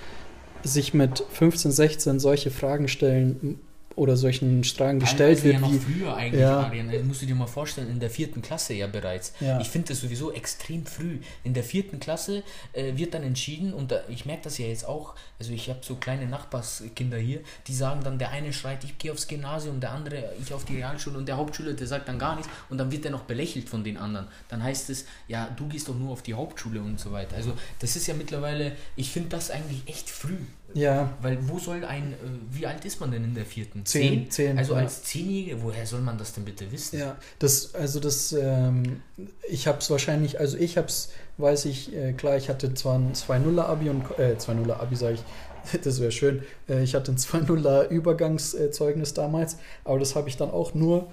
sich 0.64 0.96
mit 0.96 1.24
15, 1.34 1.72
16 1.72 2.20
solche 2.20 2.50
Fragen 2.50 2.88
stellen 2.88 3.60
oder 3.98 4.16
solchen 4.16 4.64
Fragen 4.64 5.00
gestellt 5.00 5.44
wird. 5.44 5.56
Ja 5.56 5.60
noch 5.60 5.74
wie, 5.74 5.80
früher 5.80 6.16
eigentlich, 6.16 6.42
ja. 6.42 6.62
Adrian. 6.62 6.92
Das 6.92 7.04
musst 7.04 7.24
du 7.24 7.26
dir 7.26 7.36
mal 7.36 7.48
vorstellen, 7.48 7.90
in 7.90 8.00
der 8.00 8.12
vierten 8.12 8.42
Klasse 8.44 8.76
ja 8.76 8.86
bereits. 8.86 9.34
Ja. 9.40 9.60
Ich 9.60 9.70
finde 9.70 9.90
das 9.90 10.02
sowieso 10.02 10.32
extrem 10.32 10.86
früh. 10.86 11.20
In 11.44 11.56
der 11.56 11.64
vierten 11.64 12.00
Klasse 12.00 12.44
äh, 12.74 12.96
wird 12.96 13.16
dann 13.16 13.24
entschieden, 13.24 13.74
und 13.74 13.92
da, 13.92 14.02
ich 14.08 14.26
merke 14.26 14.44
das 14.44 14.60
ja 14.60 14.68
jetzt 14.68 14.88
auch, 14.88 15.16
also 15.40 15.52
ich 15.52 15.68
habe 15.70 15.80
so 15.82 15.96
kleine 15.96 16.28
Nachbarskinder 16.28 17.18
hier, 17.18 17.42
die 17.66 17.74
sagen 17.74 18.02
dann, 18.04 18.20
der 18.20 18.30
eine 18.30 18.54
schreit, 18.54 18.84
ich 18.84 18.98
gehe 19.00 19.12
aufs 19.12 19.28
Gymnasium, 19.28 19.80
der 19.80 19.92
andere, 19.92 20.32
ich 20.40 20.54
auf 20.54 20.64
die 20.64 20.76
Realschule 20.76 21.18
und 21.18 21.28
der 21.28 21.38
Hauptschule, 21.38 21.74
der 21.74 21.88
sagt 21.88 22.08
dann 22.08 22.20
gar 22.20 22.36
nichts 22.36 22.52
und 22.70 22.78
dann 22.78 22.92
wird 22.92 23.04
er 23.04 23.12
noch 23.12 23.24
belächelt 23.24 23.68
von 23.68 23.84
den 23.84 23.98
anderen. 23.98 24.28
Dann 24.48 24.62
heißt 24.62 24.92
es, 24.92 25.06
ja, 25.28 25.50
du 25.58 25.68
gehst 25.68 25.88
doch 25.90 25.96
nur 25.96 26.12
auf 26.12 26.22
die 26.22 26.36
Hauptschule 26.36 26.82
und 26.82 27.00
so 27.00 27.12
weiter. 27.12 27.36
Also 27.36 27.54
das 27.80 27.96
ist 27.96 28.06
ja 28.06 28.14
mittlerweile, 28.14 28.74
ich 28.96 29.10
finde 29.10 29.30
das 29.30 29.50
eigentlich 29.50 29.82
echt 29.88 30.10
früh. 30.10 30.38
Ja. 30.74 31.14
Weil 31.22 31.38
wo 31.50 31.60
soll 31.60 31.86
ein, 31.86 32.14
äh, 32.14 32.16
wie 32.52 32.66
alt 32.68 32.84
ist 32.86 33.00
man 33.00 33.12
denn 33.12 33.24
in 33.24 33.34
der 33.34 33.46
vierten? 33.46 33.86
Zehn. 33.86 34.30
Zehn 34.30 34.58
also 34.58 34.74
ja. 34.74 34.82
als 34.82 35.04
Zehnjährige, 35.04 35.64
woher 35.64 35.86
soll 35.86 36.02
man 36.02 36.18
das 36.18 36.34
denn 36.34 36.46
bitte 36.46 36.72
wissen? 36.72 37.00
Ja, 37.00 37.18
das, 37.40 37.74
also 37.74 38.00
das, 38.00 38.34
ähm, 38.34 39.02
ich 39.48 39.68
habe 39.68 39.80
es 39.80 39.90
wahrscheinlich, 39.90 40.40
also 40.40 40.58
ich 40.58 40.78
habe 40.78 40.88
es, 40.88 41.12
weiß 41.38 41.66
ich, 41.66 41.96
äh, 41.96 42.14
klar, 42.14 42.38
ich 42.38 42.50
hatte 42.50 42.74
zwar 42.74 42.98
ein 42.98 43.14
2-0er 43.14 43.64
Abi 43.64 43.90
und, 43.90 44.04
äh, 44.20 44.36
2-0er 44.38 44.80
Abi 44.80 44.96
sage 44.96 45.16
ich, 45.16 45.80
das 45.82 46.00
wäre 46.00 46.12
schön, 46.12 46.44
äh, 46.70 46.84
ich 46.84 46.96
hatte 46.96 47.12
ein 47.12 47.18
2-0er 47.18 47.88
Übergangszeugnis 47.88 49.14
damals, 49.14 49.58
aber 49.84 50.00
das 50.00 50.16
habe 50.16 50.30
ich 50.30 50.38
dann 50.38 50.52
auch 50.52 50.74
nur 50.74 51.08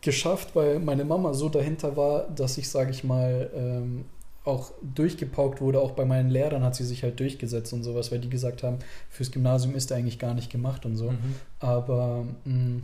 geschafft, 0.00 0.54
weil 0.54 0.80
meine 0.80 1.04
Mama 1.04 1.32
so 1.32 1.48
dahinter 1.48 1.96
war, 1.96 2.28
dass 2.28 2.58
ich, 2.58 2.68
sage 2.68 2.90
ich 2.90 3.04
mal, 3.04 3.50
ähm, 3.54 4.04
auch 4.44 4.72
durchgepaukt 4.82 5.60
wurde, 5.60 5.80
auch 5.80 5.92
bei 5.92 6.04
meinen 6.04 6.30
Lehrern 6.30 6.62
hat 6.62 6.76
sie 6.76 6.84
sich 6.84 7.02
halt 7.02 7.18
durchgesetzt 7.18 7.72
und 7.72 7.82
sowas, 7.82 8.12
weil 8.12 8.18
die 8.18 8.28
gesagt 8.28 8.62
haben, 8.62 8.78
fürs 9.08 9.30
Gymnasium 9.30 9.74
ist 9.74 9.90
er 9.90 9.96
eigentlich 9.96 10.18
gar 10.18 10.34
nicht 10.34 10.50
gemacht 10.50 10.84
und 10.84 10.96
so. 10.96 11.12
Mhm. 11.12 11.34
Aber 11.60 12.26
mh, 12.44 12.54
mm, 12.54 12.82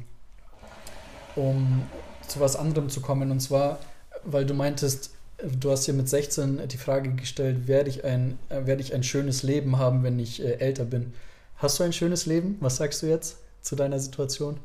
um 1.36 1.82
zu 2.26 2.40
was 2.40 2.56
anderem 2.56 2.88
zu 2.88 3.00
kommen, 3.00 3.30
und 3.30 3.40
zwar, 3.40 3.78
weil 4.24 4.46
du 4.46 4.54
meintest, 4.54 5.14
du 5.38 5.70
hast 5.70 5.84
hier 5.84 5.94
mit 5.94 6.08
16 6.08 6.66
die 6.68 6.78
Frage 6.78 7.12
gestellt, 7.12 7.68
werde 7.68 7.90
ich 7.90 8.04
ein, 8.04 8.38
äh, 8.48 8.64
werde 8.64 8.82
ich 8.82 8.94
ein 8.94 9.02
schönes 9.02 9.42
Leben 9.42 9.78
haben, 9.78 10.02
wenn 10.02 10.18
ich 10.18 10.42
äh, 10.42 10.54
älter 10.54 10.84
bin? 10.84 11.12
Hast 11.56 11.78
du 11.78 11.84
ein 11.84 11.92
schönes 11.92 12.24
Leben? 12.24 12.56
Was 12.60 12.76
sagst 12.76 13.02
du 13.02 13.06
jetzt 13.06 13.36
zu 13.60 13.76
deiner 13.76 14.00
Situation? 14.00 14.58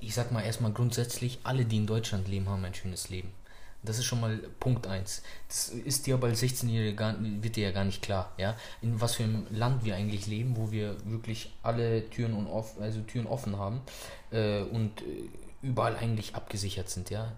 Ich 0.00 0.14
sag 0.14 0.30
mal 0.30 0.42
erstmal 0.42 0.72
grundsätzlich, 0.72 1.38
alle, 1.42 1.64
die 1.64 1.78
in 1.78 1.86
Deutschland 1.86 2.28
leben, 2.28 2.50
haben 2.50 2.64
ein 2.66 2.74
schönes 2.74 3.08
Leben 3.08 3.32
Das 3.86 3.98
ist 3.98 4.04
schon 4.04 4.20
mal 4.20 4.36
Punkt 4.60 4.86
1. 4.86 5.22
Das 5.48 5.68
ist 5.68 6.06
dir 6.06 6.14
aber 6.14 6.26
als 6.28 6.42
16-Jähriger 6.42 7.16
wird 7.42 7.56
dir 7.56 7.64
ja 7.64 7.70
gar 7.72 7.84
nicht 7.84 8.02
klar, 8.02 8.32
ja, 8.36 8.56
in 8.82 9.00
was 9.00 9.14
für 9.14 9.24
einem 9.24 9.46
Land 9.50 9.84
wir 9.84 9.96
eigentlich 9.96 10.26
leben, 10.26 10.56
wo 10.56 10.70
wir 10.70 10.96
wirklich 11.04 11.52
alle 11.62 12.08
Türen 12.10 12.34
und 12.34 12.46
off, 12.46 12.78
also 12.80 13.00
Türen 13.00 13.26
offen 13.26 13.58
haben 13.58 13.80
äh, 14.30 14.62
und 14.62 15.02
äh, 15.02 15.28
überall 15.62 15.96
eigentlich 15.96 16.34
abgesichert 16.34 16.88
sind, 16.90 17.10
ja. 17.10 17.32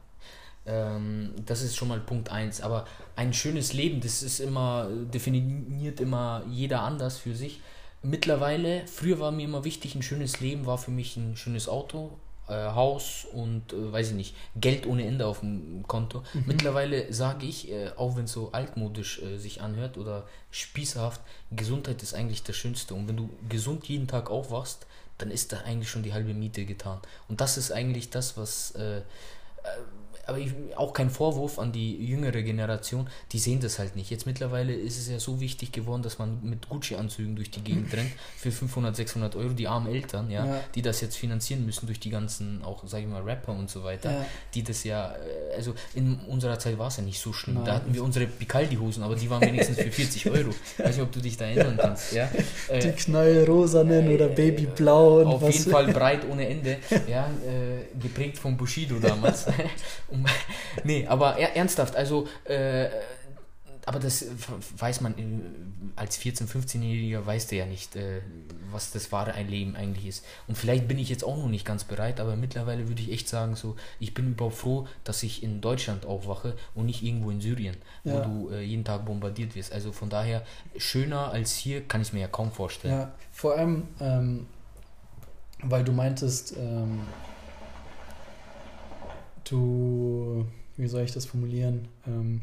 Ähm, 0.66 1.32
das 1.46 1.62
ist 1.62 1.76
schon 1.76 1.88
mal 1.88 2.00
Punkt 2.00 2.30
1. 2.30 2.60
Aber 2.60 2.86
ein 3.16 3.32
schönes 3.32 3.72
Leben, 3.72 4.00
das 4.00 4.22
ist 4.22 4.40
immer, 4.40 4.88
definiert 5.12 6.00
immer 6.00 6.42
jeder 6.50 6.82
anders 6.82 7.18
für 7.18 7.34
sich. 7.34 7.60
Mittlerweile, 8.02 8.86
früher 8.86 9.18
war 9.18 9.32
mir 9.32 9.44
immer 9.44 9.64
wichtig, 9.64 9.94
ein 9.94 10.02
schönes 10.02 10.40
Leben 10.40 10.66
war 10.66 10.78
für 10.78 10.92
mich 10.92 11.16
ein 11.16 11.36
schönes 11.36 11.68
Auto, 11.68 12.16
Haus 12.54 13.26
und 13.32 13.72
äh, 13.72 13.92
weiß 13.92 14.10
ich 14.10 14.14
nicht, 14.14 14.34
Geld 14.56 14.86
ohne 14.86 15.06
Ende 15.06 15.26
auf 15.26 15.40
dem 15.40 15.84
Konto. 15.86 16.22
Mhm. 16.32 16.44
Mittlerweile 16.46 17.12
sage 17.12 17.46
ich, 17.46 17.70
äh, 17.70 17.90
auch 17.96 18.16
wenn 18.16 18.24
es 18.24 18.32
so 18.32 18.52
altmodisch 18.52 19.20
äh, 19.22 19.38
sich 19.38 19.60
anhört 19.60 19.98
oder 19.98 20.26
spießerhaft, 20.50 21.20
Gesundheit 21.50 22.02
ist 22.02 22.14
eigentlich 22.14 22.42
das 22.42 22.56
Schönste. 22.56 22.94
Und 22.94 23.08
wenn 23.08 23.16
du 23.16 23.30
gesund 23.48 23.86
jeden 23.88 24.08
Tag 24.08 24.30
aufwachst, 24.30 24.86
dann 25.18 25.30
ist 25.30 25.52
da 25.52 25.58
eigentlich 25.60 25.90
schon 25.90 26.02
die 26.02 26.12
halbe 26.12 26.32
Miete 26.32 26.64
getan. 26.64 27.00
Und 27.28 27.40
das 27.40 27.58
ist 27.58 27.72
eigentlich 27.72 28.10
das, 28.10 28.36
was 28.36 28.70
äh, 28.72 28.98
äh, 28.98 29.02
aber 30.28 30.38
ich, 30.38 30.52
auch 30.76 30.92
kein 30.92 31.08
Vorwurf 31.08 31.58
an 31.58 31.72
die 31.72 31.96
jüngere 32.04 32.42
Generation, 32.42 33.08
die 33.32 33.38
sehen 33.38 33.60
das 33.60 33.78
halt 33.78 33.96
nicht. 33.96 34.10
Jetzt 34.10 34.26
mittlerweile 34.26 34.74
ist 34.74 34.98
es 34.98 35.08
ja 35.08 35.18
so 35.18 35.40
wichtig 35.40 35.72
geworden, 35.72 36.02
dass 36.02 36.18
man 36.18 36.38
mit 36.42 36.68
Gucci-Anzügen 36.68 37.34
durch 37.34 37.50
die 37.50 37.62
Gegend 37.62 37.90
rennt 37.96 38.10
für 38.36 38.52
500, 38.52 38.94
600 38.94 39.36
Euro, 39.36 39.54
die 39.54 39.66
armen 39.66 39.86
Eltern, 39.86 40.30
ja, 40.30 40.44
ja, 40.44 40.60
die 40.74 40.82
das 40.82 41.00
jetzt 41.00 41.16
finanzieren 41.16 41.64
müssen 41.64 41.86
durch 41.86 41.98
die 41.98 42.10
ganzen, 42.10 42.62
auch 42.62 42.86
sage 42.86 43.04
ich 43.04 43.08
mal, 43.08 43.22
Rapper 43.22 43.52
und 43.52 43.70
so 43.70 43.84
weiter, 43.84 44.12
ja. 44.12 44.26
die 44.54 44.62
das 44.62 44.84
ja, 44.84 45.12
äh, 45.12 45.56
also 45.56 45.72
in 45.94 46.18
unserer 46.28 46.58
Zeit 46.58 46.78
war 46.78 46.88
es 46.88 46.98
ja 46.98 47.04
nicht 47.04 47.20
so 47.20 47.32
schlimm. 47.32 47.56
Nein. 47.56 47.64
Da 47.64 47.74
hatten 47.76 47.94
wir 47.94 48.04
unsere 48.04 48.26
Picaldi-Hosen, 48.26 49.02
aber 49.02 49.16
die 49.16 49.30
waren 49.30 49.40
wenigstens 49.40 49.78
für 49.78 49.90
40 49.90 50.26
Euro. 50.30 50.50
Ich 50.50 50.84
weiß 50.84 50.96
nicht, 50.96 51.04
ob 51.04 51.12
du 51.12 51.20
dich 51.20 51.38
da 51.38 51.46
erinnern 51.46 51.78
kannst. 51.78 52.12
Ja? 52.12 52.28
Die 52.68 52.74
äh, 52.74 52.92
knallrosanen 52.92 54.10
äh, 54.10 54.14
oder 54.14 54.28
babyblau. 54.28 55.22
Auf 55.22 55.40
was. 55.40 55.56
jeden 55.56 55.70
Fall 55.72 55.90
breit 55.90 56.20
ohne 56.30 56.46
Ende, 56.46 56.76
ja, 57.06 57.30
äh, 57.46 57.98
geprägt 57.98 58.36
von 58.36 58.58
Bushido 58.58 58.98
damals. 58.98 59.46
nee, 60.84 61.06
aber 61.06 61.38
ernsthaft, 61.38 61.96
also, 61.96 62.26
äh, 62.44 62.88
aber 63.86 64.00
das 64.00 64.26
weiß 64.76 65.00
man, 65.00 65.14
als 65.96 66.20
14-, 66.20 66.46
15-Jähriger 66.46 67.24
weißt 67.24 67.50
du 67.50 67.56
ja 67.56 67.64
nicht, 67.64 67.96
äh, 67.96 68.20
was 68.70 68.90
das 68.90 69.12
wahre 69.12 69.32
ein 69.32 69.48
Leben 69.48 69.76
eigentlich 69.76 70.06
ist. 70.06 70.24
Und 70.46 70.56
vielleicht 70.56 70.86
bin 70.88 70.98
ich 70.98 71.08
jetzt 71.08 71.24
auch 71.24 71.36
noch 71.36 71.48
nicht 71.48 71.64
ganz 71.64 71.84
bereit, 71.84 72.20
aber 72.20 72.36
mittlerweile 72.36 72.88
würde 72.88 73.00
ich 73.00 73.10
echt 73.10 73.28
sagen, 73.28 73.56
so, 73.56 73.76
ich 73.98 74.14
bin 74.14 74.32
überhaupt 74.32 74.56
froh, 74.56 74.86
dass 75.04 75.22
ich 75.22 75.42
in 75.42 75.60
Deutschland 75.60 76.04
aufwache 76.04 76.54
und 76.74 76.86
nicht 76.86 77.02
irgendwo 77.02 77.30
in 77.30 77.40
Syrien, 77.40 77.76
ja. 78.04 78.14
wo 78.14 78.48
du 78.48 78.54
äh, 78.54 78.62
jeden 78.62 78.84
Tag 78.84 79.06
bombardiert 79.06 79.54
wirst. 79.54 79.72
Also 79.72 79.92
von 79.92 80.10
daher, 80.10 80.44
schöner 80.76 81.30
als 81.30 81.56
hier 81.56 81.80
kann 81.82 82.02
ich 82.02 82.12
mir 82.12 82.20
ja 82.20 82.28
kaum 82.28 82.52
vorstellen. 82.52 82.94
Ja, 82.94 83.14
vor 83.32 83.56
allem, 83.56 83.84
ähm, 84.00 84.46
weil 85.62 85.82
du 85.82 85.92
meintest, 85.92 86.56
ähm, 86.56 87.00
du, 89.50 90.44
wie 90.78 90.86
soll 90.86 91.02
ich 91.02 91.12
das 91.12 91.26
formulieren? 91.26 91.88
Ähm, 92.06 92.40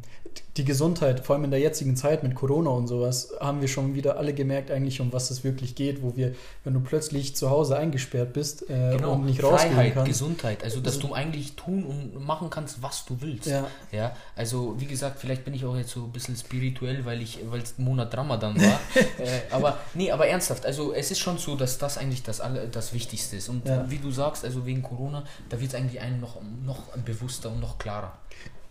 die 0.57 0.65
Gesundheit, 0.65 1.25
vor 1.25 1.35
allem 1.35 1.45
in 1.45 1.51
der 1.51 1.59
jetzigen 1.59 1.95
Zeit 1.95 2.23
mit 2.23 2.35
Corona 2.35 2.69
und 2.69 2.87
sowas, 2.87 3.33
haben 3.39 3.61
wir 3.61 3.67
schon 3.67 3.95
wieder 3.95 4.17
alle 4.17 4.33
gemerkt, 4.33 4.71
eigentlich 4.71 5.01
um 5.01 5.11
was 5.11 5.31
es 5.31 5.43
wirklich 5.43 5.75
geht, 5.75 6.01
wo 6.01 6.15
wir, 6.15 6.35
wenn 6.63 6.73
du 6.73 6.81
plötzlich 6.81 7.35
zu 7.35 7.49
Hause 7.49 7.77
eingesperrt 7.77 8.33
bist 8.33 8.69
äh, 8.69 8.95
genau. 8.97 9.13
und 9.13 9.25
nicht 9.25 9.41
rausgehen 9.41 9.73
Freiheit, 9.73 9.93
kannst. 9.93 10.07
Gesundheit, 10.07 10.63
also 10.63 10.79
dass 10.81 10.95
also, 10.95 11.07
du 11.09 11.13
eigentlich 11.13 11.55
tun 11.55 11.83
und 11.83 12.25
machen 12.25 12.49
kannst, 12.49 12.81
was 12.81 13.05
du 13.05 13.21
willst. 13.21 13.47
Ja. 13.47 13.67
ja. 13.91 14.15
Also 14.35 14.75
wie 14.77 14.85
gesagt, 14.85 15.19
vielleicht 15.19 15.45
bin 15.45 15.53
ich 15.53 15.65
auch 15.65 15.75
jetzt 15.75 15.91
so 15.91 16.03
ein 16.03 16.11
bisschen 16.11 16.35
spirituell, 16.35 17.05
weil 17.05 17.21
ich, 17.21 17.39
weil 17.49 17.61
es 17.61 17.77
Monat 17.77 18.15
Ramadan 18.15 18.55
war. 18.59 18.79
äh, 18.95 19.41
aber 19.51 19.77
nee, 19.93 20.11
aber 20.11 20.27
ernsthaft, 20.27 20.65
also 20.65 20.93
es 20.93 21.11
ist 21.11 21.19
schon 21.19 21.37
so, 21.37 21.55
dass 21.55 21.77
das 21.77 21.97
eigentlich 21.97 22.23
das 22.23 22.41
alle, 22.41 22.67
das 22.67 22.93
Wichtigste 22.93 23.37
ist. 23.37 23.49
Und 23.49 23.67
ja. 23.67 23.89
wie 23.89 23.97
du 23.97 24.11
sagst, 24.11 24.43
also 24.43 24.65
wegen 24.65 24.83
Corona, 24.83 25.23
da 25.49 25.59
wird 25.59 25.73
es 25.73 25.75
eigentlich 25.75 26.01
einem 26.01 26.19
noch, 26.19 26.41
noch 26.65 26.95
bewusster 26.97 27.51
und 27.51 27.59
noch 27.59 27.77
klarer. 27.77 28.17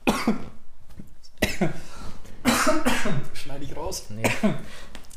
Schneide 3.34 3.64
ich 3.64 3.76
raus? 3.76 4.06
Nee. 4.10 4.22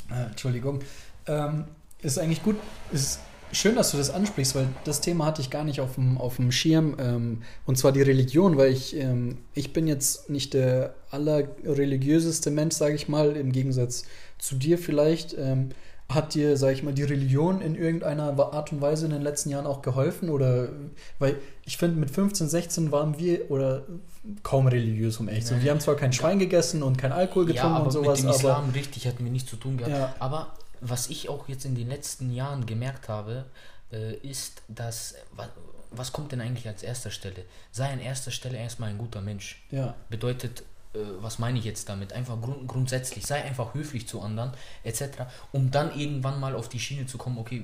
Äh, 0.10 0.26
Entschuldigung. 0.30 0.80
Ähm, 1.26 1.66
ist 2.02 2.20
eigentlich 2.20 2.44
gut. 2.44 2.56
Ist 2.92 3.20
schön, 3.52 3.76
dass 3.76 3.92
du 3.92 3.98
das 3.98 4.10
ansprichst, 4.10 4.56
weil 4.56 4.68
das 4.84 5.02
Thema 5.02 5.26
hatte 5.26 5.42
ich 5.42 5.50
gar 5.50 5.64
nicht 5.64 5.82
auf 5.82 5.96
dem, 5.96 6.18
auf 6.18 6.38
dem 6.38 6.52
Schirm. 6.52 6.96
Ähm, 7.00 7.42
und 7.66 7.78
zwar 7.78 7.92
die 7.92 8.02
Religion, 8.02 8.58
weil 8.58 8.72
ich, 8.72 8.96
ähm, 8.96 9.40
ich 9.54 9.74
bin 9.74 9.88
jetzt 9.88 10.30
nicht 10.30 10.54
der 10.54 10.96
allerreligiöseste 11.12 12.52
Mensch, 12.52 12.76
sage 12.76 12.96
ich 12.96 13.08
mal, 13.08 13.36
im 13.36 13.52
Gegensatz 13.52 14.06
zu 14.38 14.56
dir 14.56 14.78
vielleicht. 14.78 15.36
Ähm, 15.38 15.70
hat 16.10 16.34
dir, 16.34 16.56
sag 16.56 16.72
ich 16.72 16.84
mal, 16.84 16.94
die 16.94 17.04
Religion 17.04 17.62
in 17.62 17.76
irgendeiner 17.76 18.38
Art 18.54 18.72
und 18.72 18.82
Weise 18.82 19.06
in 19.06 19.12
den 19.12 19.22
letzten 19.22 19.50
Jahren 19.50 19.66
auch 19.66 19.82
geholfen? 19.82 20.30
Oder, 20.30 20.70
weil 21.20 21.36
ich 21.66 21.78
finde, 21.78 22.00
mit 22.00 22.10
15, 22.10 22.48
16 22.48 22.92
waren 22.92 23.20
wir 23.20 23.52
oder 23.52 23.84
kaum 24.44 24.68
religiös, 24.68 25.18
um 25.18 25.28
echt 25.28 25.48
zu 25.48 25.54
sein. 25.56 25.64
Wir 25.64 25.72
haben 25.72 25.82
zwar 25.82 25.96
kein 25.96 26.14
Schwein 26.14 26.40
gegessen 26.40 26.82
und 26.82 26.98
kein 26.98 27.12
Alkohol 27.12 27.46
getrunken 27.46 27.78
ja, 27.78 27.84
und 27.84 27.92
sowas, 27.92 28.24
mit 28.24 28.32
dem 28.32 28.36
Islam 28.36 28.64
aber. 28.66 28.76
richtig 28.76 29.06
hatten 29.08 29.24
wir 29.24 29.32
nichts 29.32 29.50
zu 29.50 29.58
tun 29.58 29.78
gehabt. 29.78 29.96
Ja. 29.96 30.16
Aber 30.20 30.54
was 30.80 31.10
ich 31.10 31.28
auch 31.28 31.48
jetzt 31.50 31.66
in 31.66 31.76
den 31.76 31.90
letzten 31.90 32.32
Jahren 32.32 32.66
gemerkt 32.66 33.10
habe, 33.10 33.46
äh, 33.92 34.16
ist, 34.16 34.62
dass. 34.68 35.16
Was, 35.92 36.12
kommt 36.12 36.32
denn 36.34 36.42
eigentlich 36.42 36.68
als 36.68 36.84
erster 36.84 37.12
Stelle? 37.12 37.46
Sei 37.72 37.92
an 37.92 38.00
erster 38.00 38.32
Stelle 38.32 38.58
erstmal 38.58 38.90
ein 38.90 38.98
guter 38.98 39.22
Mensch. 39.22 39.64
Ja. 39.72 39.96
Bedeutet, 40.10 40.64
was 41.20 41.40
meine 41.40 41.60
ich 41.60 41.66
jetzt 41.66 41.90
damit? 41.90 42.14
Einfach 42.14 42.40
grund 42.42 42.68
grundsätzlich, 42.68 43.26
sei 43.26 43.44
einfach 43.44 43.74
höflich 43.74 44.08
zu 44.08 44.22
anderen, 44.22 44.52
etc., 44.84 45.26
um 45.52 45.72
dann 45.72 45.98
irgendwann 45.98 46.40
mal 46.40 46.56
auf 46.56 46.70
die 46.70 46.80
Schiene 46.80 47.06
zu 47.06 47.18
kommen, 47.18 47.38
okay, 47.38 47.64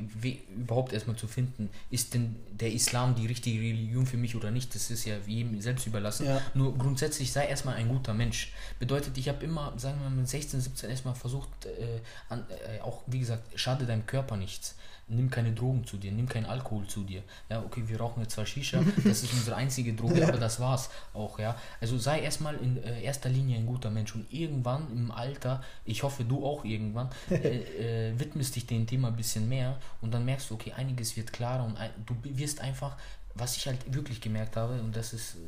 überhaupt 0.55 0.93
erstmal 0.93 1.15
zu 1.15 1.27
finden, 1.27 1.69
ist 1.89 2.13
denn 2.13 2.35
der 2.59 2.71
Islam 2.71 3.15
die 3.15 3.25
richtige 3.25 3.59
Religion 3.59 4.05
für 4.05 4.17
mich 4.17 4.35
oder 4.35 4.51
nicht? 4.51 4.73
Das 4.75 4.89
ist 4.91 5.05
ja 5.05 5.15
jedem 5.25 5.59
selbst 5.61 5.87
überlassen. 5.87 6.25
Ja. 6.25 6.41
Nur 6.53 6.77
grundsätzlich 6.77 7.31
sei 7.31 7.47
erstmal 7.47 7.75
ein 7.75 7.89
guter 7.89 8.13
Mensch. 8.13 8.53
Bedeutet, 8.79 9.17
ich 9.17 9.29
habe 9.29 9.43
immer, 9.43 9.73
sagen 9.77 9.99
wir 10.01 10.09
mal, 10.09 10.15
mit 10.15 10.27
16, 10.27 10.61
17 10.61 10.89
erstmal 10.89 11.15
versucht, 11.15 11.49
äh, 11.65 11.99
an, 12.29 12.45
äh, 12.49 12.79
auch 12.81 13.01
wie 13.07 13.19
gesagt, 13.19 13.59
schade 13.59 13.85
deinem 13.85 14.05
Körper 14.05 14.37
nichts 14.37 14.75
nimm 15.07 15.29
keine 15.29 15.51
Drogen 15.51 15.85
zu 15.85 15.97
dir, 15.97 16.11
nimm 16.11 16.27
keinen 16.27 16.45
Alkohol 16.45 16.87
zu 16.87 17.03
dir. 17.03 17.23
Ja, 17.49 17.61
okay, 17.61 17.83
wir 17.85 17.99
rauchen 17.99 18.21
jetzt 18.21 18.33
zwar 18.33 18.45
Shisha, 18.45 18.81
das 19.03 19.23
ist 19.23 19.33
unsere 19.33 19.55
einzige 19.55 19.93
Droge, 19.93 20.19
ja. 20.19 20.27
aber 20.27 20.37
das 20.37 20.59
war's 20.59 20.89
auch, 21.13 21.39
ja. 21.39 21.55
Also 21.81 21.97
sei 21.97 22.21
erstmal 22.21 22.55
in 22.55 22.81
äh, 22.83 23.01
erster 23.03 23.29
Linie 23.29 23.57
ein 23.57 23.65
guter 23.65 23.89
Mensch 23.89 24.15
und 24.15 24.31
irgendwann 24.31 24.87
im 24.91 25.11
Alter, 25.11 25.63
ich 25.85 26.03
hoffe 26.03 26.23
du 26.23 26.45
auch 26.45 26.63
irgendwann, 26.63 27.09
äh, 27.29 28.11
äh, 28.11 28.19
widmest 28.19 28.55
dich 28.55 28.65
dem 28.65 28.87
Thema 28.87 29.09
ein 29.09 29.15
bisschen 29.15 29.47
mehr 29.49 29.77
und 30.01 30.13
dann 30.13 30.25
merkst 30.25 30.49
du, 30.49 30.55
okay, 30.55 30.73
einiges 30.73 31.15
wird 31.17 31.33
klarer 31.33 31.65
und 31.65 31.77
ein, 31.77 31.89
du 32.05 32.15
wirst 32.23 32.42
einfach, 32.61 32.95
was 33.33 33.57
ich 33.57 33.67
halt 33.67 33.93
wirklich 33.93 34.21
gemerkt 34.21 34.55
habe, 34.55 34.79
und 34.79 34.95
das 34.95 35.13
ist 35.13 35.35
äh, 35.35 35.39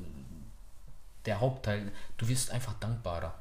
der 1.26 1.40
Hauptteil, 1.40 1.92
du 2.18 2.28
wirst 2.28 2.52
einfach 2.52 2.74
dankbarer. 2.80 3.34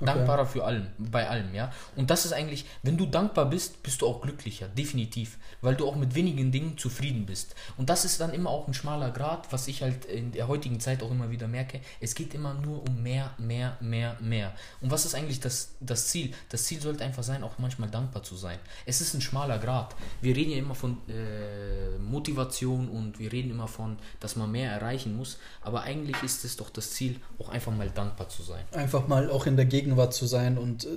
Okay. 0.00 0.12
Dankbarer 0.12 0.46
für 0.46 0.64
allem, 0.64 0.86
bei 0.96 1.28
allem, 1.28 1.52
ja. 1.54 1.72
Und 1.96 2.10
das 2.10 2.24
ist 2.24 2.32
eigentlich, 2.32 2.66
wenn 2.84 2.96
du 2.96 3.06
dankbar 3.06 3.46
bist, 3.46 3.82
bist 3.82 4.00
du 4.00 4.06
auch 4.06 4.20
glücklicher, 4.20 4.68
definitiv, 4.68 5.38
weil 5.60 5.74
du 5.74 5.88
auch 5.88 5.96
mit 5.96 6.14
wenigen 6.14 6.52
Dingen 6.52 6.78
zufrieden 6.78 7.26
bist. 7.26 7.56
Und 7.76 7.90
das 7.90 8.04
ist 8.04 8.20
dann 8.20 8.32
immer 8.32 8.50
auch 8.50 8.68
ein 8.68 8.74
schmaler 8.74 9.10
Grad, 9.10 9.52
was 9.52 9.66
ich 9.66 9.82
halt 9.82 10.04
in 10.04 10.30
der 10.30 10.46
heutigen 10.46 10.78
Zeit 10.78 11.02
auch 11.02 11.10
immer 11.10 11.30
wieder 11.30 11.48
merke. 11.48 11.80
Es 12.00 12.14
geht 12.14 12.32
immer 12.32 12.54
nur 12.54 12.88
um 12.88 13.02
mehr, 13.02 13.32
mehr, 13.38 13.76
mehr, 13.80 14.16
mehr. 14.20 14.54
Und 14.80 14.92
was 14.92 15.04
ist 15.04 15.16
eigentlich 15.16 15.40
das, 15.40 15.74
das 15.80 16.06
Ziel? 16.06 16.32
Das 16.48 16.62
Ziel 16.62 16.80
sollte 16.80 17.04
einfach 17.04 17.24
sein, 17.24 17.42
auch 17.42 17.58
manchmal 17.58 17.90
dankbar 17.90 18.22
zu 18.22 18.36
sein. 18.36 18.60
Es 18.86 19.00
ist 19.00 19.14
ein 19.14 19.20
schmaler 19.20 19.58
Grad. 19.58 19.96
Wir 20.20 20.36
reden 20.36 20.52
ja 20.52 20.58
immer 20.58 20.76
von 20.76 20.98
äh, 21.08 21.98
Motivation 21.98 22.88
und 22.88 23.18
wir 23.18 23.32
reden 23.32 23.50
immer 23.50 23.66
von, 23.66 23.98
dass 24.20 24.36
man 24.36 24.52
mehr 24.52 24.70
erreichen 24.70 25.16
muss, 25.16 25.38
aber 25.60 25.82
eigentlich 25.82 26.22
ist 26.22 26.44
es 26.44 26.56
doch 26.56 26.70
das 26.70 26.92
Ziel, 26.92 27.16
auch 27.40 27.48
einfach 27.48 27.72
mal 27.72 27.90
dankbar 27.90 28.28
zu 28.28 28.44
sein. 28.44 28.64
Einfach 28.70 29.08
mal 29.08 29.28
auch 29.28 29.46
in 29.46 29.56
der 29.56 29.66
Gegend 29.66 29.87
Gegenwart 29.88 30.12
zu 30.12 30.26
sein 30.26 30.58
und 30.58 30.84
äh, 30.84 30.88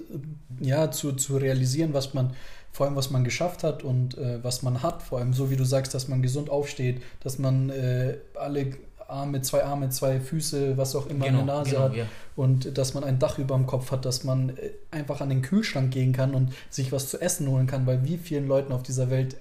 ja, 0.60 0.92
zu, 0.92 1.14
zu 1.14 1.38
realisieren, 1.38 1.94
was 1.94 2.14
man, 2.14 2.34
vor 2.72 2.86
allem 2.86 2.96
was 2.96 3.10
man 3.10 3.24
geschafft 3.24 3.64
hat 3.64 3.84
und 3.84 4.18
äh, 4.18 4.44
was 4.44 4.64
man 4.64 4.84
hat, 4.84 5.02
vor 5.02 5.20
allem 5.20 5.34
so 5.34 5.50
wie 5.50 5.56
du 5.56 5.64
sagst, 5.64 5.94
dass 5.94 6.08
man 6.08 6.22
gesund 6.22 6.50
aufsteht, 6.50 7.02
dass 7.22 7.40
man 7.40 7.70
äh, 7.70 8.18
alle 8.36 8.74
Arme, 9.08 9.42
zwei 9.42 9.64
Arme, 9.64 9.90
zwei 9.90 10.20
Füße, 10.20 10.78
was 10.78 10.96
auch 10.96 11.08
immer 11.08 11.26
genau, 11.26 11.42
in 11.42 11.46
der 11.46 11.56
Nase 11.56 11.72
genau, 11.72 11.84
hat 11.84 11.96
ja. 11.96 12.06
und 12.36 12.78
dass 12.78 12.94
man 12.94 13.04
ein 13.04 13.20
Dach 13.20 13.38
über 13.40 13.56
dem 13.56 13.66
Kopf 13.66 13.92
hat, 13.92 14.06
dass 14.06 14.24
man 14.24 14.50
äh, 14.50 14.72
einfach 14.92 15.22
an 15.22 15.30
den 15.30 15.42
Kühlschrank 15.42 15.92
gehen 15.92 16.12
kann 16.12 16.34
und 16.34 16.54
sich 16.70 16.92
was 16.92 17.10
zu 17.10 17.22
essen 17.22 17.48
holen 17.48 17.68
kann, 17.68 17.86
weil 17.86 18.04
wie 18.04 18.18
vielen 18.18 18.48
Leuten 18.48 18.74
auf 18.74 18.84
dieser 18.84 19.10
Welt 19.10 19.38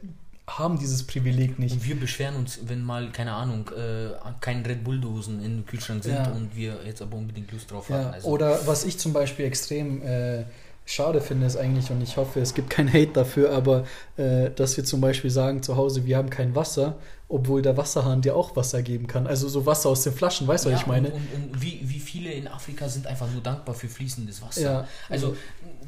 haben 0.58 0.78
dieses 0.78 1.02
Privileg 1.04 1.58
nicht. 1.58 1.72
Und 1.72 1.84
wir 1.84 1.98
beschweren 1.98 2.36
uns, 2.36 2.60
wenn 2.66 2.82
mal, 2.82 3.10
keine 3.12 3.32
Ahnung, 3.32 3.70
äh, 3.76 4.10
keine 4.40 4.66
Red 4.68 4.84
Bull-Dosen 4.84 5.42
im 5.44 5.66
Kühlschrank 5.66 6.02
sind 6.02 6.14
ja. 6.14 6.30
und 6.30 6.54
wir 6.56 6.78
jetzt 6.84 7.02
aber 7.02 7.16
unbedingt 7.16 7.52
Lust 7.52 7.70
drauf 7.70 7.88
ja. 7.88 7.96
haben. 7.96 8.14
Also 8.14 8.28
Oder 8.28 8.66
was 8.66 8.84
ich 8.84 8.98
zum 8.98 9.12
Beispiel 9.12 9.44
extrem 9.44 10.02
äh, 10.02 10.44
schade 10.86 11.20
finde, 11.20 11.46
ist 11.46 11.56
eigentlich, 11.56 11.90
und 11.90 12.02
ich 12.02 12.16
hoffe, 12.16 12.40
es 12.40 12.54
gibt 12.54 12.70
kein 12.70 12.92
Hate 12.92 13.12
dafür, 13.12 13.52
aber 13.52 13.84
äh, 14.16 14.50
dass 14.50 14.76
wir 14.76 14.84
zum 14.84 15.00
Beispiel 15.00 15.30
sagen 15.30 15.62
zu 15.62 15.76
Hause, 15.76 16.04
wir 16.04 16.16
haben 16.16 16.30
kein 16.30 16.54
Wasser, 16.54 16.96
obwohl 17.28 17.62
der 17.62 17.76
Wasserhahn 17.76 18.22
dir 18.22 18.34
auch 18.34 18.56
Wasser 18.56 18.82
geben 18.82 19.06
kann. 19.06 19.28
Also 19.28 19.48
so 19.48 19.64
Wasser 19.66 19.88
aus 19.88 20.02
den 20.02 20.12
Flaschen, 20.12 20.48
weißt 20.48 20.64
du, 20.64 20.70
ja, 20.70 20.74
was 20.74 20.82
ich 20.82 20.86
meine? 20.88 21.08
Und, 21.08 21.14
und, 21.14 21.54
und, 21.54 21.62
wie, 21.62 21.80
wie 21.84 22.00
viele 22.00 22.32
in 22.32 22.48
Afrika 22.48 22.88
sind 22.88 23.06
einfach 23.06 23.30
nur 23.30 23.40
dankbar 23.40 23.74
für 23.76 23.88
fließendes 23.88 24.42
Wasser. 24.42 24.62
Ja. 24.62 24.88
Also 25.08 25.36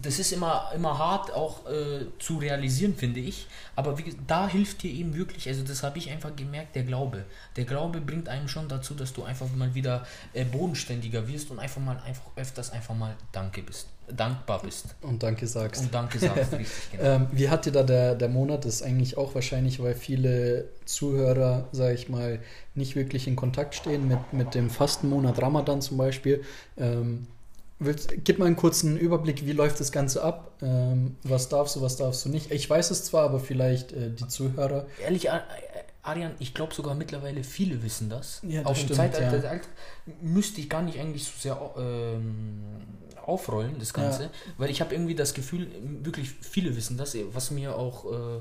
das 0.01 0.19
ist 0.19 0.33
immer, 0.33 0.71
immer 0.75 0.99
hart 0.99 1.33
auch 1.33 1.67
äh, 1.67 2.07
zu 2.19 2.39
realisieren, 2.39 2.95
finde 2.95 3.21
ich. 3.21 3.47
Aber 3.77 3.99
wie, 3.99 4.15
da 4.27 4.49
hilft 4.49 4.83
dir 4.83 4.91
eben 4.91 5.15
wirklich, 5.15 5.49
also 5.49 5.63
das 5.63 5.83
habe 5.83 5.99
ich 5.99 6.11
einfach 6.11 6.35
gemerkt, 6.35 6.75
der 6.75 6.85
Glaube. 6.85 7.25
Der 7.57 7.65
Glaube 7.65 8.01
bringt 8.01 8.29
einem 8.29 8.49
schon 8.49 8.69
dazu, 8.69 8.95
dass 8.95 9.13
du 9.13 9.25
einfach 9.25 9.47
mal 9.55 9.75
wieder 9.75 10.07
äh, 10.33 10.45
bodenständiger 10.45 11.29
wirst 11.29 11.51
und 11.51 11.59
einfach 11.59 11.81
mal 11.81 12.01
einfach 12.07 12.25
öfters 12.37 12.71
einfach 12.71 12.95
mal 12.95 13.15
Danke 13.33 13.63
bist 13.63 13.89
dankbar 14.17 14.61
bist. 14.63 14.95
Und 15.01 15.23
Danke 15.23 15.47
sagst. 15.47 15.83
Und 15.83 15.95
Danke 15.95 16.19
sagst, 16.19 16.53
richtig, 16.53 16.69
genau. 16.93 17.05
ähm, 17.05 17.27
wie 17.33 17.49
hat 17.49 17.67
dir 17.67 17.73
da 17.73 17.83
der, 17.83 18.15
der 18.15 18.29
Monat? 18.29 18.65
Das 18.65 18.77
ist 18.77 18.83
eigentlich 18.83 19.17
auch 19.17 19.35
wahrscheinlich, 19.35 19.83
weil 19.83 19.95
viele 19.95 20.69
Zuhörer, 20.85 21.69
sage 21.73 21.95
ich 21.95 22.09
mal, 22.09 22.41
nicht 22.75 22.97
wirklich 22.97 23.27
in 23.27 23.37
Kontakt 23.37 23.75
stehen 23.75 24.09
mit, 24.09 24.33
mit 24.33 24.55
dem 24.55 24.71
Fastenmonat 24.71 25.41
Ramadan 25.41 25.81
zum 25.81 25.97
Beispiel. 25.97 26.43
Ähm, 26.77 27.27
willst, 27.85 28.13
gib 28.25 28.39
mal 28.39 28.47
einen 28.47 28.57
kurzen 28.57 28.97
Überblick, 28.97 29.47
wie 29.47 29.53
läuft 29.53 29.81
das 29.81 29.93
Ganze 29.93 30.23
ab? 30.23 30.53
Ähm, 30.63 31.17
was 31.23 31.49
darfst 31.49 31.77
du, 31.77 31.83
was 31.83 31.97
darfst 31.97 32.25
du 32.25 32.29
nicht? 32.29 32.51
Ich 32.51 32.69
weiß 32.69 32.91
es 32.91 33.05
zwar, 33.05 33.25
aber 33.25 33.41
vielleicht 33.41 33.93
äh, 33.93 34.11
die 34.11 34.29
Zuhörer. 34.29 34.87
Ehrlich, 35.03 35.29
Arian, 36.03 36.33
ich 36.41 36.53
glaube 36.53 36.75
sogar 36.75 36.95
mittlerweile 36.95 37.45
viele 37.45 37.83
wissen 37.83 38.11
das. 38.11 38.41
Ja, 38.43 38.63
das 38.63 38.71
Auch 38.71 38.75
stimmt, 38.75 38.91
im 38.91 38.97
Zeitalter 38.97 39.55
ja. 39.55 39.61
müsste 40.21 40.61
ich 40.61 40.69
gar 40.69 40.83
nicht 40.83 40.99
eigentlich 40.99 41.25
so 41.25 41.31
sehr 41.39 41.75
ähm, 41.77 42.63
aufrollen, 43.25 43.79
das 43.79 43.95
Ganze, 43.95 44.25
ja. 44.25 44.31
weil 44.59 44.71
ich 44.71 44.81
habe 44.81 44.95
irgendwie 44.95 45.15
das 45.15 45.33
Gefühl, 45.33 45.69
wirklich 46.03 46.31
viele 46.31 46.75
wissen 46.77 46.97
das, 46.97 47.17
was 47.33 47.53
mir 47.53 47.77
auch, 47.77 48.05
äh, 48.13 48.41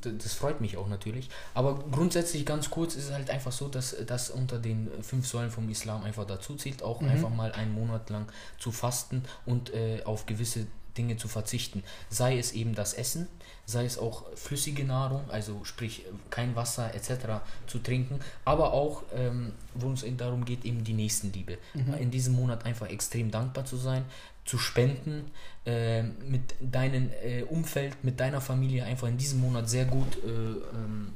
das 0.00 0.34
freut 0.34 0.60
mich 0.60 0.76
auch 0.76 0.88
natürlich. 0.88 1.28
Aber 1.54 1.84
grundsätzlich 1.90 2.46
ganz 2.46 2.70
kurz 2.70 2.94
ist 2.94 3.06
es 3.06 3.12
halt 3.12 3.30
einfach 3.30 3.52
so, 3.52 3.68
dass 3.68 3.96
das 4.06 4.30
unter 4.30 4.58
den 4.58 4.90
fünf 5.02 5.26
Säulen 5.26 5.50
vom 5.50 5.68
Islam 5.68 6.04
einfach 6.04 6.26
dazu 6.26 6.56
zählt, 6.56 6.82
auch 6.82 7.00
mhm. 7.00 7.08
einfach 7.08 7.30
mal 7.30 7.52
einen 7.52 7.74
Monat 7.74 8.10
lang 8.10 8.26
zu 8.58 8.72
fasten 8.72 9.24
und 9.46 9.72
äh, 9.74 10.02
auf 10.04 10.26
gewisse 10.26 10.66
Dinge 10.96 11.16
zu 11.16 11.28
verzichten. 11.28 11.82
Sei 12.08 12.38
es 12.38 12.52
eben 12.52 12.74
das 12.74 12.94
Essen, 12.94 13.26
sei 13.66 13.84
es 13.84 13.98
auch 13.98 14.24
flüssige 14.36 14.84
Nahrung, 14.84 15.28
also 15.30 15.64
sprich 15.64 16.04
kein 16.30 16.54
Wasser 16.54 16.94
etc. 16.94 17.42
zu 17.66 17.78
trinken, 17.78 18.20
aber 18.44 18.72
auch, 18.72 19.02
ähm, 19.14 19.52
wo 19.74 19.90
es 19.92 20.04
darum 20.16 20.44
geht, 20.44 20.64
eben 20.64 20.84
die 20.84 20.92
Nächstenliebe. 20.92 21.58
Mhm. 21.74 21.94
In 21.94 22.10
diesem 22.10 22.34
Monat 22.34 22.64
einfach 22.64 22.88
extrem 22.88 23.30
dankbar 23.30 23.64
zu 23.64 23.76
sein, 23.76 24.04
zu 24.44 24.58
spenden, 24.58 25.30
äh, 25.66 26.02
mit 26.02 26.54
deinem 26.60 27.10
äh, 27.22 27.42
Umfeld, 27.42 28.04
mit 28.04 28.20
deiner 28.20 28.40
Familie 28.40 28.84
einfach 28.84 29.08
in 29.08 29.16
diesem 29.16 29.40
Monat 29.40 29.68
sehr 29.68 29.86
gut 29.86 30.16
äh, 30.24 30.28
ähm, 30.28 31.12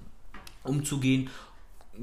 umzugehen 0.65 1.29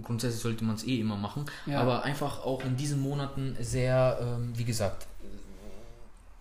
grundsätzlich 0.03 0.41
sollte 0.41 0.63
man 0.63 0.76
es 0.76 0.84
eh 0.84 0.99
immer 0.99 1.15
machen, 1.15 1.45
ja. 1.65 1.80
aber 1.80 2.03
einfach 2.03 2.43
auch 2.43 2.63
in 2.63 2.76
diesen 2.76 2.99
Monaten 2.99 3.55
sehr, 3.59 4.19
ähm, 4.21 4.51
wie 4.57 4.65
gesagt, 4.65 5.07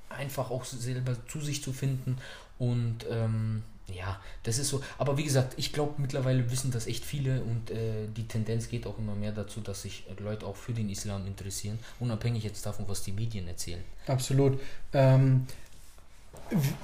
einfach 0.09 0.51
auch 0.51 0.65
selber 0.65 1.17
zu 1.27 1.41
sich 1.41 1.63
zu 1.63 1.73
finden 1.73 2.19
und 2.59 2.99
ähm, 3.11 3.63
ja, 3.93 4.21
das 4.43 4.59
ist 4.59 4.69
so. 4.69 4.83
Aber 4.99 5.19
wie 5.19 5.25
gesagt, 5.25 5.55
ich 5.57 5.73
glaube, 5.73 5.95
mittlerweile 5.99 6.51
wissen 6.51 6.71
das 6.71 6.87
echt 6.87 7.05
viele 7.05 7.43
und 7.43 7.71
äh, 7.71 8.07
die 8.17 8.27
Tendenz 8.27 8.69
geht 8.69 8.87
auch 8.87 8.99
immer 8.99 9.15
mehr 9.15 9.33
dazu, 9.33 9.61
dass 9.61 9.83
sich 9.83 10.05
Leute 10.19 10.47
auch 10.47 10.57
für 10.57 10.73
den 10.73 10.89
Islam 10.89 11.27
interessieren, 11.27 11.79
unabhängig 12.01 12.45
jetzt 12.45 12.65
davon, 12.65 12.87
was 12.89 13.03
die 13.03 13.13
Medien 13.13 13.47
erzählen. 13.47 13.83
Absolut. 14.07 14.59
Ähm, 14.93 15.47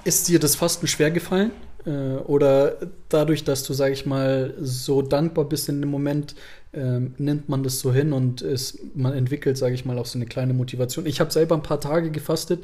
ist 0.05 0.29
dir 0.29 0.39
das 0.39 0.57
Fasten 0.57 0.87
schwer 0.87 1.11
gefallen? 1.11 1.53
Äh, 1.87 2.17
oder 2.25 2.77
dadurch, 3.09 3.45
dass 3.45 3.63
du, 3.65 3.73
sag 3.73 3.93
ich 3.93 4.07
mal, 4.07 4.55
so 4.61 5.03
dankbar 5.03 5.47
bist 5.47 5.69
in 5.69 5.81
dem 5.81 5.91
Moment, 5.91 6.35
ähm, 6.73 7.15
nimmt 7.19 7.49
man 7.49 7.65
das 7.65 7.81
so 7.81 7.93
hin 7.93 8.13
und 8.13 8.43
ist, 8.43 8.79
man 8.95 9.13
entwickelt, 9.13 9.59
sage 9.59 9.75
ich 9.75 9.85
mal, 9.85 9.99
auch 9.99 10.07
so 10.07 10.19
eine 10.19 10.27
kleine 10.27 10.53
Motivation. 10.53 11.05
Ich 11.05 11.19
habe 11.19 11.33
selber 11.33 11.57
ein 11.57 11.65
paar 11.65 11.81
Tage 11.81 12.11
gefastet, 12.11 12.63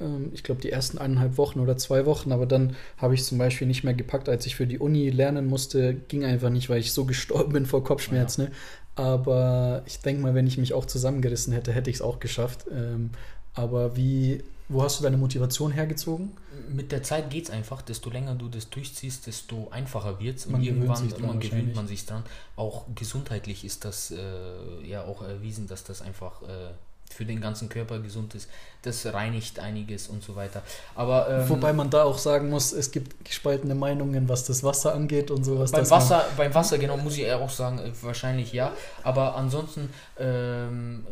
ähm, 0.00 0.30
ich 0.32 0.44
glaube 0.44 0.60
die 0.60 0.70
ersten 0.70 0.98
eineinhalb 0.98 1.38
Wochen 1.38 1.58
oder 1.58 1.76
zwei 1.76 2.06
Wochen, 2.06 2.30
aber 2.30 2.46
dann 2.46 2.76
habe 2.98 3.14
ich 3.14 3.24
zum 3.24 3.38
Beispiel 3.38 3.66
nicht 3.66 3.82
mehr 3.82 3.94
gepackt, 3.94 4.28
als 4.28 4.46
ich 4.46 4.54
für 4.54 4.66
die 4.66 4.78
Uni 4.78 5.10
lernen 5.10 5.46
musste, 5.46 5.94
ging 5.94 6.24
einfach 6.24 6.50
nicht, 6.50 6.70
weil 6.70 6.78
ich 6.78 6.92
so 6.92 7.04
gestorben 7.06 7.52
bin 7.52 7.66
vor 7.66 7.82
Kopfschmerzen. 7.82 8.42
Ja. 8.42 8.48
Ne? 8.48 8.54
Aber 8.94 9.82
ich 9.86 10.00
denke 10.00 10.22
mal, 10.22 10.34
wenn 10.34 10.46
ich 10.46 10.58
mich 10.58 10.74
auch 10.74 10.84
zusammengerissen 10.84 11.52
hätte, 11.52 11.72
hätte 11.72 11.88
ich 11.88 11.96
es 11.96 12.02
auch 12.02 12.18
geschafft. 12.18 12.66
Ähm, 12.70 13.10
aber 13.54 13.96
wie, 13.96 14.42
wo 14.68 14.82
hast 14.82 14.98
du 14.98 15.02
deine 15.02 15.16
Motivation 15.16 15.72
hergezogen? 15.72 16.32
Mit 16.68 16.92
der 16.92 17.02
Zeit 17.02 17.30
geht 17.30 17.44
es 17.44 17.50
einfach. 17.50 17.80
Desto 17.80 18.10
länger 18.10 18.34
du 18.34 18.48
das 18.48 18.68
durchziehst, 18.68 19.26
desto 19.26 19.68
einfacher 19.70 20.20
wird 20.20 20.38
es. 20.38 20.46
Und 20.46 20.62
irgendwann 20.62 21.08
dran, 21.08 21.40
gewöhnt 21.40 21.74
man 21.74 21.88
sich 21.88 22.04
dran. 22.04 22.24
Auch 22.56 22.84
gesundheitlich 22.94 23.64
ist 23.64 23.84
das 23.84 24.10
äh, 24.10 24.86
ja 24.86 25.04
auch 25.04 25.22
erwiesen, 25.22 25.66
dass 25.66 25.84
das 25.84 26.02
einfach 26.02 26.42
äh, 26.42 26.70
für 27.10 27.24
den 27.24 27.40
ganzen 27.40 27.68
Körper 27.68 27.98
gesund 28.00 28.34
ist. 28.34 28.48
Das 28.82 29.06
reinigt 29.06 29.58
einiges 29.58 30.08
und 30.08 30.22
so 30.22 30.36
weiter. 30.36 30.62
Aber, 30.94 31.28
ähm, 31.28 31.48
Wobei 31.48 31.72
man 31.72 31.90
da 31.90 32.04
auch 32.04 32.18
sagen 32.18 32.50
muss, 32.50 32.72
es 32.72 32.90
gibt 32.90 33.24
gespaltene 33.24 33.74
Meinungen, 33.74 34.28
was 34.28 34.44
das 34.44 34.62
Wasser 34.62 34.94
angeht 34.94 35.30
und 35.30 35.44
sowas. 35.44 35.72
Beim 35.72 35.88
Wasser, 35.88 36.26
beim 36.36 36.54
Wasser, 36.54 36.78
genau, 36.78 36.96
muss 36.96 37.16
ich 37.16 37.30
auch 37.32 37.50
sagen, 37.50 37.78
äh, 37.78 37.90
wahrscheinlich 38.02 38.52
ja. 38.52 38.72
Aber 39.02 39.36
ansonsten 39.36 39.90
ähm, 40.18 41.06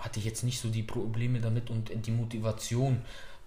hatte 0.00 0.18
ich 0.18 0.24
jetzt 0.24 0.42
nicht 0.42 0.60
so 0.60 0.68
die 0.68 0.82
Probleme 0.82 1.40
damit 1.40 1.70
und 1.70 1.90
die 2.06 2.10
Motivation 2.10 3.02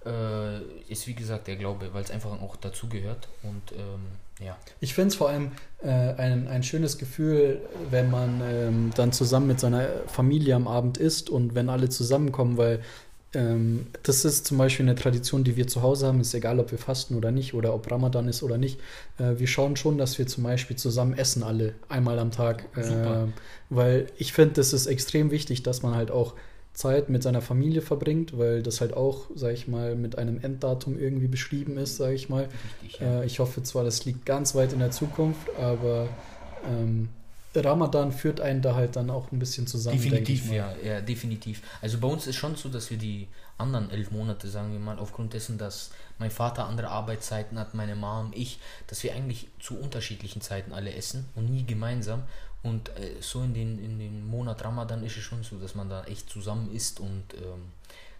äh, 0.05 0.59
ist 0.89 1.07
wie 1.07 1.13
gesagt 1.13 1.47
der 1.47 1.55
Glaube, 1.55 1.93
weil 1.93 2.03
es 2.03 2.11
einfach 2.11 2.31
auch 2.31 2.55
dazu 2.55 2.87
gehört 2.87 3.27
und 3.43 3.71
ähm, 3.73 4.05
ja. 4.43 4.57
Ich 4.79 4.93
finde 4.93 5.09
es 5.09 5.15
vor 5.15 5.29
allem 5.29 5.51
äh, 5.83 5.89
ein, 5.89 6.47
ein 6.47 6.63
schönes 6.63 6.97
Gefühl, 6.97 7.61
wenn 7.91 8.09
man 8.09 8.41
ähm, 8.43 8.91
dann 8.95 9.11
zusammen 9.11 9.47
mit 9.47 9.59
seiner 9.59 9.87
Familie 10.07 10.55
am 10.55 10.67
Abend 10.67 10.97
isst 10.97 11.29
und 11.29 11.55
wenn 11.55 11.69
alle 11.69 11.89
zusammenkommen, 11.89 12.57
weil 12.57 12.81
ähm, 13.33 13.87
das 14.03 14.25
ist 14.25 14.45
zum 14.45 14.57
Beispiel 14.57 14.85
eine 14.85 14.95
Tradition, 14.95 15.43
die 15.43 15.55
wir 15.55 15.67
zu 15.67 15.81
Hause 15.81 16.07
haben. 16.07 16.21
Ist 16.21 16.33
egal, 16.33 16.59
ob 16.59 16.71
wir 16.71 16.77
fasten 16.77 17.15
oder 17.15 17.31
nicht 17.31 17.53
oder 17.53 17.73
ob 17.73 17.89
Ramadan 17.89 18.27
ist 18.27 18.43
oder 18.43 18.57
nicht. 18.57 18.79
Äh, 19.17 19.39
wir 19.39 19.47
schauen 19.47 19.75
schon, 19.75 19.97
dass 19.97 20.17
wir 20.17 20.27
zum 20.27 20.43
Beispiel 20.43 20.75
zusammen 20.75 21.13
essen, 21.13 21.43
alle 21.43 21.73
einmal 21.89 22.19
am 22.19 22.31
Tag. 22.31 22.65
Äh, 22.75 23.27
weil 23.69 24.07
ich 24.17 24.33
finde, 24.33 24.55
das 24.55 24.73
ist 24.73 24.85
extrem 24.85 25.31
wichtig, 25.31 25.63
dass 25.63 25.81
man 25.81 25.95
halt 25.95 26.11
auch 26.11 26.35
Zeit 26.73 27.09
mit 27.09 27.21
seiner 27.21 27.41
Familie 27.41 27.81
verbringt, 27.81 28.37
weil 28.37 28.63
das 28.63 28.81
halt 28.81 28.93
auch, 28.93 29.29
sag 29.35 29.53
ich 29.53 29.67
mal, 29.67 29.95
mit 29.95 30.17
einem 30.17 30.39
Enddatum 30.41 30.97
irgendwie 30.97 31.27
beschrieben 31.27 31.77
ist, 31.77 31.97
sag 31.97 32.13
ich 32.13 32.29
mal. 32.29 32.49
Richtig, 32.81 32.99
ja. 32.99 33.21
äh, 33.21 33.25
ich 33.25 33.39
hoffe 33.39 33.61
zwar, 33.63 33.83
das 33.83 34.05
liegt 34.05 34.25
ganz 34.25 34.55
weit 34.55 34.73
in 34.73 34.79
der 34.79 34.91
Zukunft, 34.91 35.47
aber 35.59 36.07
ähm, 36.67 37.09
Ramadan 37.55 38.11
führt 38.11 38.41
einen 38.41 38.61
da 38.61 38.75
halt 38.75 38.95
dann 38.95 39.09
auch 39.09 39.31
ein 39.31 39.39
bisschen 39.39 39.67
zusammen. 39.67 39.97
Definitiv, 39.97 40.51
ja, 40.51 40.73
ja, 40.83 41.01
definitiv. 41.01 41.61
Also 41.81 41.99
bei 41.99 42.07
uns 42.07 42.27
ist 42.27 42.35
schon 42.35 42.55
so, 42.55 42.69
dass 42.69 42.89
wir 42.89 42.97
die 42.97 43.27
anderen 43.57 43.89
elf 43.91 44.11
Monate, 44.11 44.47
sagen 44.47 44.71
wir 44.71 44.79
mal, 44.79 44.97
aufgrund 44.97 45.33
dessen, 45.33 45.57
dass 45.57 45.91
mein 46.17 46.31
Vater 46.31 46.65
andere 46.65 46.89
Arbeitszeiten 46.89 47.59
hat, 47.59 47.73
meine 47.73 47.95
Mom, 47.95 48.31
ich, 48.33 48.59
dass 48.87 49.03
wir 49.03 49.13
eigentlich 49.13 49.47
zu 49.59 49.77
unterschiedlichen 49.77 50.41
Zeiten 50.41 50.73
alle 50.73 50.93
essen 50.93 51.29
und 51.35 51.49
nie 51.49 51.65
gemeinsam. 51.65 52.23
Und 52.63 52.89
äh, 52.89 53.17
so 53.19 53.43
in 53.43 53.53
den, 53.53 53.77
in 53.77 53.99
den 53.99 54.25
Monat 54.25 54.63
Ramadan 54.63 55.03
ist 55.03 55.17
es 55.17 55.23
schon 55.23 55.43
so, 55.43 55.57
dass 55.57 55.75
man 55.75 55.89
da 55.89 56.05
echt 56.05 56.29
zusammen 56.29 56.73
isst 56.73 56.99
und 56.99 57.25
ähm, 57.35 57.71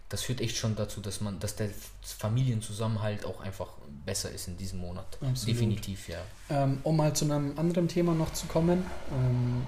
das 0.08 0.22
führt 0.22 0.40
echt 0.40 0.56
schon 0.56 0.76
dazu, 0.76 1.00
dass 1.00 1.20
man, 1.20 1.40
dass 1.40 1.56
der 1.56 1.70
Familienzusammenhalt 2.02 3.24
auch 3.24 3.40
einfach 3.40 3.68
besser 4.04 4.30
ist 4.30 4.48
in 4.48 4.56
diesem 4.56 4.80
Monat. 4.80 5.18
Absolut. 5.20 5.56
Definitiv, 5.56 6.08
ja. 6.08 6.18
Ähm, 6.50 6.78
um 6.82 6.96
mal 6.96 7.14
zu 7.14 7.24
einem 7.24 7.58
anderen 7.58 7.88
Thema 7.88 8.14
noch 8.14 8.32
zu 8.32 8.46
kommen. 8.46 8.84
Ähm, 9.12 9.66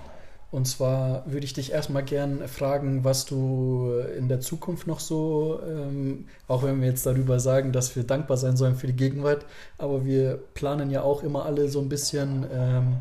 und 0.53 0.66
zwar 0.66 1.24
würde 1.26 1.45
ich 1.45 1.55
dich 1.55 1.72
erstmal 1.72 2.05
gern 2.05 2.47
fragen, 2.49 3.03
was 3.03 3.26
du 3.26 3.91
in 4.16 4.28
der 4.28 4.41
Zukunft 4.41 4.87
noch 4.87 5.01
so, 5.01 5.61
ähm, 5.66 6.28
auch 6.47 6.62
wenn 6.62 6.80
wir 6.80 6.89
jetzt 6.89 7.05
darüber 7.05 7.41
sagen, 7.41 7.72
dass 7.72 7.97
wir 7.97 8.05
dankbar 8.05 8.37
sein 8.37 8.57
sollen 8.57 8.76
für 8.76 8.87
die 8.87 8.95
Gegenwart, 8.95 9.45
aber 9.76 10.05
wir 10.05 10.39
planen 10.55 10.91
ja 10.91 11.03
auch 11.03 11.24
immer 11.24 11.45
alle 11.45 11.68
so 11.68 11.80
ein 11.80 11.89
bisschen 11.89 12.47
ähm, 12.53 12.99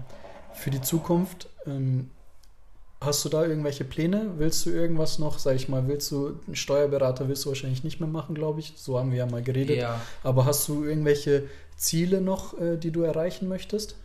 für 0.53 0.71
die 0.71 0.81
Zukunft. 0.81 1.47
Hast 3.01 3.25
du 3.25 3.29
da 3.29 3.45
irgendwelche 3.45 3.83
Pläne? 3.83 4.31
Willst 4.37 4.65
du 4.65 4.69
irgendwas 4.69 5.19
noch, 5.19 5.37
sag 5.37 5.55
ich 5.55 5.67
mal, 5.67 5.87
willst 5.87 6.11
du 6.11 6.39
einen 6.47 6.55
Steuerberater 6.55 7.27
willst 7.27 7.45
du 7.45 7.49
wahrscheinlich 7.49 7.83
nicht 7.83 7.99
mehr 7.99 8.09
machen, 8.09 8.35
glaube 8.35 8.61
ich. 8.61 8.73
So 8.77 8.97
haben 8.97 9.11
wir 9.11 9.17
ja 9.19 9.25
mal 9.25 9.43
geredet. 9.43 9.77
Ja. 9.77 10.01
Aber 10.23 10.45
hast 10.45 10.67
du 10.67 10.85
irgendwelche 10.85 11.43
Ziele 11.75 12.21
noch, 12.21 12.59
äh, 12.59 12.77
die 12.77 12.91
du 12.91 13.01
erreichen 13.01 13.47
möchtest? 13.47 13.95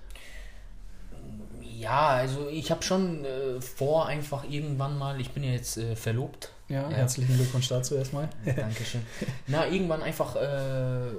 Ja, 1.62 2.08
also 2.08 2.48
ich 2.50 2.70
habe 2.70 2.82
schon 2.82 3.24
äh, 3.24 3.60
vor, 3.60 4.06
einfach 4.06 4.44
irgendwann 4.48 4.98
mal, 4.98 5.20
ich 5.20 5.30
bin 5.30 5.44
ja 5.44 5.52
jetzt 5.52 5.78
äh, 5.78 5.96
verlobt. 5.96 6.52
Ja, 6.68 6.82
ja, 6.82 6.96
herzlichen 6.96 7.34
Glückwunsch 7.36 7.68
dazu 7.68 7.94
erstmal. 7.94 8.28
Dankeschön. 8.44 9.00
Na, 9.46 9.66
irgendwann 9.66 10.02
einfach 10.02 10.36
äh, 10.36 11.12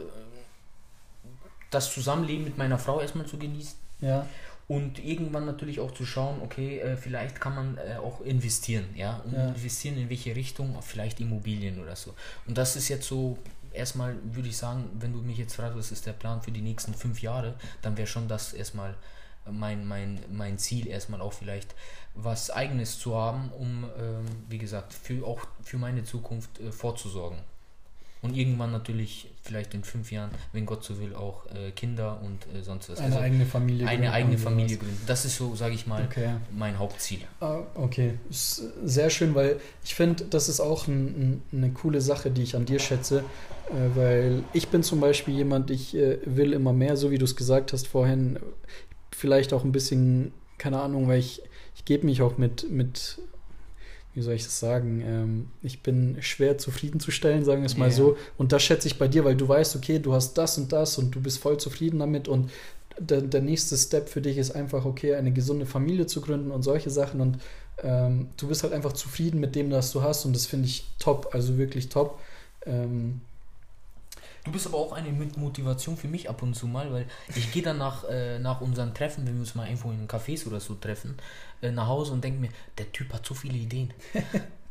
das 1.72 1.92
Zusammenleben 1.92 2.44
mit 2.44 2.58
meiner 2.58 2.78
Frau 2.78 3.00
erstmal 3.00 3.26
zu 3.26 3.38
genießen. 3.38 3.76
Ja 4.02 4.28
und 4.72 5.04
irgendwann 5.04 5.46
natürlich 5.46 5.82
auch 5.82 5.92
zu 5.92 6.06
schauen, 6.06 6.42
okay, 6.42 6.80
äh, 6.80 6.96
vielleicht 6.96 7.42
kann 7.42 7.56
man 7.56 7.78
äh, 7.78 7.98
auch 7.98 8.22
investieren, 8.22 8.86
ja, 8.96 9.22
und 9.26 9.34
ja. 9.34 9.50
investieren 9.50 9.98
in 9.98 10.10
welche 10.10 10.34
Richtung, 10.34 10.82
vielleicht 10.82 11.20
Immobilien 11.20 11.78
oder 11.82 11.98
so. 11.98 12.14
Und 12.48 12.58
das 12.58 12.78
ist 12.78 12.88
jetzt 12.88 13.06
so 13.06 13.38
erstmal 13.74 14.16
würde 14.24 14.48
ich 14.48 14.56
sagen, 14.56 14.90
wenn 14.94 15.12
du 15.12 15.20
mich 15.20 15.38
jetzt 15.38 15.56
fragst, 15.56 15.78
was 15.78 15.92
ist 15.92 16.06
der 16.06 16.14
Plan 16.14 16.42
für 16.42 16.52
die 16.52 16.62
nächsten 16.62 16.94
fünf 16.94 17.22
Jahre, 17.22 17.56
dann 17.82 17.98
wäre 17.98 18.08
schon 18.08 18.30
das 18.30 18.54
erstmal 18.54 18.96
mein, 19.50 19.86
mein, 19.86 20.22
mein 20.32 20.58
Ziel, 20.58 20.88
erstmal 20.88 21.20
auch 21.20 21.34
vielleicht 21.34 21.76
was 22.14 22.50
Eigenes 22.50 22.98
zu 22.98 23.16
haben, 23.16 23.52
um, 23.52 23.90
ähm, 24.00 24.26
wie 24.48 24.58
gesagt, 24.58 24.94
für, 24.94 25.28
auch 25.28 25.42
für 25.64 25.80
meine 25.80 26.06
Zukunft 26.06 26.62
äh, 26.62 26.72
vorzusorgen. 26.72 27.40
Und 28.24 28.38
irgendwann 28.38 28.72
natürlich, 28.72 29.32
vielleicht 29.42 29.74
in 29.74 29.84
fünf 29.84 30.12
Jahren, 30.12 30.30
wenn 30.54 30.68
Gott 30.68 30.84
so 30.84 31.00
will, 31.00 31.16
auch 31.16 31.48
äh, 31.48 31.72
Kinder 31.72 32.22
und 32.22 32.46
äh, 32.56 32.62
sonst 32.62 32.90
was. 32.90 33.00
Eine 33.00 33.16
also 33.16 33.20
eigene 33.20 33.46
Familie 33.48 33.86
gründen. 33.86 34.04
Eine 34.04 34.14
eigene 34.14 34.38
Familie 34.38 34.78
gründen. 34.78 35.02
Das 35.08 35.26
ist 35.26 35.38
so, 35.38 35.56
sage 35.56 35.74
ich 35.74 35.88
mal, 35.88 36.04
okay. 36.04 36.36
mein 36.52 36.78
Hauptziel. 36.78 37.22
Ah, 37.40 37.62
okay, 37.74 38.14
ist 38.30 38.62
sehr 38.84 39.10
schön, 39.10 39.34
weil 39.34 39.60
ich 39.84 39.96
finde, 39.96 40.26
das 40.26 40.50
ist 40.50 40.60
auch 40.60 40.88
ein, 40.88 41.08
ein, 41.08 41.42
eine 41.52 41.72
coole 41.72 42.00
Sache, 42.00 42.30
die 42.30 42.44
ich 42.44 42.56
an 42.56 42.66
dir 42.66 42.78
schätze, 42.78 43.24
äh, 43.70 43.96
weil 43.96 44.44
ich 44.54 44.68
bin 44.68 44.84
zum 44.84 45.00
Beispiel 45.00 45.34
jemand, 45.34 45.72
ich 45.72 45.96
äh, 45.96 46.20
will 46.26 46.54
immer 46.54 46.74
mehr, 46.74 46.98
so 46.98 47.10
wie 47.10 47.18
du 47.18 47.26
es 47.26 47.36
gesagt 47.36 47.74
hast 47.74 47.88
vorhin, 47.88 48.40
vielleicht 49.10 49.52
auch 49.52 49.64
ein 49.64 49.72
bisschen, 49.72 50.32
keine 50.60 50.80
Ahnung, 50.80 51.08
weil 51.08 51.18
ich, 51.18 51.42
ich 51.76 51.86
gebe 51.86 52.06
mich 52.06 52.22
auch 52.22 52.38
mit, 52.38 52.70
mit 52.70 53.18
wie 54.14 54.22
soll 54.22 54.34
ich 54.34 54.44
das 54.44 54.60
sagen, 54.60 55.02
ähm, 55.06 55.48
ich 55.62 55.82
bin 55.82 56.18
schwer 56.22 56.58
zufriedenzustellen, 56.58 57.46
sagen 57.46 57.62
wir 57.62 57.68
es 57.68 57.78
mal 57.78 57.88
yeah. 57.88 57.96
so. 57.96 58.18
Und 58.38 58.52
das 58.52 58.64
schätze 58.64 58.88
ich 58.88 58.98
bei 58.98 59.08
dir, 59.08 59.24
weil 59.24 59.36
du 59.36 59.48
weißt, 59.48 59.76
okay, 59.76 60.00
du 60.00 60.14
hast 60.14 60.34
das 60.34 60.58
und 60.58 60.72
das 60.72 60.98
und 60.98 61.16
du 61.16 61.22
bist 61.22 61.40
voll 61.40 61.58
zufrieden 61.58 62.00
damit 62.00 62.28
und 62.28 62.52
der, 63.00 63.22
der 63.22 63.42
nächste 63.42 63.78
Step 63.78 64.10
für 64.10 64.22
dich 64.22 64.38
ist 64.38 64.52
einfach, 64.52 64.86
okay, 64.86 65.16
eine 65.16 65.32
gesunde 65.32 65.66
Familie 65.66 66.08
zu 66.08 66.22
gründen 66.22 66.52
und 66.52 66.62
solche 66.62 66.90
Sachen 66.90 67.22
und 67.22 67.38
ähm, 67.84 68.28
du 68.38 68.48
bist 68.48 68.64
halt 68.64 68.74
einfach 68.74 68.94
zufrieden 68.94 69.40
mit 69.40 69.56
dem, 69.56 69.72
was 69.72 69.92
du 69.92 70.02
hast 70.02 70.26
und 70.26 70.36
das 70.36 70.46
finde 70.46 70.68
ich 70.68 70.86
top, 71.00 71.30
also 71.34 71.58
wirklich 71.58 71.90
top. 71.90 72.20
Ähm, 72.66 73.22
Du 74.44 74.52
bist 74.52 74.66
aber 74.66 74.78
auch 74.78 74.94
eine 74.94 75.12
Motivation 75.12 75.98
für 75.98 76.08
mich 76.08 76.30
ab 76.30 76.42
und 76.42 76.56
zu 76.56 76.68
mal, 76.68 76.92
weil 76.92 77.06
ich 77.36 77.52
gehe 77.52 77.62
dann 77.62 77.78
nach, 77.78 78.06
äh, 78.10 78.40
nach 78.40 78.62
unseren 78.62 78.94
Treffen, 78.94 79.28
wenn 79.28 79.36
wir 79.36 79.42
uns 79.42 79.54
mal 79.54 79.68
irgendwo 79.68 79.92
in 79.92 80.08
Cafés 80.08 80.48
oder 80.48 80.60
so 80.60 80.76
treffen, 80.76 81.18
äh, 81.62 81.72
nach 81.72 81.88
Hause 81.88 82.14
und 82.14 82.24
denke 82.24 82.40
mir, 82.40 82.50
der 82.78 82.92
Typ 82.92 83.14
hat 83.14 83.26
so 83.26 83.34
viele 83.36 83.58
Ideen. 83.58 83.94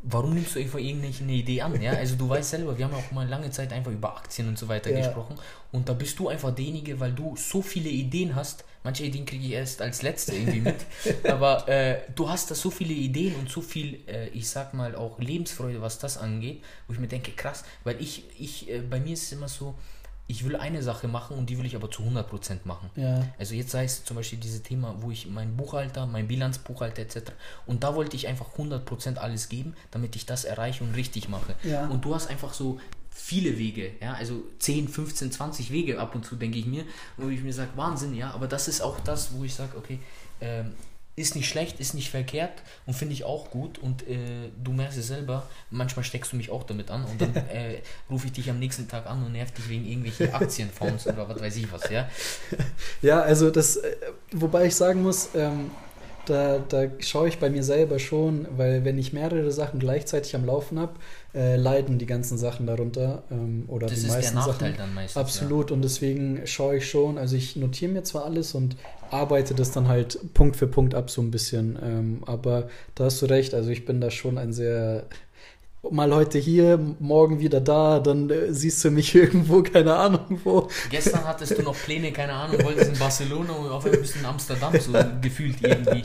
Warum 0.02 0.34
nimmst 0.34 0.54
du 0.54 0.60
einfach 0.60 0.78
irgendeine 0.78 1.32
Idee 1.32 1.60
an? 1.60 1.80
Ja? 1.80 1.92
Also 1.92 2.16
du 2.16 2.28
weißt 2.28 2.50
selber, 2.50 2.76
wir 2.78 2.86
haben 2.86 2.94
auch 2.94 3.10
mal 3.12 3.28
lange 3.28 3.50
Zeit 3.50 3.72
einfach 3.72 3.92
über 3.92 4.16
Aktien 4.16 4.48
und 4.48 4.58
so 4.58 4.68
weiter 4.68 4.90
ja. 4.90 4.98
gesprochen 4.98 5.36
und 5.72 5.88
da 5.88 5.92
bist 5.92 6.18
du 6.18 6.28
einfach 6.28 6.54
derjenige, 6.54 6.98
weil 7.00 7.12
du 7.12 7.36
so 7.36 7.60
viele 7.60 7.90
Ideen 7.90 8.34
hast, 8.34 8.64
Manche 8.82 9.04
Ideen 9.04 9.26
kriege 9.26 9.44
ich 9.44 9.52
erst 9.52 9.82
als 9.82 10.00
letzte 10.00 10.34
irgendwie 10.34 10.60
mit. 10.60 10.86
Aber 11.28 11.68
äh, 11.68 12.00
du 12.14 12.30
hast 12.30 12.50
da 12.50 12.54
so 12.54 12.70
viele 12.70 12.94
Ideen 12.94 13.34
und 13.34 13.50
so 13.50 13.60
viel, 13.60 14.00
äh, 14.06 14.28
ich 14.28 14.48
sag 14.48 14.72
mal, 14.72 14.94
auch 14.94 15.18
Lebensfreude, 15.18 15.82
was 15.82 15.98
das 15.98 16.16
angeht, 16.16 16.62
wo 16.86 16.94
ich 16.94 16.98
mir 16.98 17.08
denke, 17.08 17.32
krass, 17.32 17.64
weil 17.84 18.00
ich, 18.00 18.24
ich, 18.38 18.70
äh, 18.70 18.80
bei 18.80 18.98
mir 18.98 19.12
ist 19.12 19.24
es 19.24 19.32
immer 19.32 19.48
so, 19.48 19.74
ich 20.30 20.44
will 20.44 20.54
eine 20.54 20.80
Sache 20.80 21.08
machen 21.08 21.36
und 21.36 21.50
die 21.50 21.58
will 21.58 21.66
ich 21.66 21.74
aber 21.74 21.90
zu 21.90 22.02
100% 22.02 22.60
machen. 22.64 22.88
Ja. 22.94 23.26
Also 23.36 23.56
jetzt 23.56 23.72
sei 23.72 23.82
es 23.82 24.04
zum 24.04 24.16
Beispiel 24.16 24.38
dieses 24.38 24.62
Thema, 24.62 24.94
wo 25.00 25.10
ich 25.10 25.26
meinen 25.26 25.56
Buchhalter, 25.56 26.06
mein 26.06 26.28
Bilanzbuchhalter 26.28 27.02
etc. 27.02 27.32
Und 27.66 27.82
da 27.82 27.96
wollte 27.96 28.14
ich 28.14 28.28
einfach 28.28 28.46
100% 28.56 29.16
alles 29.16 29.48
geben, 29.48 29.74
damit 29.90 30.14
ich 30.14 30.26
das 30.26 30.44
erreiche 30.44 30.84
und 30.84 30.94
richtig 30.94 31.28
mache. 31.28 31.56
Ja. 31.64 31.88
Und 31.88 32.04
du 32.04 32.14
hast 32.14 32.30
einfach 32.30 32.52
so 32.52 32.78
viele 33.10 33.58
Wege, 33.58 33.90
ja, 34.00 34.14
also 34.14 34.44
10, 34.60 34.88
15, 34.88 35.32
20 35.32 35.72
Wege 35.72 35.98
ab 35.98 36.14
und 36.14 36.24
zu, 36.24 36.36
denke 36.36 36.58
ich 36.58 36.66
mir, 36.66 36.84
wo 37.16 37.28
ich 37.28 37.42
mir 37.42 37.52
sage, 37.52 37.70
Wahnsinn, 37.74 38.14
ja, 38.14 38.30
aber 38.30 38.46
das 38.46 38.68
ist 38.68 38.80
auch 38.80 39.00
das, 39.00 39.34
wo 39.34 39.42
ich 39.42 39.54
sage, 39.54 39.76
okay, 39.76 39.98
ähm, 40.40 40.72
ist 41.20 41.36
nicht 41.36 41.48
schlecht, 41.48 41.80
ist 41.80 41.94
nicht 41.94 42.10
verkehrt 42.10 42.62
und 42.86 42.94
finde 42.94 43.14
ich 43.14 43.24
auch 43.24 43.50
gut 43.50 43.78
und 43.78 44.06
äh, 44.08 44.50
du 44.62 44.72
merkst 44.72 44.98
es 44.98 45.08
selber, 45.08 45.46
manchmal 45.70 46.04
steckst 46.04 46.32
du 46.32 46.36
mich 46.36 46.50
auch 46.50 46.64
damit 46.64 46.90
an 46.90 47.04
und 47.04 47.20
dann 47.20 47.34
äh, 47.52 47.78
rufe 48.10 48.26
ich 48.26 48.32
dich 48.32 48.50
am 48.50 48.58
nächsten 48.58 48.88
Tag 48.88 49.06
an 49.06 49.24
und 49.24 49.32
nerv 49.32 49.50
dich 49.52 49.68
wegen 49.68 49.86
irgendwelchen 49.86 50.32
Aktienfonds 50.34 51.06
oder 51.06 51.28
was 51.28 51.40
weiß 51.40 51.56
ich 51.56 51.70
was, 51.72 51.88
ja. 51.90 52.08
Ja, 53.02 53.20
also 53.20 53.50
das, 53.50 53.76
äh, 53.76 53.96
wobei 54.32 54.66
ich 54.66 54.74
sagen 54.74 55.02
muss, 55.02 55.30
ähm, 55.34 55.70
da, 56.26 56.58
da 56.58 56.86
schaue 57.00 57.28
ich 57.28 57.38
bei 57.38 57.50
mir 57.50 57.62
selber 57.62 57.98
schon, 57.98 58.46
weil 58.56 58.84
wenn 58.84 58.98
ich 58.98 59.12
mehrere 59.12 59.50
Sachen 59.50 59.80
gleichzeitig 59.80 60.34
am 60.34 60.44
Laufen 60.44 60.78
habe, 60.78 60.92
äh, 61.34 61.56
leiden 61.56 61.98
die 61.98 62.06
ganzen 62.06 62.38
Sachen 62.38 62.66
darunter 62.66 63.22
ähm, 63.30 63.64
oder 63.68 63.86
das 63.86 64.00
die 64.00 64.06
meisten 64.06 64.40
Sachen. 64.40 64.74
Dann 64.76 64.94
meistens, 64.94 65.16
Absolut 65.16 65.70
ja. 65.70 65.76
und 65.76 65.82
deswegen 65.82 66.46
schaue 66.46 66.76
ich 66.76 66.88
schon, 66.88 67.18
also 67.18 67.36
ich 67.36 67.56
notiere 67.56 67.92
mir 67.92 68.02
zwar 68.04 68.24
alles 68.24 68.54
und 68.54 68.76
arbeite 69.12 69.54
das 69.54 69.72
dann 69.72 69.88
halt 69.88 70.18
Punkt 70.34 70.56
für 70.56 70.66
Punkt 70.66 70.94
ab 70.94 71.10
so 71.10 71.20
ein 71.22 71.30
bisschen, 71.30 71.78
ähm, 71.82 72.22
aber 72.26 72.68
da 72.94 73.04
hast 73.04 73.20
du 73.22 73.26
recht, 73.26 73.54
also 73.54 73.70
ich 73.70 73.84
bin 73.84 74.00
da 74.00 74.10
schon 74.10 74.38
ein 74.38 74.52
sehr 74.52 75.06
mal 75.88 76.14
heute 76.14 76.38
hier, 76.38 76.78
morgen 76.98 77.40
wieder 77.40 77.60
da, 77.60 78.00
dann 78.00 78.28
äh, 78.28 78.52
siehst 78.52 78.84
du 78.84 78.90
mich 78.90 79.14
irgendwo, 79.14 79.62
keine 79.62 79.96
Ahnung 79.96 80.40
wo. 80.44 80.68
Gestern 80.90 81.24
hattest 81.24 81.56
du 81.56 81.62
noch 81.62 81.76
Pläne, 81.76 82.12
keine 82.12 82.34
Ahnung, 82.34 82.62
wolltest 82.62 82.92
in 82.92 82.98
Barcelona 82.98 83.52
und 83.52 83.70
auf 83.70 83.84
einmal 83.84 84.00
bist 84.00 84.16
du 84.16 84.18
in 84.18 84.26
Amsterdam, 84.26 84.72
so 84.78 84.92
gefühlt 85.22 85.56
irgendwie. 85.62 86.02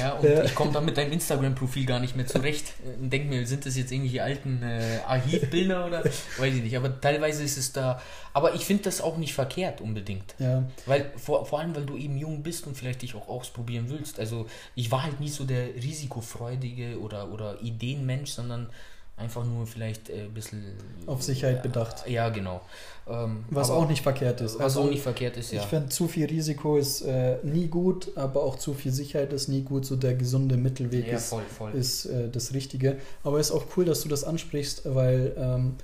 Ja, 0.00 0.12
und 0.14 0.24
ja. 0.24 0.44
ich 0.44 0.54
komme 0.54 0.72
da 0.72 0.80
mit 0.80 0.96
deinem 0.96 1.12
Instagram-Profil 1.12 1.84
gar 1.84 2.00
nicht 2.00 2.16
mehr 2.16 2.26
zurecht. 2.26 2.72
Und 3.00 3.12
denk 3.12 3.28
mir, 3.28 3.46
sind 3.46 3.66
das 3.66 3.76
jetzt 3.76 3.92
irgendwelche 3.92 4.22
alten 4.22 4.62
äh, 4.62 5.00
Archivbilder 5.06 5.86
oder 5.86 6.04
weiß 6.38 6.54
ich 6.54 6.62
nicht. 6.62 6.76
Aber 6.76 7.00
teilweise 7.00 7.42
ist 7.42 7.58
es 7.58 7.72
da. 7.72 8.00
Aber 8.32 8.54
ich 8.54 8.64
finde 8.64 8.84
das 8.84 9.00
auch 9.00 9.16
nicht 9.16 9.34
verkehrt 9.34 9.80
unbedingt. 9.80 10.34
Ja. 10.38 10.64
Weil, 10.86 11.12
vor, 11.16 11.44
vor 11.46 11.60
allem, 11.60 11.76
weil 11.76 11.84
du 11.84 11.96
eben 11.96 12.16
jung 12.16 12.42
bist 12.42 12.66
und 12.66 12.76
vielleicht 12.76 13.02
dich 13.02 13.14
auch 13.14 13.28
ausprobieren 13.28 13.86
willst. 13.88 14.18
Also 14.18 14.46
ich 14.74 14.90
war 14.90 15.04
halt 15.04 15.20
nie 15.20 15.28
so 15.28 15.44
der 15.44 15.74
risikofreudige 15.74 16.98
oder, 17.00 17.30
oder 17.30 17.60
Ideenmensch, 17.62 18.32
sondern 18.32 18.68
Einfach 19.16 19.44
nur 19.44 19.64
vielleicht 19.64 20.10
ein 20.10 20.26
äh, 20.26 20.28
bisschen. 20.28 20.64
Auf 21.06 21.22
Sicherheit 21.22 21.62
bedacht. 21.62 22.08
Ja, 22.08 22.30
genau. 22.30 22.62
Ähm, 23.06 23.44
was 23.48 23.70
auch 23.70 23.88
nicht 23.88 24.02
verkehrt 24.02 24.40
ist. 24.40 24.54
Was 24.54 24.62
also, 24.62 24.82
auch 24.82 24.90
nicht 24.90 25.02
verkehrt 25.02 25.36
ist, 25.36 25.52
ja. 25.52 25.60
Ich 25.60 25.66
finde, 25.66 25.88
zu 25.90 26.08
viel 26.08 26.26
Risiko 26.26 26.76
ist 26.76 27.02
äh, 27.02 27.36
nie 27.44 27.68
gut, 27.68 28.10
aber 28.16 28.42
auch 28.42 28.56
zu 28.56 28.74
viel 28.74 28.90
Sicherheit 28.90 29.32
ist 29.32 29.46
nie 29.46 29.62
gut. 29.62 29.86
So 29.86 29.94
der 29.94 30.14
gesunde 30.14 30.56
Mittelweg 30.56 31.06
ja, 31.06 31.16
ist, 31.16 31.28
voll, 31.28 31.42
voll. 31.42 31.72
ist 31.72 32.06
äh, 32.06 32.28
das 32.28 32.54
Richtige. 32.54 32.96
Aber 33.22 33.38
es 33.38 33.50
ist 33.50 33.52
auch 33.52 33.66
cool, 33.76 33.84
dass 33.84 34.02
du 34.02 34.08
das 34.08 34.24
ansprichst, 34.24 34.82
weil 34.92 35.32
ähm, 35.38 35.76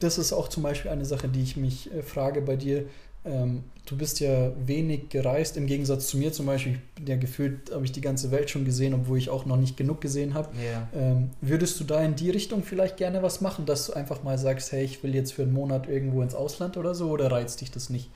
das 0.00 0.18
ist 0.18 0.32
auch 0.32 0.48
zum 0.48 0.64
Beispiel 0.64 0.90
eine 0.90 1.04
Sache, 1.04 1.28
die 1.28 1.42
ich 1.42 1.56
mich 1.56 1.92
äh, 1.94 2.02
frage 2.02 2.42
bei 2.42 2.56
dir. 2.56 2.86
Ähm, 3.24 3.64
du 3.86 3.96
bist 3.96 4.20
ja 4.20 4.50
wenig 4.66 5.08
gereist, 5.08 5.56
im 5.56 5.66
Gegensatz 5.66 6.08
zu 6.08 6.16
mir 6.16 6.32
zum 6.32 6.46
Beispiel. 6.46 6.74
Ich 6.74 6.94
bin 6.94 7.06
ja 7.06 7.16
gefühlt, 7.16 7.72
habe 7.72 7.84
ich 7.84 7.92
die 7.92 8.00
ganze 8.00 8.30
Welt 8.30 8.50
schon 8.50 8.64
gesehen, 8.64 8.94
obwohl 8.94 9.18
ich 9.18 9.30
auch 9.30 9.46
noch 9.46 9.56
nicht 9.56 9.76
genug 9.76 10.00
gesehen 10.00 10.34
habe. 10.34 10.48
Yeah. 10.56 10.88
Ähm, 10.94 11.30
würdest 11.40 11.78
du 11.78 11.84
da 11.84 12.02
in 12.02 12.16
die 12.16 12.30
Richtung 12.30 12.62
vielleicht 12.62 12.96
gerne 12.96 13.22
was 13.22 13.40
machen, 13.40 13.66
dass 13.66 13.86
du 13.86 13.92
einfach 13.92 14.22
mal 14.22 14.38
sagst, 14.38 14.72
hey, 14.72 14.84
ich 14.84 15.02
will 15.02 15.14
jetzt 15.14 15.32
für 15.32 15.42
einen 15.42 15.52
Monat 15.52 15.88
irgendwo 15.88 16.22
ins 16.22 16.34
Ausland 16.34 16.76
oder 16.76 16.94
so, 16.94 17.10
oder 17.10 17.30
reizt 17.30 17.60
dich 17.60 17.70
das 17.70 17.90
nicht? 17.90 18.10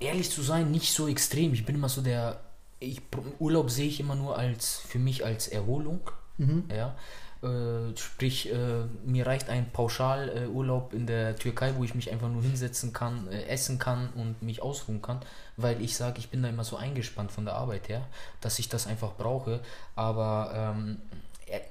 Ehrlich 0.00 0.30
zu 0.30 0.42
sein, 0.42 0.70
nicht 0.70 0.92
so 0.92 1.08
extrem. 1.08 1.52
Ich 1.52 1.64
bin 1.64 1.76
immer 1.76 1.88
so 1.88 2.00
der, 2.00 2.40
ich, 2.80 3.00
Urlaub 3.38 3.70
sehe 3.70 3.86
ich 3.86 4.00
immer 4.00 4.14
nur 4.14 4.38
als, 4.38 4.76
für 4.88 4.98
mich 4.98 5.24
als 5.24 5.48
Erholung. 5.48 6.00
Mhm. 6.38 6.64
Ja. 6.74 6.96
Äh, 7.44 7.96
sprich, 7.96 8.50
äh, 8.50 8.84
mir 9.04 9.26
reicht 9.26 9.50
ein 9.50 9.70
Pauschalurlaub 9.70 10.92
äh, 10.92 10.96
in 10.96 11.06
der 11.06 11.36
Türkei, 11.36 11.74
wo 11.76 11.84
ich 11.84 11.94
mich 11.94 12.10
einfach 12.10 12.30
nur 12.30 12.42
hinsetzen 12.42 12.94
kann, 12.94 13.28
äh, 13.28 13.44
essen 13.44 13.78
kann 13.78 14.08
und 14.14 14.40
mich 14.42 14.62
ausruhen 14.62 15.02
kann, 15.02 15.20
weil 15.58 15.82
ich 15.82 15.94
sage, 15.94 16.18
ich 16.18 16.30
bin 16.30 16.42
da 16.42 16.48
immer 16.48 16.64
so 16.64 16.76
eingespannt 16.76 17.32
von 17.32 17.44
der 17.44 17.56
Arbeit 17.56 17.90
her, 17.90 18.06
dass 18.40 18.58
ich 18.58 18.70
das 18.70 18.86
einfach 18.86 19.12
brauche. 19.18 19.60
Aber 19.94 20.52
ähm, 20.54 20.96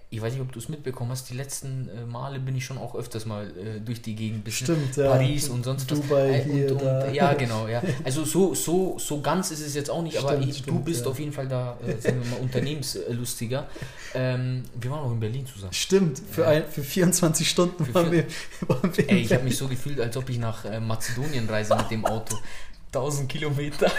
ich 0.10 0.22
weiß 0.22 0.34
nicht, 0.34 0.42
ob 0.42 0.52
du 0.52 0.60
es 0.60 0.70
mitbekommen 0.70 1.12
hast, 1.12 1.30
die 1.30 1.36
letzten 1.36 1.90
äh, 1.90 2.06
Male 2.06 2.40
bin 2.40 2.56
ich 2.56 2.66
schon 2.66 2.78
auch 2.78 2.96
öfters 2.96 3.26
mal 3.26 3.46
äh, 3.48 3.80
durch 3.80 4.02
die 4.02 4.16
Gegend 4.16 4.44
bis 4.44 4.56
Stimmt, 4.56 4.96
Paris 4.96 5.48
ja. 5.48 5.54
und 5.54 5.64
sonst 5.64 5.90
Dubai 5.90 6.40
was. 6.40 6.46
Hier, 6.46 6.72
und, 6.72 6.82
und, 6.82 7.14
ja, 7.14 7.34
genau, 7.36 7.68
ja. 7.68 7.82
Also 8.04 8.26
so, 8.26 8.54
so, 8.54 8.98
so 9.00 9.22
ganz 9.22 9.52
ist 9.52 9.62
es 9.62 9.76
jetzt 9.76 9.90
auch 9.90 10.02
nicht, 10.02 10.18
stimmt, 10.18 10.32
aber 10.32 10.40
ich, 10.42 10.58
stimmt, 10.58 10.68
du 10.68 10.84
bist 10.84 11.06
ja. 11.06 11.12
auf 11.12 11.20
jeden 11.20 11.34
Fall 11.34 11.48
da, 11.48 11.78
äh, 11.86 12.00
sagen 12.00 12.22
wir 12.24 12.32
mal, 12.32 12.40
unternehmenslustiger. 12.42 13.68
Ähm, 14.14 14.64
wir 14.80 14.92
waren 14.92 15.00
auch 15.00 15.12
in 15.12 15.20
Berlin 15.20 15.46
zusammen. 15.46 15.74
Stimmt, 15.74 16.20
für, 16.20 16.48
ein, 16.48 16.66
für 16.70 16.84
24 16.84 17.50
Stunden 17.50 17.86
für 17.86 17.94
waren, 17.94 18.12
wir, 18.12 18.26
waren 18.68 18.96
wir 18.96 19.10
Ey, 19.10 19.20
ich 19.22 19.34
habe 19.34 19.44
mich 19.44 19.58
so 19.58 19.68
gefühlt, 19.68 20.00
als 20.00 20.16
ob 20.18 20.30
ich 20.30 20.38
nach 20.38 20.66
äh, 20.66 20.80
Mazedonien 20.80 21.50
reise 21.50 21.76
mit 21.76 21.90
dem 21.92 22.06
Auto. 22.06 22.38
1000 22.94 23.28
Kilometer. 23.28 23.92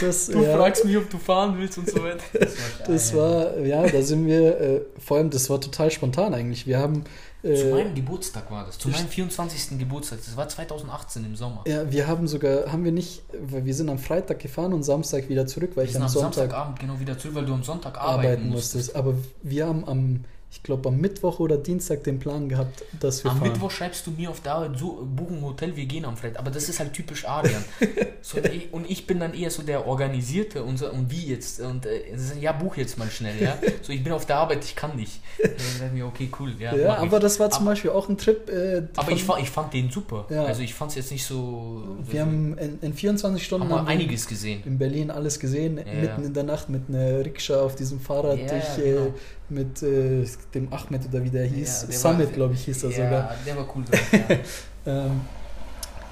Das, 0.00 0.26
du 0.26 0.42
ja, 0.42 0.56
fragst 0.56 0.84
mich, 0.84 0.96
ob 0.96 1.08
du 1.10 1.18
fahren 1.18 1.56
willst 1.58 1.78
und 1.78 1.90
so 1.90 2.02
weiter. 2.02 2.24
Das 2.32 2.56
war, 2.56 2.86
das 2.86 3.14
war 3.14 3.58
ja, 3.58 3.86
da 3.86 4.02
sind 4.02 4.26
wir, 4.26 4.60
äh, 4.60 4.80
vor 4.98 5.16
allem, 5.16 5.30
das 5.30 5.48
war 5.50 5.60
total 5.60 5.90
spontan 5.90 6.34
eigentlich. 6.34 6.66
Wir 6.66 6.78
haben. 6.78 7.04
Äh, 7.42 7.54
zu 7.54 7.66
meinem 7.66 7.94
Geburtstag 7.94 8.50
war 8.50 8.66
das, 8.66 8.78
zu 8.78 8.88
meinem 8.88 9.08
24. 9.08 9.78
Geburtstag, 9.78 10.18
das 10.24 10.36
war 10.36 10.48
2018 10.48 11.24
im 11.24 11.36
Sommer. 11.36 11.64
Ja, 11.66 11.90
wir 11.90 12.06
haben 12.06 12.26
sogar, 12.26 12.72
haben 12.72 12.84
wir 12.84 12.92
nicht, 12.92 13.22
weil 13.32 13.64
wir 13.64 13.74
sind 13.74 13.88
am 13.88 13.98
Freitag 13.98 14.40
gefahren 14.40 14.72
und 14.72 14.82
Samstag 14.82 15.28
wieder 15.28 15.46
zurück, 15.46 15.72
weil 15.74 15.84
wir 15.84 15.90
ich 15.90 15.96
am 16.00 16.08
Sonntag. 16.08 16.34
Samstagabend 16.34 16.80
genau 16.80 16.98
wieder 16.98 17.16
zurück, 17.16 17.36
weil 17.36 17.46
du 17.46 17.54
am 17.54 17.62
Sonntag 17.62 17.98
arbeiten, 17.98 18.28
arbeiten 18.28 18.48
musstest. 18.48 18.96
Aber 18.96 19.14
wir 19.42 19.66
haben 19.66 19.86
am 19.86 20.24
ich 20.50 20.62
glaube, 20.62 20.88
am 20.88 20.96
Mittwoch 20.98 21.40
oder 21.40 21.58
Dienstag 21.58 22.04
den 22.04 22.18
Plan 22.18 22.48
gehabt, 22.48 22.82
dass 22.98 23.22
wir 23.22 23.30
Am 23.30 23.38
fahren. 23.38 23.52
Mittwoch 23.52 23.70
schreibst 23.70 24.06
du 24.06 24.12
mir 24.12 24.30
auf 24.30 24.40
der 24.40 24.54
Arbeit, 24.54 24.78
so, 24.78 25.06
buchen 25.14 25.36
ein 25.38 25.42
Hotel, 25.44 25.76
wir 25.76 25.84
gehen 25.84 26.06
am 26.06 26.16
Freitag. 26.16 26.38
Aber 26.40 26.50
das 26.50 26.70
ist 26.70 26.80
halt 26.80 26.94
typisch 26.94 27.26
Adrian. 27.28 27.62
so, 28.22 28.38
und 28.72 28.90
ich- 28.90 29.06
bin 29.06 29.20
dann 29.20 29.32
eher 29.34 29.50
so 29.50 29.62
der 29.62 29.86
Organisierte 29.86 30.62
und, 30.64 30.76
so, 30.78 30.90
und 30.90 31.10
wie 31.10 31.26
jetzt? 31.26 31.60
Und 31.60 31.84
äh, 31.86 32.00
sagen, 32.16 32.40
ja, 32.40 32.52
buch 32.52 32.76
jetzt 32.76 32.98
mal 32.98 33.08
schnell, 33.10 33.40
ja. 33.42 33.58
So, 33.82 33.92
ich 33.92 34.02
bin 34.02 34.12
auf 34.12 34.24
der 34.26 34.36
Arbeit, 34.36 34.64
ich 34.64 34.74
kann 34.74 34.96
nicht. 34.96 35.20
Dann 35.42 35.50
sag 35.78 35.86
ich 35.88 35.92
mir, 35.92 36.06
okay, 36.06 36.30
cool, 36.40 36.52
ja. 36.58 36.74
Ja, 36.74 36.96
aber 36.96 37.20
das 37.20 37.38
war 37.38 37.50
zum 37.50 37.62
Aber- 37.62 37.72
Beispiel 37.72 37.90
auch 37.90 38.08
ein 38.08 38.16
Trip. 38.18 38.48
Äh, 38.50 38.82
Aber 38.96 39.12
ich, 39.12 39.24
fa- 39.24 39.38
ich 39.38 39.50
fand 39.50 39.72
den 39.74 39.90
super. 39.90 40.26
Ja. 40.30 40.44
Also 40.44 40.62
ich 40.62 40.72
fand 40.74 40.90
es 40.92 40.96
jetzt 40.96 41.10
nicht 41.12 41.24
so. 41.24 41.82
wir 42.04 42.22
haben 42.22 42.56
in, 42.58 42.78
in 42.80 42.94
24 42.94 43.44
Stunden 43.44 43.64
haben 43.68 43.70
wir 43.70 43.82
wir 43.84 43.88
einiges 43.88 44.26
gesehen. 44.26 44.62
in 44.64 44.78
Berlin 44.78 45.10
alles 45.10 45.38
gesehen, 45.38 45.78
Ja. 45.78 45.84
mitten 46.00 46.24
in 46.24 46.34
der 46.34 46.44
Nacht 46.44 46.68
mit 46.70 46.82
einer 46.88 47.24
Rikscha 47.24 47.60
auf 47.60 47.76
diesem 47.76 48.00
Fahrrad 48.00 48.38
durch, 48.38 48.76
genau. 48.76 49.14
Mit 49.50 49.82
äh, 49.82 50.24
dem 50.54 50.72
Ahmed 50.72 51.06
oder 51.08 51.24
wie 51.24 51.30
der 51.30 51.46
hieß. 51.46 51.82
Ja, 51.82 51.88
der 51.88 51.98
Summit, 51.98 52.34
glaube 52.34 52.54
ich, 52.54 52.64
hieß 52.64 52.84
er 52.84 52.90
ja, 52.90 52.96
sogar. 52.96 53.34
der 53.46 53.56
war 53.56 53.68
cool 53.74 53.84
drauf, 53.84 54.12
ja. 54.12 54.36
Ähm, 54.86 55.20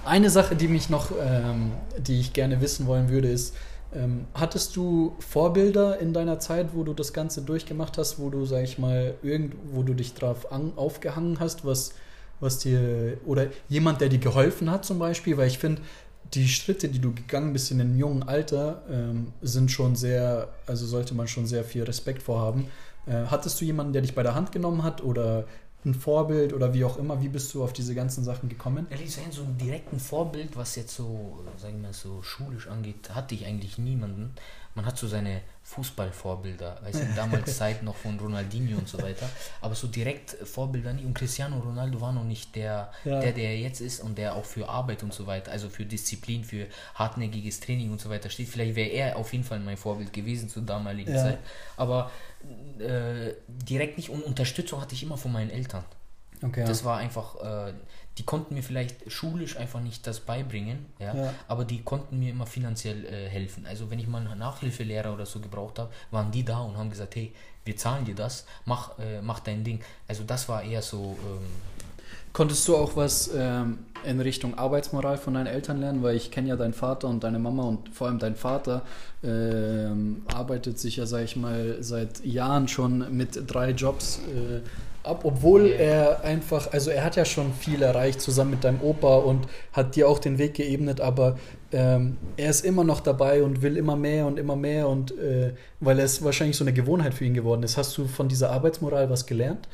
eine 0.05 0.29
Sache, 0.29 0.55
die 0.55 0.69
mich 0.69 0.91
noch, 0.91 1.13
ähm, 1.19 1.73
die 1.99 2.21
ich 2.21 2.33
gerne 2.35 2.61
wissen 2.61 2.87
wollen 2.87 3.09
würde, 3.09 3.29
ist, 3.29 3.55
ähm, 3.95 4.27
hattest 4.35 4.77
du 4.77 5.15
Vorbilder 5.19 5.99
in 5.99 6.13
deiner 6.13 6.39
Zeit, 6.39 6.69
wo 6.75 6.83
du 6.83 6.93
das 6.93 7.13
Ganze 7.13 7.43
durchgemacht 7.43 7.97
hast, 7.99 8.19
wo 8.19 8.29
du, 8.29 8.45
sag 8.45 8.63
ich 8.65 8.79
mal, 8.79 9.15
irgend, 9.23 9.55
wo 9.73 9.83
du 9.83 9.95
dich 9.95 10.15
drauf 10.15 10.53
an, 10.53 10.73
aufgehangen 10.77 11.41
hast, 11.41 11.65
was, 11.65 11.93
was 12.41 12.59
dir, 12.59 13.19
oder 13.25 13.47
jemand, 13.69 14.01
der 14.01 14.09
dir 14.09 14.19
geholfen 14.19 14.71
hat 14.71 14.85
zum 14.85 14.99
Beispiel, 14.99 15.37
weil 15.37 15.49
ich 15.49 15.59
finde, 15.59 15.81
die 16.35 16.49
Schritte, 16.49 16.89
die 16.89 16.99
du 16.99 17.15
gegangen 17.15 17.53
bist 17.53 17.71
in 17.71 17.81
einem 17.81 17.97
jungen 17.97 18.25
Alter, 18.25 18.83
ähm, 18.91 19.33
sind 19.43 19.71
schon 19.71 19.97
sehr, 19.97 20.49
also 20.67 20.85
sollte 20.85 21.15
man 21.15 21.29
schon 21.29 21.47
sehr 21.47 21.65
viel 21.65 21.85
Respekt 21.85 22.23
vorhaben. 22.23 22.67
Äh, 23.07 23.27
hattest 23.31 23.61
du 23.61 23.65
jemanden, 23.65 23.93
der 23.93 24.03
dich 24.03 24.15
bei 24.15 24.23
der 24.23 24.35
Hand 24.35 24.53
genommen 24.53 24.83
hat 24.83 25.03
oder 25.03 25.45
ein 25.85 25.95
Vorbild 25.95 26.53
oder 26.53 26.75
wie 26.75 26.85
auch 26.85 26.97
immer? 26.97 27.23
Wie 27.23 27.29
bist 27.29 27.55
du 27.55 27.63
auf 27.63 27.73
diese 27.73 27.95
ganzen 27.95 28.25
Sachen 28.25 28.49
gekommen? 28.49 28.87
Ehrlich 28.91 29.15
sein, 29.15 29.31
so 29.31 29.43
ein 29.43 29.57
direkten 29.57 30.01
Vorbild, 30.01 30.57
was 30.57 30.75
jetzt 30.75 30.95
so, 30.97 31.39
sagen 31.59 31.77
wir 31.77 31.89
mal, 31.89 31.93
so 31.93 32.23
schulisch 32.23 32.67
angeht, 32.67 33.11
hatte 33.15 33.35
ich 33.37 33.47
eigentlich 33.47 33.79
niemanden. 33.79 34.35
Man 34.75 34.85
hat 34.85 34.99
so 34.99 35.07
seine 35.07 35.41
Fußballvorbilder, 35.63 36.81
weißt 36.83 37.01
du, 37.03 37.07
damals 37.17 37.57
Zeit 37.57 37.83
noch 37.83 37.97
von 37.97 38.19
Ronaldinho 38.19 38.79
und 38.79 38.89
so 38.89 39.01
weiter, 39.01 39.29
aber 39.61 39.75
so 39.75 39.87
direkt 39.87 40.31
Vorbilder 40.33 40.93
nicht. 40.93 41.07
Und 41.07 41.15
Cristiano 41.15 41.59
Ronaldo 41.59 42.01
war 42.01 42.13
noch 42.13 42.25
nicht 42.25 42.55
der, 42.57 42.91
Ja. 43.05 43.21
der, 43.21 43.33
der 43.33 43.51
er 43.51 43.59
jetzt 43.59 43.81
ist 43.81 44.01
und 44.03 44.19
der 44.19 44.35
auch 44.35 44.45
für 44.45 44.69
Arbeit 44.69 45.03
und 45.03 45.15
so 45.15 45.27
weiter, 45.27 45.53
also 45.53 45.69
für 45.71 45.85
Disziplin, 45.87 46.45
für 46.45 46.67
hartnäckiges 46.95 47.61
Training 47.61 47.91
und 47.93 48.01
so 48.01 48.11
weiter 48.11 48.29
steht. 48.29 48.49
Vielleicht 48.49 48.77
wäre 48.77 48.91
er 48.91 49.17
auf 49.17 49.33
jeden 49.33 49.45
Fall 49.45 49.61
mein 49.61 49.77
Vorbild 49.77 50.13
gewesen 50.13 50.49
zur 50.49 50.63
damaligen 50.63 51.15
Ja. 51.15 51.23
Zeit, 51.23 51.39
aber 51.77 52.11
äh, 52.81 53.35
direkt 53.49 53.97
nicht 53.97 54.11
und 54.11 54.23
Unterstützung 54.25 54.81
hatte 54.81 54.95
ich 54.95 55.03
immer 55.03 55.17
von 55.17 55.33
meinen 55.33 55.51
Eltern. 55.51 55.85
Okay, 56.43 56.65
Das 56.67 56.85
war 56.85 56.99
einfach, 56.99 57.37
äh, 57.69 57.73
die 58.19 58.23
konnten 58.25 58.55
mir 58.55 58.63
vielleicht 58.63 59.11
schulisch 59.11 59.57
einfach 59.57 59.81
nicht 59.81 60.07
das 60.07 60.21
beibringen, 60.21 60.85
ja, 60.99 61.15
Ja. 61.15 61.35
aber 61.49 61.65
die 61.65 61.83
konnten 61.83 62.19
mir 62.19 62.31
immer 62.31 62.47
finanziell 62.47 63.07
äh, 63.07 63.29
helfen. 63.29 63.67
Also 63.67 63.91
wenn 63.91 63.99
ich 63.99 64.07
mal 64.07 64.21
einen 64.27 64.39
Nachhilfelehrer 64.39 65.13
oder 65.15 65.25
so 65.25 65.41
gebraucht 65.41 65.79
habe, 65.79 65.91
waren 66.11 66.31
die 66.31 66.45
da 66.45 66.59
und 66.61 66.77
haben 66.77 66.91
gesagt, 66.91 67.17
hey, 67.17 67.33
wir 67.65 67.77
zahlen 67.77 68.05
dir 68.05 68.15
das, 68.15 68.47
mach, 68.67 68.99
äh, 68.99 69.21
mach 69.23 69.41
dein 69.41 69.65
Ding. 69.65 69.81
Also 70.09 70.25
das 70.25 70.49
war 70.49 70.63
eher 70.63 70.83
so, 70.83 71.19
ähm, 71.25 71.47
Konntest 72.37 72.69
du 72.69 72.77
auch 72.77 72.97
was 72.97 73.31
ähm, 73.35 73.79
in 74.05 74.21
Richtung 74.21 74.59
Arbeitsmoral 74.59 75.17
von 75.17 75.33
deinen 75.33 75.47
Eltern 75.47 75.81
lernen? 75.81 76.03
Weil 76.03 76.17
ich 76.17 76.31
kenne 76.31 76.51
ja 76.51 76.57
deinen 76.57 76.75
Vater 76.75 77.09
und 77.09 77.25
deine 77.25 77.39
Mama 77.39 77.63
und 77.63 77.89
vor 77.95 78.09
allem 78.09 78.19
dein 78.19 78.37
Vater 78.37 78.83
ähm, 79.25 80.21
arbeitet 80.27 80.79
sich 80.79 80.97
ja, 80.97 81.07
sag 81.07 81.25
ich 81.25 81.37
mal, 81.37 81.79
seit 81.81 82.23
Jahren 82.27 82.69
schon 82.69 83.17
mit 83.17 83.45
drei 83.47 83.71
Jobs 83.71 84.21
äh, 84.35 84.61
ab, 85.03 85.21
obwohl 85.25 85.69
er 85.69 86.25
einfach, 86.25 86.71
also 86.75 86.91
er 86.91 87.05
hat 87.05 87.17
ja 87.17 87.25
schon 87.25 87.55
viel 87.55 87.81
erreicht 87.81 88.21
zusammen 88.21 88.51
mit 88.51 88.65
deinem 88.65 88.83
Opa 88.83 89.17
und 89.17 89.47
hat 89.73 89.97
dir 89.97 90.07
auch 90.07 90.19
den 90.19 90.37
Weg 90.37 90.53
geebnet, 90.53 91.01
aber 91.01 91.39
ähm, 91.73 92.19
er 92.37 92.51
ist 92.51 92.67
immer 92.67 92.85
noch 92.85 93.01
dabei 93.01 93.45
und 93.45 93.63
will 93.63 93.79
immer 93.79 93.97
mehr 93.97 94.27
und 94.27 94.39
immer 94.39 94.57
mehr 94.57 94.91
und 94.91 95.17
äh, 95.19 95.55
weil 95.81 95.99
es 96.01 96.23
wahrscheinlich 96.23 96.59
so 96.59 96.65
eine 96.65 96.75
Gewohnheit 96.75 97.15
für 97.15 97.25
ihn 97.25 97.33
geworden 97.33 97.63
ist. 97.63 97.79
Hast 97.79 97.97
du 97.97 98.07
von 98.07 98.29
dieser 98.29 98.51
Arbeitsmoral 98.51 99.09
was 99.09 99.25
gelernt? 99.25 99.67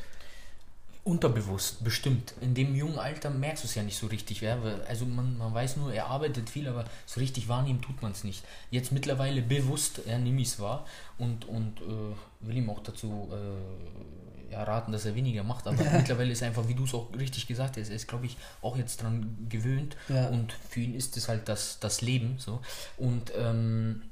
Unterbewusst, 1.05 1.83
bestimmt. 1.83 2.33
In 2.39 2.53
dem 2.55 2.75
jungen 2.75 2.97
Alter 2.97 3.29
merkst 3.29 3.63
du 3.63 3.67
es 3.67 3.75
ja 3.75 3.83
nicht 3.83 3.97
so 3.97 4.07
richtig. 4.07 4.39
Ja? 4.39 4.57
Also 4.87 5.05
man, 5.05 5.37
man 5.37 5.53
weiß 5.53 5.75
nur, 5.77 5.93
er 5.93 6.07
arbeitet 6.07 6.49
viel, 6.49 6.65
aber 6.67 6.85
so 7.05 7.19
richtig 7.19 7.49
wahrnehmen 7.49 7.81
tut 7.81 8.01
man 8.01 8.13
es 8.13 8.23
nicht. 8.23 8.43
Jetzt 8.71 8.93
mittlerweile 8.93 9.41
bewusst, 9.41 9.99
er 10.07 10.17
nehme 10.17 10.39
ich 10.41 10.47
es 10.47 10.59
wahr 10.61 10.85
und, 11.17 11.43
und 11.45 11.81
äh, 11.81 12.15
will 12.47 12.55
ihm 12.55 12.69
auch 12.69 12.81
dazu 12.81 13.29
äh, 13.33 14.53
ja, 14.53 14.63
raten, 14.63 14.93
dass 14.93 15.03
er 15.03 15.13
weniger 15.13 15.43
macht. 15.43 15.67
Aber 15.67 15.83
mittlerweile 15.93 16.31
ist 16.31 16.41
einfach, 16.41 16.69
wie 16.69 16.73
du 16.73 16.85
es 16.85 16.93
auch 16.93 17.09
richtig 17.19 17.47
gesagt 17.47 17.75
hast, 17.75 17.89
er 17.89 17.95
ist, 17.97 18.07
glaube 18.07 18.25
ich, 18.25 18.37
auch 18.61 18.77
jetzt 18.77 19.01
dran 19.03 19.45
gewöhnt 19.49 19.97
Ja. 20.07 20.27
und 20.29 20.53
für 20.69 20.79
ihn 20.79 20.95
ist 20.95 21.17
es 21.17 21.27
halt 21.27 21.49
das, 21.49 21.79
das 21.81 21.99
Leben. 21.99 22.35
So. 22.39 22.61
Und 22.95 23.33
ähm, 23.37 24.03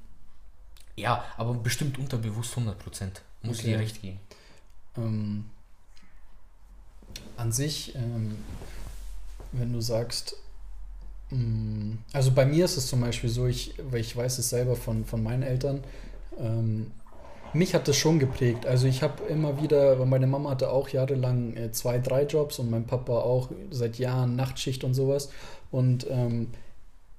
ja, 0.97 1.23
aber 1.37 1.53
bestimmt 1.53 1.97
unterbewusst 1.99 2.51
100 2.57 2.77
Prozent. 2.77 3.21
Muss 3.43 3.59
ich 3.59 3.63
Okay. 3.63 3.73
dir 3.75 3.79
recht 3.79 4.01
geben. 4.01 4.19
ähm, 4.97 5.45
an 7.38 7.51
sich, 7.51 7.95
ähm, 7.95 8.38
wenn 9.51 9.73
du 9.73 9.82
sagst, 9.82 10.36
mh, 11.29 11.97
also 12.13 12.32
bei 12.32 12.45
mir 12.45 12.65
ist 12.65 12.77
es 12.77 12.88
zum 12.88 13.01
Beispiel 13.01 13.29
so, 13.29 13.47
ich, 13.47 13.73
weil 13.89 14.01
ich 14.01 14.15
weiß 14.15 14.38
es 14.39 14.49
selber 14.49 14.75
von, 14.75 15.05
von 15.05 15.21
meinen 15.23 15.43
Eltern, 15.43 15.84
ähm, 16.39 16.91
mich 17.53 17.75
hat 17.75 17.88
das 17.88 17.97
schon 17.97 18.19
geprägt. 18.19 18.65
Also 18.65 18.88
ich 18.88 19.03
habe 19.03 19.23
immer 19.25 19.61
wieder, 19.61 19.99
weil 19.99 20.05
meine 20.05 20.27
Mama 20.27 20.51
hatte 20.51 20.69
auch 20.71 20.89
jahrelang 20.89 21.55
äh, 21.57 21.71
zwei, 21.71 21.99
drei 21.99 22.23
Jobs 22.23 22.59
und 22.59 22.69
mein 22.69 22.86
Papa 22.86 23.13
auch 23.13 23.49
seit 23.71 23.97
Jahren 23.97 24.36
Nachtschicht 24.36 24.84
und 24.84 24.93
sowas. 24.93 25.29
Und 25.69 26.07
ähm, 26.09 26.47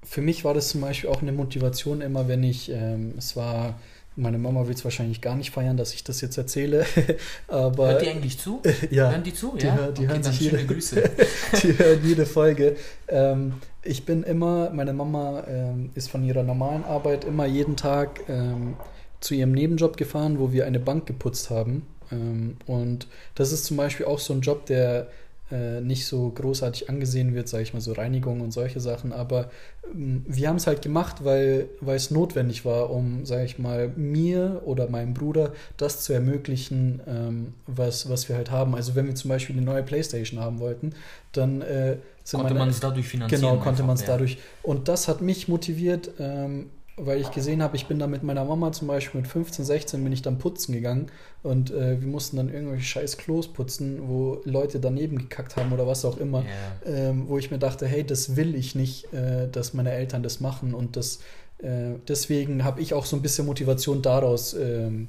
für 0.03 0.21
mich 0.21 0.43
war 0.43 0.53
das 0.53 0.69
zum 0.69 0.81
Beispiel 0.81 1.09
auch 1.09 1.21
eine 1.21 1.31
Motivation 1.31 2.01
immer, 2.01 2.27
wenn 2.27 2.43
ich, 2.43 2.69
ähm, 2.69 3.13
es 3.17 3.35
war, 3.35 3.79
meine 4.15 4.37
Mama 4.37 4.67
will 4.67 4.73
es 4.75 4.83
wahrscheinlich 4.83 5.21
gar 5.21 5.35
nicht 5.35 5.51
feiern, 5.51 5.77
dass 5.77 5.93
ich 5.93 6.03
das 6.03 6.21
jetzt 6.21 6.37
erzähle, 6.37 6.85
aber 7.47 7.89
Hört 7.89 8.01
die 8.03 8.09
eigentlich 8.09 8.37
zu? 8.39 8.61
ja, 8.91 9.09
Hören 9.11 9.23
die 9.23 9.33
zu? 9.33 9.55
die 9.57 9.65
ja? 9.65 9.91
die 9.91 10.07
hören 10.07 10.21
dann 10.21 10.31
sich 10.31 10.41
jede- 10.41 10.65
Grüße. 10.65 11.03
die 11.63 11.77
hören 11.77 11.99
jede 12.03 12.25
Folge. 12.25 12.75
Ähm, 13.07 13.53
ich 13.83 14.05
bin 14.05 14.23
immer, 14.23 14.69
meine 14.69 14.93
Mama 14.93 15.43
ähm, 15.47 15.89
ist 15.95 16.09
von 16.09 16.23
ihrer 16.23 16.43
normalen 16.43 16.83
Arbeit 16.85 17.25
immer 17.25 17.45
jeden 17.45 17.75
Tag 17.75 18.21
ähm, 18.29 18.75
zu 19.19 19.33
ihrem 19.33 19.51
Nebenjob 19.51 19.97
gefahren, 19.97 20.39
wo 20.39 20.51
wir 20.51 20.65
eine 20.65 20.79
Bank 20.79 21.05
geputzt 21.05 21.49
haben. 21.49 21.85
Ähm, 22.11 22.57
und 22.65 23.07
das 23.35 23.51
ist 23.51 23.65
zum 23.65 23.77
Beispiel 23.77 24.05
auch 24.05 24.19
so 24.19 24.33
ein 24.33 24.41
Job, 24.41 24.65
der 24.67 25.07
äh, 25.53 25.81
nicht 25.81 26.07
so 26.07 26.29
großartig 26.29 26.89
angesehen 26.89 27.35
wird, 27.35 27.47
sage 27.47 27.63
ich 27.63 27.73
mal, 27.73 27.79
so 27.79 27.93
Reinigung 27.93 28.41
und 28.41 28.51
solche 28.51 28.79
Sachen. 28.79 29.13
Aber 29.13 29.51
ähm, 29.93 30.25
wir 30.27 30.49
haben 30.49 30.55
es 30.55 30.65
halt 30.65 30.81
gemacht, 30.81 31.23
weil, 31.23 31.69
weil 31.79 31.95
es 31.95 32.09
notwendig 32.09 32.65
war, 32.65 32.89
um, 32.89 33.25
sage 33.25 33.45
ich 33.45 33.59
mal, 33.59 33.89
mir 33.95 34.63
oder 34.65 34.89
meinem 34.89 35.13
Bruder 35.13 35.53
das 35.77 36.03
zu 36.03 36.13
ermöglichen, 36.13 37.01
ähm, 37.07 37.53
was, 37.67 38.09
was 38.09 38.29
wir 38.29 38.35
halt 38.35 38.49
haben. 38.49 38.73
Also 38.73 38.95
wenn 38.95 39.05
wir 39.05 39.15
zum 39.15 39.29
Beispiel 39.29 39.55
eine 39.55 39.65
neue 39.65 39.83
Playstation 39.83 40.39
haben 40.39 40.59
wollten, 40.59 40.93
dann 41.31 41.61
äh, 41.61 41.97
Konnte 42.31 42.53
man 42.53 42.69
es 42.69 42.79
dadurch 42.79 43.07
finanzieren? 43.07 43.41
Genau, 43.41 43.57
konnte 43.57 43.83
man 43.83 43.95
es 43.95 44.01
ja. 44.01 44.07
dadurch. 44.07 44.37
Und 44.61 44.87
das 44.87 45.09
hat 45.09 45.21
mich 45.21 45.49
motiviert, 45.49 46.09
ähm, 46.19 46.69
weil 46.95 47.19
ich 47.19 47.31
gesehen 47.31 47.63
habe, 47.63 47.75
ich 47.75 47.87
bin 47.87 47.97
da 47.97 48.07
mit 48.07 48.23
meiner 48.23 48.45
Mama 48.45 48.71
zum 48.71 48.87
Beispiel 48.87 49.21
mit 49.21 49.29
15, 49.29 49.65
16 49.65 50.03
bin 50.03 50.13
ich 50.13 50.21
dann 50.21 50.37
putzen 50.37 50.73
gegangen 50.73 51.07
und 51.41 51.71
äh, 51.71 51.99
wir 51.99 52.07
mussten 52.07 52.37
dann 52.37 52.53
irgendwelche 52.53 52.83
scheiß 52.83 53.17
Klos 53.17 53.51
putzen, 53.51 54.07
wo 54.07 54.41
Leute 54.45 54.79
daneben 54.79 55.17
gekackt 55.17 55.55
haben 55.55 55.73
oder 55.73 55.87
was 55.87 56.05
auch 56.05 56.17
immer. 56.17 56.43
Ja. 56.43 56.91
Ähm, 56.91 57.27
wo 57.27 57.37
ich 57.37 57.49
mir 57.49 57.59
dachte, 57.59 57.87
hey, 57.87 58.05
das 58.05 58.35
will 58.35 58.53
ich 58.55 58.75
nicht, 58.75 59.11
äh, 59.11 59.47
dass 59.49 59.73
meine 59.73 59.91
Eltern 59.91 60.21
das 60.21 60.39
machen 60.39 60.73
und 60.73 60.95
das 60.95 61.19
äh, 61.63 61.95
deswegen 62.07 62.63
habe 62.63 62.81
ich 62.81 62.93
auch 62.93 63.05
so 63.05 63.15
ein 63.15 63.21
bisschen 63.21 63.45
Motivation 63.45 64.01
daraus 64.01 64.53
ähm, 64.53 65.07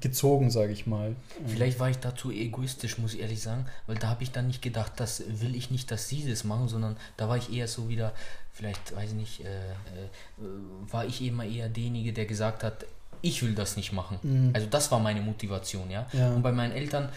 gezogen, 0.00 0.50
sage 0.50 0.72
ich 0.72 0.86
mal. 0.86 1.14
Vielleicht 1.46 1.78
war 1.78 1.88
ich 1.88 1.98
dazu 1.98 2.30
egoistisch, 2.30 2.98
muss 2.98 3.14
ich 3.14 3.20
ehrlich 3.20 3.40
sagen, 3.40 3.66
weil 3.86 3.96
da 3.96 4.08
habe 4.08 4.24
ich 4.24 4.32
dann 4.32 4.48
nicht 4.48 4.60
gedacht, 4.60 4.92
das 4.96 5.22
will 5.28 5.54
ich 5.54 5.70
nicht, 5.70 5.90
dass 5.90 6.08
sie 6.08 6.28
das 6.28 6.44
machen, 6.44 6.68
sondern 6.68 6.96
da 7.16 7.28
war 7.28 7.36
ich 7.36 7.52
eher 7.52 7.68
so 7.68 7.88
wieder, 7.88 8.12
vielleicht, 8.56 8.96
weiß 8.96 9.10
ich 9.10 9.16
nicht, 9.16 9.40
äh, 9.40 9.44
äh, 9.44 10.44
war 10.90 11.04
ich 11.04 11.20
immer 11.20 11.44
eher 11.44 11.68
derjenige, 11.68 12.12
der 12.14 12.24
gesagt 12.24 12.64
hat, 12.64 12.86
ich 13.20 13.42
will 13.42 13.54
das 13.54 13.76
nicht 13.76 13.92
machen. 13.92 14.18
Mhm. 14.22 14.50
Also 14.54 14.66
das 14.68 14.90
war 14.90 14.98
meine 14.98 15.20
Motivation, 15.20 15.90
ja. 15.90 16.06
Ja. 16.12 16.30
Und 16.30 16.42
bei 16.42 16.52
meinen 16.52 16.72
Eltern, 16.72 17.10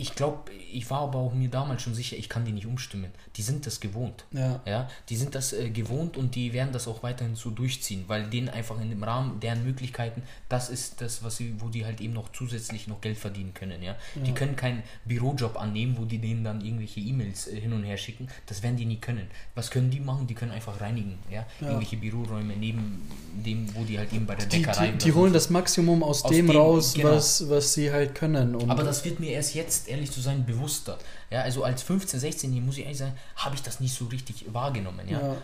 ich 0.00 0.14
glaube, 0.14 0.50
ich 0.72 0.88
war 0.90 1.00
aber 1.02 1.18
auch 1.18 1.34
mir 1.34 1.48
damals 1.48 1.82
schon 1.82 1.94
sicher, 1.94 2.16
ich 2.16 2.28
kann 2.28 2.44
die 2.44 2.52
nicht 2.52 2.66
umstimmen. 2.66 3.10
Die 3.36 3.42
sind 3.42 3.66
das 3.66 3.80
gewohnt. 3.80 4.24
Ja. 4.32 4.60
Ja, 4.66 4.88
die 5.08 5.16
sind 5.16 5.34
das 5.34 5.52
äh, 5.52 5.68
gewohnt 5.70 6.16
und 6.16 6.34
die 6.34 6.52
werden 6.52 6.72
das 6.72 6.88
auch 6.88 7.02
weiterhin 7.02 7.34
so 7.36 7.50
durchziehen, 7.50 8.04
weil 8.06 8.24
denen 8.30 8.48
einfach 8.48 8.80
in 8.80 8.88
dem 8.88 9.02
Rahmen 9.02 9.40
deren 9.40 9.62
Möglichkeiten, 9.64 10.22
das 10.48 10.70
ist 10.70 11.00
das, 11.00 11.22
was 11.22 11.36
sie, 11.36 11.54
wo 11.58 11.68
die 11.68 11.84
halt 11.84 12.00
eben 12.00 12.14
noch 12.14 12.32
zusätzlich 12.32 12.88
noch 12.88 13.00
Geld 13.00 13.18
verdienen 13.18 13.52
können. 13.52 13.82
Ja, 13.82 13.96
die 14.14 14.32
können 14.32 14.56
keinen 14.56 14.82
Bürojob 15.04 15.60
annehmen, 15.60 15.96
wo 15.98 16.04
die 16.04 16.18
denen 16.18 16.44
dann 16.44 16.60
irgendwelche 16.64 17.00
E-Mails 17.00 17.48
äh, 17.48 17.60
hin 17.60 17.72
und 17.72 17.82
her 17.84 17.96
schicken. 17.96 18.28
Das 18.46 18.62
werden 18.62 18.76
die 18.76 18.86
nie 18.86 18.96
können. 18.98 19.26
Was 19.54 19.70
können 19.70 19.90
die 19.90 20.00
machen? 20.00 20.26
Die 20.26 20.34
können 20.34 20.52
einfach 20.52 20.80
reinigen. 20.80 21.18
Ja, 21.30 21.46
irgendwelche 21.60 21.98
Büroräume 21.98 22.54
neben 22.56 23.02
dem, 23.44 23.74
wo 23.74 23.84
die 23.84 23.98
halt 23.98 24.12
eben 24.12 24.24
bei 24.26 24.34
der 24.34 24.46
Die, 24.46 24.58
Bäckerei. 24.58 24.88
die, 24.92 24.98
die 24.98 25.12
holen 25.12 25.32
das 25.32 25.50
Maximum 25.50 26.02
aus, 26.02 26.24
Aus 26.24 26.30
dem, 26.30 26.46
dem, 26.46 26.56
raus, 26.56 26.94
genau. 26.94 27.10
was, 27.10 27.48
was 27.50 27.74
sie 27.74 27.90
halt 27.92 28.14
können. 28.14 28.70
Aber 28.70 28.82
das 28.82 29.04
wird 29.04 29.20
mir 29.20 29.30
erst 29.32 29.54
jetzt, 29.54 29.88
ehrlich 29.90 30.10
zu 30.10 30.20
sein, 30.20 30.46
bewusster. 30.46 30.98
Ja, 31.30 31.42
also 31.42 31.64
als 31.64 31.84
15-, 31.84 32.16
16-Jähriger, 32.20 32.60
muss 32.62 32.78
ich 32.78 32.84
ehrlich 32.84 32.98
sagen, 32.98 33.16
habe 33.36 33.54
ich 33.54 33.62
das 33.62 33.80
nicht 33.80 33.94
so 33.94 34.06
richtig 34.06 34.46
wahrgenommen. 34.52 35.08
Ja, 35.08 35.20
Ja. 35.20 35.36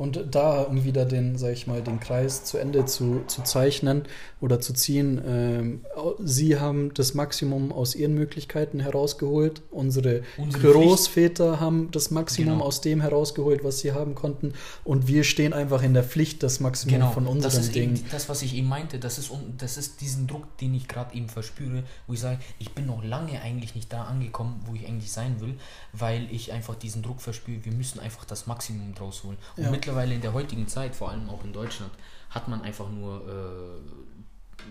Und 0.00 0.24
da, 0.30 0.62
um 0.62 0.82
wieder 0.84 1.04
den, 1.04 1.36
sag 1.36 1.52
ich 1.52 1.66
mal, 1.66 1.82
den 1.82 2.00
Kreis 2.00 2.42
zu 2.44 2.56
Ende 2.56 2.86
zu, 2.86 3.20
zu 3.26 3.42
zeichnen 3.42 4.04
oder 4.40 4.58
zu 4.58 4.72
ziehen, 4.72 5.20
ähm, 5.26 5.84
sie 6.24 6.58
haben 6.58 6.94
das 6.94 7.12
Maximum 7.12 7.70
aus 7.70 7.94
ihren 7.94 8.14
Möglichkeiten 8.14 8.80
herausgeholt. 8.80 9.60
Unsere, 9.70 10.22
Unsere 10.38 10.72
Großväter 10.72 11.60
haben 11.60 11.90
das 11.90 12.10
Maximum 12.10 12.54
Genau. 12.54 12.64
aus 12.64 12.80
dem 12.80 13.02
herausgeholt, 13.02 13.62
was 13.62 13.80
sie 13.80 13.92
haben 13.92 14.14
konnten. 14.14 14.54
Und 14.84 15.06
wir 15.06 15.22
stehen 15.22 15.52
einfach 15.52 15.82
in 15.82 15.92
der 15.92 16.02
Pflicht, 16.04 16.42
das 16.42 16.60
Maximum 16.60 16.94
genau. 16.94 17.10
von 17.10 17.24
das 17.26 17.34
unseren 17.34 17.60
ist 17.60 17.76
eben 17.76 17.94
Dingen. 17.96 18.06
das, 18.10 18.30
was 18.30 18.40
ich 18.40 18.54
eben 18.56 18.68
meinte. 18.68 18.98
Das 18.98 19.18
ist, 19.18 19.30
das 19.58 19.76
ist 19.76 20.00
diesen 20.00 20.26
Druck, 20.26 20.56
den 20.56 20.72
ich 20.72 20.88
gerade 20.88 21.14
eben 21.14 21.28
verspüre, 21.28 21.82
wo 22.06 22.14
ich 22.14 22.20
sage, 22.20 22.38
ich 22.58 22.72
bin 22.74 22.86
noch 22.86 23.04
lange 23.04 23.38
eigentlich 23.42 23.74
nicht 23.74 23.92
da 23.92 24.04
angekommen, 24.04 24.62
wo 24.64 24.74
ich 24.74 24.86
eigentlich 24.88 25.12
sein 25.12 25.42
will, 25.42 25.56
weil 25.92 26.26
ich 26.32 26.52
einfach 26.52 26.74
diesen 26.74 27.02
Druck 27.02 27.20
verspüre, 27.20 27.66
wir 27.66 27.72
müssen 27.72 28.00
einfach 28.00 28.24
das 28.24 28.46
Maximum 28.46 28.94
draus 28.94 29.24
holen. 29.24 29.36
Und 29.58 29.64
Ja. 29.64 29.70
mittlerweile 29.70 29.89
in 29.98 30.20
der 30.20 30.32
heutigen 30.32 30.68
Zeit, 30.68 30.94
vor 30.94 31.10
allem 31.10 31.28
auch 31.28 31.44
in 31.44 31.52
Deutschland, 31.52 31.92
hat 32.30 32.48
man 32.48 32.62
einfach 32.62 32.88
nur 32.90 33.16
äh, 33.28 34.62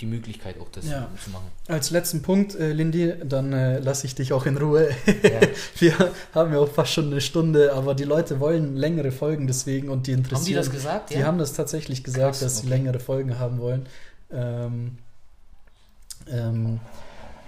die 0.00 0.06
Möglichkeit, 0.06 0.58
auch 0.60 0.68
das 0.70 0.84
Ja. 0.88 1.08
zu 1.22 1.30
machen. 1.30 1.46
Als 1.68 1.90
letzten 1.90 2.22
Punkt, 2.22 2.54
äh, 2.56 2.72
Lindy, 2.72 3.14
dann 3.24 3.52
äh, 3.52 3.78
lasse 3.78 4.06
ich 4.06 4.14
dich 4.14 4.32
auch 4.32 4.46
in 4.46 4.56
Ruhe. 4.56 4.90
Ja. 5.06 5.40
Wir 5.78 6.10
haben 6.34 6.52
ja 6.52 6.58
auch 6.58 6.68
fast 6.68 6.92
schon 6.92 7.06
eine 7.06 7.20
Stunde, 7.20 7.72
aber 7.72 7.94
die 7.94 8.04
Leute 8.04 8.40
wollen 8.40 8.76
längere 8.76 9.12
Folgen 9.12 9.46
deswegen 9.46 9.88
und 9.88 10.06
die 10.08 10.12
interessieren. 10.12 10.38
Haben 10.38 10.46
die 10.46 10.54
das 10.54 10.70
gesagt? 10.70 11.10
Die 11.10 11.24
haben 11.24 11.38
das 11.38 11.52
tatsächlich 11.52 12.02
gesagt, 12.02 12.30
Krass, 12.32 12.40
dass 12.40 12.58
sie 12.58 12.66
okay. 12.66 12.76
längere 12.76 12.98
Folgen 13.00 13.38
haben 13.38 13.58
wollen. 13.60 13.86
Ähm, 14.32 14.98
ähm, 16.28 16.80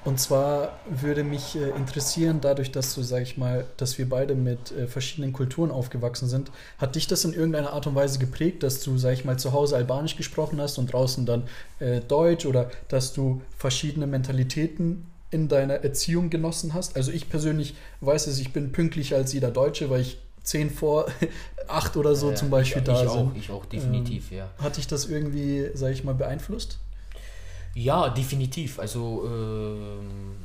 und 0.05 0.21
zwar 0.21 0.79
würde 0.89 1.25
mich 1.25 1.57
äh, 1.57 1.71
interessieren, 1.71 2.41
dadurch, 2.41 2.71
dass 2.71 2.95
du, 2.95 3.03
sag 3.03 3.23
ich 3.23 3.37
mal, 3.39 3.65
dass 3.77 3.97
wir 3.99 4.09
beide 4.09 4.35
mit 4.35 4.71
äh, 4.73 4.87
verschiedenen 4.87 5.33
Kulturen 5.33 5.71
aufgewachsen 5.71 6.29
sind, 6.29 6.51
hat 6.79 6.95
dich 6.95 7.07
das 7.07 7.25
in 7.25 7.33
irgendeiner 7.33 7.73
Art 7.73 7.87
und 7.87 7.95
Weise 7.95 8.19
geprägt, 8.19 8.63
dass 8.63 8.81
du, 8.83 8.99
sag 8.99 9.15
ich 9.15 9.25
mal, 9.25 9.39
zu 9.39 9.53
Hause 9.53 9.77
Albanisch 9.77 10.17
gesprochen 10.17 10.61
hast 10.61 10.79
und 10.79 10.93
draußen 10.93 11.25
dann 11.25 11.45
äh, 11.79 12.01
Deutsch 12.01 12.45
oder 12.47 12.71
dass 12.89 13.13
du 13.15 13.41
verschiedene 13.57 14.07
Mentalitäten 14.07 15.07
in 15.31 15.49
deiner 15.49 15.75
Erziehung 15.83 16.31
genossen 16.31 16.75
hast? 16.75 16.97
Also 16.97 17.11
ich 17.11 17.29
persönlich 17.29 17.75
weiß 18.01 18.27
es, 18.27 18.39
ich 18.39 18.53
bin 18.53 18.73
pünktlicher 18.73 19.17
als 19.17 19.33
jeder 19.33 19.51
Deutsche, 19.51 19.89
weil 19.91 20.03
ich 20.03 20.19
zehn 20.43 20.71
vor 20.71 21.07
acht 21.69 21.97
oder 21.97 22.15
so 22.15 22.31
Ja, 22.31 22.37
zum 22.37 22.51
Beispiel 22.51 22.83
ich, 22.83 22.87
da 22.87 23.03
ich 23.03 23.11
sind. 23.11 23.21
auch, 23.21 23.35
ich 23.35 23.51
auch, 23.51 23.65
definitiv, 23.65 24.31
ja. 24.31 24.51
Hat 24.59 24.77
dich 24.77 24.87
das 24.87 25.07
irgendwie, 25.07 25.71
sag 25.75 25.93
ich 25.93 26.05
mal, 26.05 26.15
beeinflusst? 26.15 26.79
Ja, 27.75 28.09
definitiv. 28.09 28.79
Also, 28.79 29.25
ähm, 29.27 30.37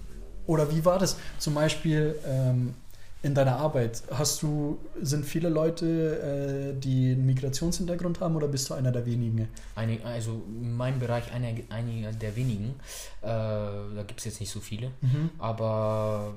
Oder 0.48 0.72
wie 0.72 0.84
war 0.84 0.98
das 1.00 1.18
zum 1.38 1.54
Beispiel 1.54 2.16
ähm, 2.26 2.74
in 3.22 3.36
deiner 3.36 3.58
Arbeit? 3.58 4.02
Hast 4.12 4.42
du, 4.42 4.80
sind 5.02 5.26
viele 5.26 5.50
Leute, 5.50 6.74
äh, 6.76 6.80
die 6.80 7.12
einen 7.12 7.26
Migrationshintergrund 7.26 8.20
haben 8.20 8.36
oder 8.36 8.48
bist 8.48 8.70
du 8.70 8.74
einer 8.74 8.92
der 8.92 9.06
wenigen? 9.06 9.48
eine, 9.76 10.00
also 10.04 10.42
in 10.48 10.76
meinem 10.76 11.00
Bereich 11.00 11.32
einer, 11.32 11.50
einiger 11.70 12.12
der 12.14 12.36
wenigen. 12.36 12.76
Äh, 13.22 13.28
da 13.28 14.04
gibt 14.08 14.20
es 14.20 14.26
jetzt 14.26 14.40
nicht 14.40 14.52
so 14.52 14.60
viele. 14.60 14.92
Aber 15.38 16.34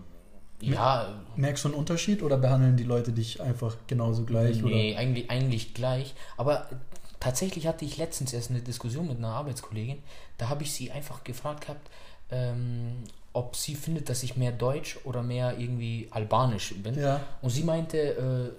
ja, 0.60 1.22
Merkst 1.36 1.64
du 1.64 1.68
einen 1.68 1.76
Unterschied 1.76 2.22
oder 2.22 2.36
behandeln 2.36 2.76
die 2.76 2.84
Leute 2.84 3.12
dich 3.12 3.40
einfach 3.40 3.76
genauso 3.86 4.24
gleich? 4.24 4.62
nee, 4.62 4.94
eigentlich, 4.96 5.30
eigentlich 5.30 5.74
gleich. 5.74 6.14
Aber 6.36 6.68
tatsächlich 7.22 7.68
hatte 7.68 7.84
ich 7.84 7.98
letztens 7.98 8.32
erst 8.32 8.50
eine 8.50 8.60
Diskussion 8.60 9.06
mit 9.06 9.18
einer 9.18 9.28
Arbeitskollegin. 9.28 10.02
Da 10.38 10.48
habe 10.48 10.64
ich 10.64 10.72
sie 10.72 10.90
einfach 10.90 11.22
gefragt 11.22 11.66
gehabt, 11.66 11.88
ähm, 12.32 13.04
ob 13.32 13.54
sie 13.54 13.76
findet, 13.76 14.08
dass 14.08 14.24
ich 14.24 14.36
mehr 14.36 14.50
Deutsch 14.50 14.98
oder 15.04 15.22
mehr 15.22 15.56
irgendwie 15.56 16.08
Albanisch 16.10 16.74
bin. 16.82 16.98
Ja. 16.98 17.20
Und 17.40 17.50
sie 17.50 17.62
meinte, 17.62 17.98
äh, 17.98 18.50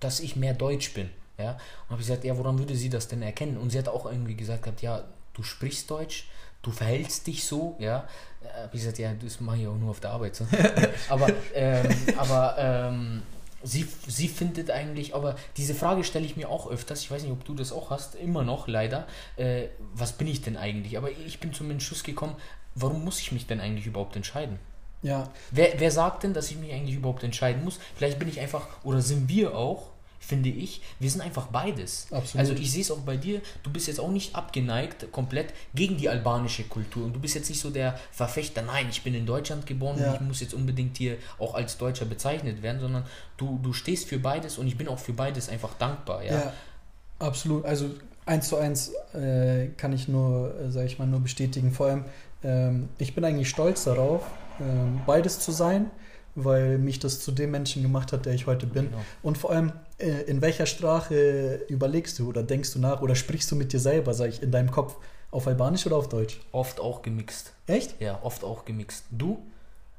dass 0.00 0.20
ich 0.20 0.36
mehr 0.36 0.54
Deutsch 0.54 0.94
bin. 0.94 1.10
Ja? 1.36 1.50
Und 1.52 1.90
habe 1.90 2.00
ich 2.00 2.08
gesagt, 2.08 2.24
ja, 2.24 2.36
woran 2.38 2.58
würde 2.58 2.74
sie 2.74 2.88
das 2.88 3.08
denn 3.08 3.20
erkennen? 3.20 3.58
Und 3.58 3.70
sie 3.70 3.78
hat 3.78 3.88
auch 3.88 4.06
irgendwie 4.06 4.36
gesagt 4.36 4.62
gehabt, 4.62 4.80
ja, 4.80 5.04
du 5.34 5.42
sprichst 5.42 5.90
Deutsch, 5.90 6.28
du 6.62 6.70
verhältst 6.70 7.26
dich 7.26 7.44
so, 7.44 7.76
ja. 7.78 8.08
Äh, 8.42 8.62
Habe 8.62 8.70
ich 8.72 8.80
gesagt, 8.80 8.98
ja, 9.00 9.12
das 9.12 9.38
mache 9.40 9.58
ich 9.58 9.66
auch 9.66 9.76
nur 9.76 9.90
auf 9.90 10.00
der 10.00 10.12
Arbeit. 10.12 10.34
So. 10.34 10.46
aber 11.10 11.28
ähm, 11.54 11.94
aber 12.16 12.56
ähm, 12.58 13.22
sie, 13.62 13.86
sie 14.06 14.28
findet 14.28 14.70
eigentlich, 14.70 15.14
aber 15.14 15.36
diese 15.56 15.74
Frage 15.74 16.04
stelle 16.04 16.24
ich 16.26 16.36
mir 16.36 16.48
auch 16.48 16.70
öfters, 16.70 17.02
ich 17.02 17.10
weiß 17.10 17.22
nicht, 17.22 17.32
ob 17.32 17.44
du 17.44 17.54
das 17.54 17.72
auch 17.72 17.90
hast, 17.90 18.14
immer 18.14 18.42
noch 18.42 18.68
leider, 18.68 19.06
äh, 19.36 19.68
was 19.94 20.12
bin 20.12 20.26
ich 20.26 20.42
denn 20.42 20.56
eigentlich? 20.56 20.98
Aber 20.98 21.10
ich 21.10 21.40
bin 21.40 21.52
zum 21.52 21.70
Entschluss 21.70 22.02
gekommen, 22.02 22.36
warum 22.74 23.04
muss 23.04 23.20
ich 23.20 23.32
mich 23.32 23.46
denn 23.46 23.60
eigentlich 23.60 23.86
überhaupt 23.86 24.16
entscheiden? 24.16 24.58
Ja, 25.02 25.30
Wer, 25.50 25.80
wer 25.80 25.90
sagt 25.90 26.22
denn, 26.22 26.32
dass 26.32 26.50
ich 26.50 26.58
mich 26.58 26.72
eigentlich 26.72 26.94
überhaupt 26.96 27.24
entscheiden 27.24 27.64
muss? 27.64 27.80
Vielleicht 27.96 28.18
bin 28.18 28.28
ich 28.28 28.38
einfach, 28.40 28.68
oder 28.84 29.02
sind 29.02 29.28
wir 29.28 29.56
auch, 29.56 29.91
finde 30.24 30.48
ich, 30.48 30.80
wir 31.00 31.10
sind 31.10 31.20
einfach 31.20 31.48
beides. 31.48 32.06
Absolut. 32.10 32.36
Also 32.48 32.52
ich 32.54 32.70
sehe 32.70 32.80
es 32.82 32.90
auch 32.90 33.00
bei 33.00 33.16
dir, 33.16 33.40
du 33.62 33.70
bist 33.70 33.88
jetzt 33.88 34.00
auch 34.00 34.10
nicht 34.10 34.34
abgeneigt 34.34 35.10
komplett 35.12 35.52
gegen 35.74 35.96
die 35.96 36.08
albanische 36.08 36.62
Kultur. 36.64 37.06
Und 37.06 37.12
du 37.14 37.20
bist 37.20 37.34
jetzt 37.34 37.48
nicht 37.50 37.60
so 37.60 37.70
der 37.70 37.98
Verfechter, 38.12 38.62
nein, 38.62 38.86
ich 38.90 39.02
bin 39.02 39.14
in 39.14 39.26
Deutschland 39.26 39.66
geboren 39.66 39.98
Ja. 40.00 40.10
und 40.10 40.14
ich 40.14 40.20
muss 40.20 40.40
jetzt 40.40 40.54
unbedingt 40.54 40.96
hier 40.96 41.16
auch 41.38 41.54
als 41.54 41.76
Deutscher 41.76 42.04
bezeichnet 42.04 42.62
werden, 42.62 42.80
sondern 42.80 43.04
du, 43.36 43.58
du 43.62 43.72
stehst 43.72 44.08
für 44.08 44.18
beides 44.18 44.58
und 44.58 44.66
ich 44.68 44.78
bin 44.78 44.88
auch 44.88 44.98
für 44.98 45.12
beides 45.12 45.48
einfach 45.48 45.74
dankbar. 45.74 46.22
Ja, 46.24 46.32
ja, 46.32 46.52
absolut. 47.18 47.64
Also 47.64 47.90
eins 48.24 48.48
zu 48.48 48.56
eins 48.56 48.92
äh, 49.14 49.68
kann 49.76 49.92
ich 49.92 50.06
nur, 50.08 50.54
äh, 50.60 50.70
sag 50.70 50.86
ich 50.86 50.98
mal, 50.98 51.06
nur 51.06 51.20
bestätigen. 51.20 51.72
Vor 51.72 51.86
allem, 51.86 52.04
ähm, 52.44 52.88
ich 52.98 53.14
bin 53.14 53.24
eigentlich 53.24 53.48
stolz 53.48 53.84
darauf, 53.84 54.22
ähm, 54.60 55.00
beides 55.06 55.40
zu 55.40 55.50
sein, 55.50 55.90
weil 56.34 56.78
mich 56.78 56.98
das 56.98 57.20
zu 57.20 57.32
dem 57.32 57.50
Menschen 57.50 57.82
gemacht 57.82 58.12
hat, 58.12 58.24
der 58.26 58.32
ich 58.34 58.46
heute 58.46 58.66
bin. 58.66 58.86
Genau. 58.86 59.02
Und 59.22 59.36
vor 59.38 59.50
allem, 59.50 59.72
äh, 60.02 60.22
in 60.22 60.42
welcher 60.42 60.66
Sprache 60.66 61.64
überlegst 61.68 62.18
du 62.18 62.28
oder 62.28 62.42
denkst 62.42 62.72
du 62.72 62.78
nach 62.78 63.00
oder 63.02 63.14
sprichst 63.14 63.50
du 63.50 63.56
mit 63.56 63.72
dir 63.72 63.80
selber, 63.80 64.14
sag 64.14 64.28
ich, 64.28 64.42
in 64.42 64.50
deinem 64.50 64.70
Kopf 64.70 64.96
auf 65.30 65.46
Albanisch 65.46 65.86
oder 65.86 65.96
auf 65.96 66.08
Deutsch? 66.08 66.40
Oft 66.52 66.80
auch 66.80 67.02
gemixt. 67.02 67.52
Echt? 67.66 68.00
Ja, 68.00 68.18
oft 68.22 68.44
auch 68.44 68.64
gemixt. 68.64 69.04
Du? 69.10 69.38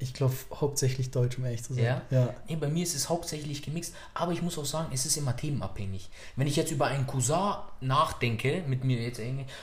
Ich 0.00 0.12
glaube 0.12 0.34
hauptsächlich 0.52 1.12
Deutsch, 1.12 1.38
um 1.38 1.44
ehrlich 1.44 1.62
zu 1.62 1.72
sein. 1.72 1.84
Ja? 1.84 2.02
ja. 2.10 2.34
Nee, 2.48 2.56
bei 2.56 2.68
mir 2.68 2.82
ist 2.82 2.96
es 2.96 3.08
hauptsächlich 3.08 3.62
gemixt, 3.62 3.94
aber 4.12 4.32
ich 4.32 4.42
muss 4.42 4.58
auch 4.58 4.64
sagen, 4.64 4.90
es 4.92 5.06
ist 5.06 5.16
immer 5.16 5.36
themenabhängig. 5.36 6.10
Wenn 6.34 6.48
ich 6.48 6.56
jetzt 6.56 6.72
über 6.72 6.86
einen 6.86 7.06
Cousin 7.06 7.54
nachdenke, 7.80 8.64
mit 8.66 8.82
mir 8.82 9.00
jetzt, 9.00 9.20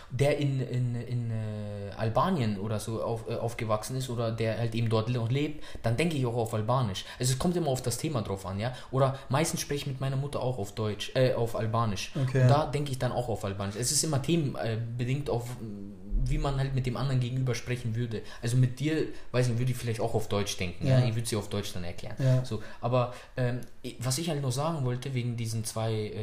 der 0.09 0.37
in, 0.37 0.61
in, 0.61 0.95
in 0.95 1.31
äh, 1.31 1.91
Albanien 1.97 2.57
oder 2.59 2.79
so 2.79 3.03
auf, 3.03 3.29
äh, 3.29 3.35
aufgewachsen 3.35 3.97
ist 3.97 4.09
oder 4.09 4.31
der 4.31 4.57
halt 4.57 4.73
eben 4.73 4.89
dort 4.89 5.09
noch 5.09 5.29
lebt, 5.29 5.65
dann 5.83 5.97
denke 5.97 6.15
ich 6.15 6.25
auch 6.25 6.35
auf 6.35 6.53
Albanisch. 6.53 7.03
Also 7.19 7.33
es 7.33 7.39
kommt 7.39 7.57
immer 7.57 7.67
auf 7.67 7.81
das 7.81 7.97
Thema 7.97 8.21
drauf 8.21 8.45
an, 8.45 8.57
ja. 8.57 8.73
Oder 8.91 9.19
meistens 9.27 9.59
spreche 9.59 9.81
ich 9.81 9.87
mit 9.87 9.99
meiner 9.99 10.15
Mutter 10.15 10.41
auch 10.41 10.57
auf 10.59 10.73
Deutsch, 10.73 11.11
äh, 11.13 11.33
auf 11.33 11.57
Albanisch. 11.57 12.13
Okay. 12.15 12.43
Und 12.43 12.47
da 12.47 12.67
denke 12.67 12.91
ich 12.91 12.99
dann 12.99 13.11
auch 13.11 13.27
auf 13.27 13.43
Albanisch. 13.43 13.75
Es 13.75 13.91
ist 13.91 14.03
immer 14.03 14.21
themenbedingt 14.21 15.29
auf 15.29 15.45
wie 16.25 16.37
man 16.37 16.57
halt 16.57 16.75
mit 16.75 16.85
dem 16.85 16.97
anderen 16.97 17.19
gegenüber 17.19 17.55
sprechen 17.55 17.95
würde. 17.95 18.21
Also 18.41 18.57
mit 18.57 18.79
dir, 18.79 19.07
weiß 19.31 19.47
nicht, 19.47 19.59
würde 19.59 19.71
ich 19.71 19.77
vielleicht 19.77 19.99
auch 19.99 20.13
auf 20.13 20.27
Deutsch 20.27 20.57
denken. 20.57 20.87
Ja. 20.87 20.99
Ja. 20.99 21.07
Ich 21.07 21.15
würde 21.15 21.27
sie 21.27 21.35
auf 21.35 21.49
Deutsch 21.49 21.73
dann 21.73 21.83
erklären. 21.83 22.15
Ja. 22.19 22.43
So, 22.45 22.61
aber 22.81 23.13
ähm, 23.37 23.61
was 23.99 24.17
ich 24.17 24.29
halt 24.29 24.41
noch 24.41 24.51
sagen 24.51 24.85
wollte, 24.85 25.13
wegen 25.13 25.37
diesen 25.37 25.63
zwei 25.63 25.93
äh, 25.93 26.13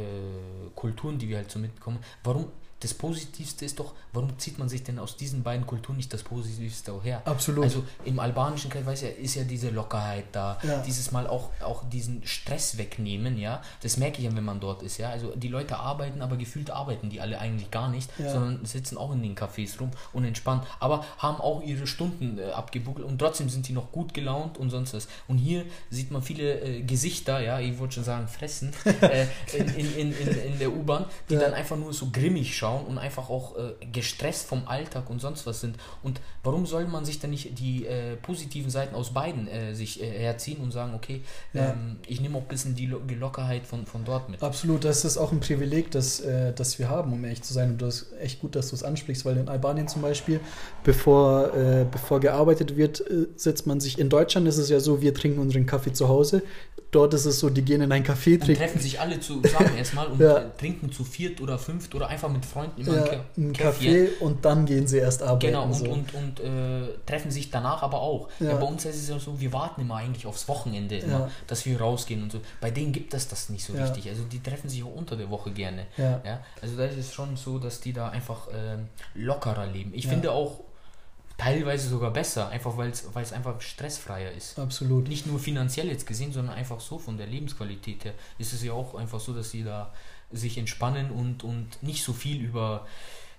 Kulturen, 0.75 1.19
die 1.19 1.29
wir 1.29 1.39
halt 1.39 1.51
so 1.51 1.59
mitbekommen, 1.59 1.99
warum 2.25 2.47
das 2.81 2.95
Positivste 2.95 3.65
ist 3.65 3.81
doch, 3.81 3.93
warum 4.13 4.39
zieht 4.39 4.59
man 4.59 4.69
sich 4.69 4.85
denn 4.85 5.01
aus 5.01 5.17
diesen 5.17 5.43
beiden 5.43 5.67
Kulturen 5.67 5.97
nicht 5.97 6.13
das 6.13 6.23
Positivste 6.23 6.93
auch 6.93 7.03
her? 7.03 7.23
Absolut. 7.25 7.65
Also 7.65 7.83
im 8.05 8.21
albanischen 8.21 8.71
Kreis 8.71 8.87
weiß 8.87 9.01
ja, 9.03 9.09
ist 9.09 9.35
ja 9.35 9.43
diese 9.43 9.71
Lockerheit 9.71 10.27
da, 10.31 10.59
Ja. 10.63 10.79
dieses 10.83 11.11
Mal 11.11 11.27
auch, 11.27 11.51
auch 11.61 11.83
diesen 11.91 12.25
Stress 12.25 12.79
wegnehmen, 12.79 13.37
ja. 13.37 13.63
Das 13.83 13.97
merke 13.97 14.19
ich 14.19 14.25
ja, 14.25 14.37
wenn 14.37 14.45
man 14.45 14.61
dort 14.61 14.83
ist, 14.83 14.99
ja. 14.99 15.11
Also 15.11 15.35
die 15.35 15.49
Leute 15.49 15.77
arbeiten, 15.79 16.23
aber 16.23 16.37
gefühlt 16.37 16.71
arbeiten 16.71 17.11
die 17.11 17.21
alle 17.21 17.41
eigentlich 17.41 17.71
gar 17.73 17.89
nicht, 17.91 18.11
Ja. 18.19 18.31
sondern 18.33 18.65
sitzen 18.65 18.97
auch 18.97 19.11
in 19.13 19.23
den 19.25 19.35
Cafés 19.35 19.81
rum 19.81 19.91
und 20.13 20.25
entspannen, 20.25 20.63
aber 20.79 21.05
haben 21.19 21.41
auch 21.41 21.63
ihre 21.63 21.89
Stunden 21.89 22.39
äh, 22.39 22.45
abgebuckelt 22.53 23.05
und 23.07 23.19
trotzdem 23.19 23.49
sind 23.49 23.67
die 23.67 23.73
noch 23.73 23.91
gut 23.91 24.15
gelaunt 24.15 24.57
und 24.57 24.71
sonst 24.71 24.95
was. 24.95 25.09
Und 25.27 25.39
hier 25.39 25.65
sieht 25.91 26.13
man 26.13 26.23
viele 26.23 26.61
äh, 26.61 26.83
Gesichter, 26.83 27.41
ja, 27.41 27.59
ich 27.59 27.77
wollte 27.81 27.95
schon 27.95 28.05
sagen, 28.05 28.29
fressen, 28.29 28.73
äh, 29.01 29.27
in, 29.57 29.67
in, 29.75 29.95
in, 29.97 30.13
in, 30.13 30.29
in 30.53 30.59
der 30.61 30.73
U-Bahn, 30.73 31.07
die 31.29 31.35
Ja. 31.35 31.41
dann 31.41 31.55
einfach 31.55 31.77
nur 31.77 31.93
so 31.93 32.09
grimmig 32.13 32.57
schauen 32.57 32.68
schauen 32.69 32.87
und 32.87 32.99
einfach 32.99 33.31
auch 33.31 33.57
äh, 33.57 33.75
gestresst 33.93 34.47
vom 34.47 34.63
Alltag 34.67 35.09
und 35.11 35.21
sonst 35.21 35.47
was 35.47 35.61
sind. 35.61 35.77
Und 36.03 36.21
warum 36.45 36.67
soll 36.67 36.87
man 36.87 37.05
sich 37.05 37.19
dann 37.19 37.31
nicht 37.31 37.59
die 37.59 37.87
äh, 37.87 38.17
positiven 38.17 38.71
Seiten 38.71 38.95
aus 38.95 39.13
beiden 39.15 39.49
äh, 39.49 39.75
sich 39.75 40.03
äh, 40.03 40.07
herziehen 40.07 40.59
und 40.63 40.71
sagen, 40.73 40.93
okay, 40.95 41.23
Ja. 41.53 41.71
ähm, 41.71 41.97
ich 42.07 42.21
nehme 42.21 42.37
auch 42.39 42.43
ein 42.43 42.49
bisschen 42.49 42.75
die, 42.75 42.87
Lo- 42.87 43.01
die 43.01 43.15
Lockerheit 43.15 43.67
von, 43.67 43.87
von 43.87 44.05
dort 44.05 44.29
mit. 44.29 44.43
Absolut, 44.43 44.85
das 44.85 45.05
ist 45.05 45.17
auch 45.19 45.33
ein 45.33 45.41
Privileg, 45.41 45.91
das, 45.91 46.21
äh, 46.21 46.53
das 46.53 46.79
wir 46.79 46.89
haben, 46.89 47.13
um 47.13 47.25
ehrlich 47.25 47.43
zu 47.43 47.53
sein. 47.55 47.71
Und 47.71 47.83
das 47.83 48.03
ist 48.03 48.13
echt 48.21 48.41
gut, 48.41 48.55
dass 48.55 48.69
du 48.71 48.77
es 48.77 48.83
ansprichst, 48.83 49.25
weil 49.25 49.37
in 49.39 49.49
Albanien 49.49 49.89
zum 49.89 50.03
Beispiel, 50.03 50.41
bevor, 50.85 51.55
äh, 51.55 51.87
bevor 51.91 52.21
gearbeitet 52.21 52.77
wird, 52.77 53.03
setzt 53.37 53.67
man 53.67 53.81
sich. 53.81 53.99
In 53.99 54.09
Deutschland 54.09 54.47
ist 54.49 54.59
es 54.59 54.69
ja 54.69 54.81
so, 54.81 55.01
wir 55.01 55.15
trinken 55.15 55.39
unseren 55.41 55.67
Kaffee 55.67 55.93
zu 55.93 56.09
Hause. 56.09 56.43
Dort 56.91 57.13
ist 57.13 57.27
es 57.27 57.39
so, 57.41 57.51
die 57.51 57.61
gehen 57.63 57.83
in 57.83 57.93
ein 57.93 58.03
Café, 58.03 58.35
Und 58.35 58.45
trinken 58.45 58.55
treffen 58.63 58.81
sich 58.81 58.99
alle 58.99 59.21
zusammen 59.21 59.77
erstmal 59.77 60.07
und 60.13 60.21
Ja. 60.21 60.41
trinken 60.57 60.91
zu 60.91 61.05
viert 61.05 61.39
oder 61.43 61.59
fünft 61.59 61.95
oder 61.95 62.09
einfach 62.09 62.31
mit 62.31 62.47
Freunden 62.47 62.58
immer 62.77 62.95
ja, 62.97 63.03
ein, 63.05 63.09
Ka- 63.11 63.25
ein 63.37 63.53
Käffchen. 63.53 63.95
Café 63.95 64.19
und 64.21 64.45
dann 64.45 64.67
gehen 64.67 64.87
sie 64.87 64.99
erst 64.99 65.23
arbeiten. 65.23 65.47
Genau, 65.47 65.65
und, 65.65 65.73
so. 65.75 65.85
und, 65.91 66.15
und 66.15 66.41
äh, 66.41 66.89
treffen 67.07 67.31
sich 67.31 67.51
danach 67.51 67.83
aber 67.83 68.01
auch. 68.01 68.29
Ja. 68.41 68.51
Ja. 68.51 68.57
bei 68.57 68.67
uns 68.67 68.85
ist 68.85 68.97
es 68.97 69.09
ja 69.09 69.19
so, 69.19 69.39
wir 69.41 69.53
warten 69.53 69.81
immer 69.81 69.97
eigentlich 69.97 70.27
aufs 70.27 70.49
Wochenende, 70.49 70.99
immer, 70.99 71.21
Ja. 71.21 71.31
dass 71.47 71.65
wir 71.67 71.81
rausgehen 71.81 72.23
und 72.23 72.33
so. 72.33 72.41
Bei 72.61 72.71
denen 72.71 72.93
gibt 72.93 73.15
es 73.15 73.29
das 73.29 73.49
nicht 73.49 73.65
so 73.65 73.73
richtig. 73.75 74.09
Also 74.09 74.23
die 74.25 74.43
treffen 74.43 74.69
sich 74.69 74.83
auch 74.85 74.95
unter 74.95 75.17
der 75.17 75.31
Woche 75.31 75.51
gerne. 75.51 75.87
ja. 75.97 76.21
Also 76.63 76.77
da 76.77 76.85
ist 76.85 76.97
es 76.99 77.13
schon 77.13 77.37
so, 77.37 77.59
dass 77.59 77.81
die 77.81 77.93
da 77.93 78.09
einfach 78.11 78.49
ähm, 78.55 78.89
lockerer 79.15 79.67
leben. 79.67 79.93
Ich 79.95 80.07
finde 80.07 80.33
auch 80.33 80.61
teilweise 81.37 81.89
sogar 81.89 82.11
besser, 82.13 82.49
einfach 82.49 82.77
weil 82.77 82.91
es 82.91 83.33
einfach 83.33 83.61
stressfreier 83.61 84.33
ist. 84.33 84.59
Absolut. 84.59 85.07
Nicht 85.09 85.27
nur 85.27 85.39
finanziell 85.39 85.87
jetzt 85.89 86.07
gesehen, 86.07 86.33
sondern 86.33 86.57
einfach 86.57 86.81
so 86.81 86.99
von 86.99 87.17
der 87.17 87.29
Lebensqualität 87.29 88.05
her 88.05 88.15
ist 88.39 88.53
es 88.53 88.65
ja 88.65 88.73
auch 88.73 88.97
einfach 88.97 89.21
so, 89.21 89.33
dass 89.33 89.51
sie 89.51 89.63
da 89.63 89.93
sich 90.33 90.59
entspannen 90.59 91.11
und, 91.11 91.43
und 91.45 91.83
nicht 91.83 92.03
so 92.05 92.13
viel 92.13 92.43
über, 92.43 92.87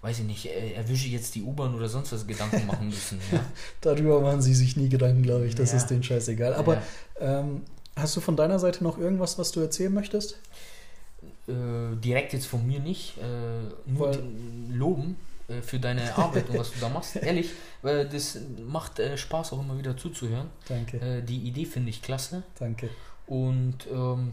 weiß 0.01 0.19
ich 0.19 0.25
nicht, 0.25 0.45
äh, 0.47 0.71
erwische 0.73 1.05
ich 1.07 1.11
jetzt 1.13 1.35
die 1.35 1.43
U-Bahn 1.43 1.75
oder 1.75 1.87
sonst 1.89 2.11
was 2.11 2.25
Gedanken 2.25 2.65
machen 2.65 2.87
müssen. 2.89 3.19
Ja? 3.31 3.43
Darüber 3.81 4.21
machen 4.21 4.41
sie 4.41 4.53
sich 4.55 4.75
nie 4.77 4.89
Gedanken, 4.89 5.21
glaube 5.23 5.45
ich. 5.45 5.55
Das 5.55 5.71
Ja. 5.71 5.77
ist 5.77 5.87
denen 5.87 6.03
scheißegal. 6.03 6.53
Aber 6.53 6.75
Ja. 7.21 7.39
ähm, 7.41 7.61
hast 7.95 8.15
du 8.15 8.21
von 8.21 8.35
deiner 8.35 8.59
Seite 8.59 8.83
noch 8.83 8.97
irgendwas, 8.97 9.37
was 9.37 9.51
du 9.51 9.59
erzählen 9.59 9.93
möchtest? 9.93 10.37
Äh, 11.47 11.95
direkt 12.03 12.33
jetzt 12.33 12.45
von 12.45 12.65
mir 12.65 12.79
nicht, 12.79 13.17
äh, 13.17 13.91
nur 13.91 14.11
d- 14.11 14.19
loben 14.71 15.17
äh, 15.47 15.61
für 15.61 15.79
deine 15.79 16.15
Arbeit 16.15 16.49
und 16.49 16.57
was 16.59 16.71
du 16.71 16.79
da 16.79 16.89
machst. 16.89 17.15
Ehrlich, 17.21 17.49
weil 17.81 18.07
das 18.07 18.37
macht 18.67 18.99
äh, 18.99 19.17
Spaß 19.17 19.53
auch 19.53 19.59
immer 19.61 19.77
wieder 19.77 19.97
zuzuhören. 19.97 20.47
Danke, 20.67 20.97
Äh, 20.99 21.21
die 21.23 21.37
Idee 21.39 21.65
finde 21.65 21.89
ich 21.89 22.01
klasse 22.01 22.43
danke. 22.57 22.89
und 23.27 23.75
ähm, 23.91 24.31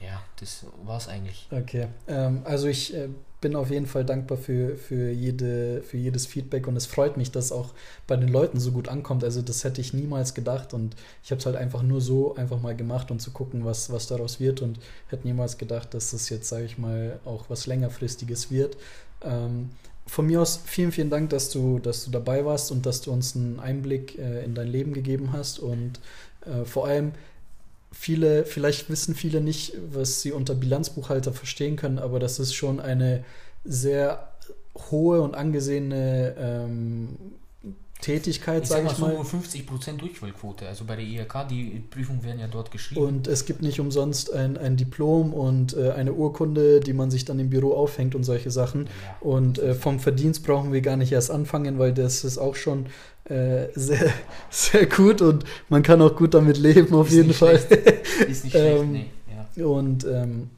ja, 0.00 0.22
das 0.36 0.66
war's 0.84 1.08
eigentlich. 1.08 1.46
Okay, 1.50 1.88
ähm, 2.08 2.42
also 2.44 2.68
ich 2.68 2.94
äh, 2.94 3.08
bin 3.40 3.56
auf 3.56 3.70
jeden 3.70 3.86
Fall 3.86 4.04
dankbar 4.04 4.38
für, 4.38 4.76
für, 4.76 5.10
jede, 5.10 5.82
für 5.82 5.96
jedes 5.96 6.26
Feedback 6.26 6.66
und 6.66 6.76
es 6.76 6.86
freut 6.86 7.16
mich, 7.16 7.30
dass 7.30 7.52
auch 7.52 7.70
bei 8.06 8.16
den 8.16 8.28
Leuten 8.28 8.60
so 8.60 8.72
gut 8.72 8.88
ankommt. 8.88 9.24
Also 9.24 9.42
das 9.42 9.64
hätte 9.64 9.80
ich 9.80 9.92
niemals 9.92 10.34
gedacht 10.34 10.74
und 10.74 10.94
ich 11.22 11.30
habe 11.30 11.38
es 11.38 11.46
halt 11.46 11.56
einfach 11.56 11.82
nur 11.82 12.00
so 12.00 12.34
einfach 12.34 12.60
mal 12.60 12.76
gemacht, 12.76 13.10
um 13.10 13.18
zu 13.18 13.30
gucken, 13.30 13.64
was, 13.64 13.90
was 13.92 14.06
daraus 14.06 14.40
wird 14.40 14.62
und 14.62 14.78
hätte 15.08 15.26
niemals 15.26 15.58
gedacht, 15.58 15.94
dass 15.94 16.10
das 16.10 16.28
jetzt, 16.28 16.48
sage 16.48 16.64
ich 16.64 16.78
mal, 16.78 17.20
auch 17.24 17.48
was 17.48 17.66
längerfristiges 17.66 18.50
wird. 18.50 18.76
Ähm, 19.22 19.70
von 20.06 20.26
mir 20.26 20.42
aus 20.42 20.60
vielen, 20.64 20.92
vielen 20.92 21.10
Dank, 21.10 21.30
dass 21.30 21.50
du, 21.50 21.78
dass 21.78 22.04
du 22.04 22.10
dabei 22.10 22.44
warst 22.44 22.72
und 22.72 22.84
dass 22.84 23.00
du 23.00 23.12
uns 23.12 23.36
einen 23.36 23.60
Einblick 23.60 24.18
äh, 24.18 24.44
in 24.44 24.54
dein 24.54 24.66
Leben 24.66 24.92
gegeben 24.92 25.32
hast 25.32 25.60
und 25.60 26.00
äh, 26.44 26.64
vor 26.64 26.86
allem 26.86 27.12
viele, 27.92 28.44
vielleicht 28.44 28.90
wissen 28.90 29.14
viele 29.14 29.40
nicht, 29.40 29.74
was 29.92 30.22
sie 30.22 30.32
unter 30.32 30.54
Bilanzbuchhalter 30.54 31.32
verstehen 31.32 31.76
können, 31.76 31.98
aber 31.98 32.18
das 32.18 32.38
ist 32.38 32.54
schon 32.54 32.80
eine 32.80 33.24
sehr 33.64 34.28
hohe 34.90 35.20
und 35.20 35.34
angesehene 35.34 36.34
ähm, 36.38 37.16
Tätigkeit, 38.00 38.62
Ich 38.62 38.68
sag 38.68 38.76
sage 38.78 38.84
mal 38.86 38.90
ich 38.92 38.96
so 38.98 39.06
mal. 39.06 39.14
nur 39.14 39.24
50% 39.24 39.96
Durchfallquote. 39.98 40.66
Also 40.66 40.84
bei 40.84 40.96
der 40.96 41.04
IHK, 41.04 41.48
die 41.48 41.82
Prüfungen 41.90 42.22
werden 42.24 42.40
ja 42.40 42.46
dort 42.48 42.70
geschrieben. 42.70 43.02
Und 43.02 43.26
es 43.28 43.44
gibt 43.44 43.62
nicht 43.62 43.80
umsonst 43.80 44.32
ein, 44.32 44.56
ein 44.56 44.76
Diplom 44.76 45.32
und 45.34 45.76
äh, 45.76 45.90
eine 45.92 46.12
Urkunde, 46.12 46.80
die 46.80 46.92
man 46.92 47.10
sich 47.10 47.24
dann 47.24 47.38
im 47.38 47.50
Büro 47.50 47.72
aufhängt 47.74 48.14
und 48.14 48.24
solche 48.24 48.50
Sachen. 48.50 48.86
ja. 48.86 49.16
Und 49.28 49.58
äh, 49.58 49.74
vom 49.74 50.00
Verdienst 50.00 50.44
brauchen 50.44 50.72
wir 50.72 50.80
gar 50.80 50.96
nicht 50.96 51.12
erst 51.12 51.30
anfangen, 51.30 51.78
weil 51.78 51.92
das 51.92 52.24
ist 52.24 52.38
auch 52.38 52.56
schon 52.56 52.86
äh, 53.24 53.66
sehr, 53.74 54.12
sehr 54.50 54.86
gut 54.86 55.20
und 55.22 55.44
man 55.68 55.82
kann 55.82 56.00
auch 56.02 56.16
gut 56.16 56.34
damit 56.34 56.58
leben, 56.58 56.94
auf 56.94 57.08
Ist 57.08 57.14
jeden 57.14 57.32
Fall. 57.34 57.56
Ist 58.28 58.44
nicht 58.44 58.52
schlecht, 58.56 58.80
Ähm, 58.82 58.92
nee. 58.92 59.06
Ja. 59.56 59.66
Und 59.66 60.04
ähm, 60.04 60.50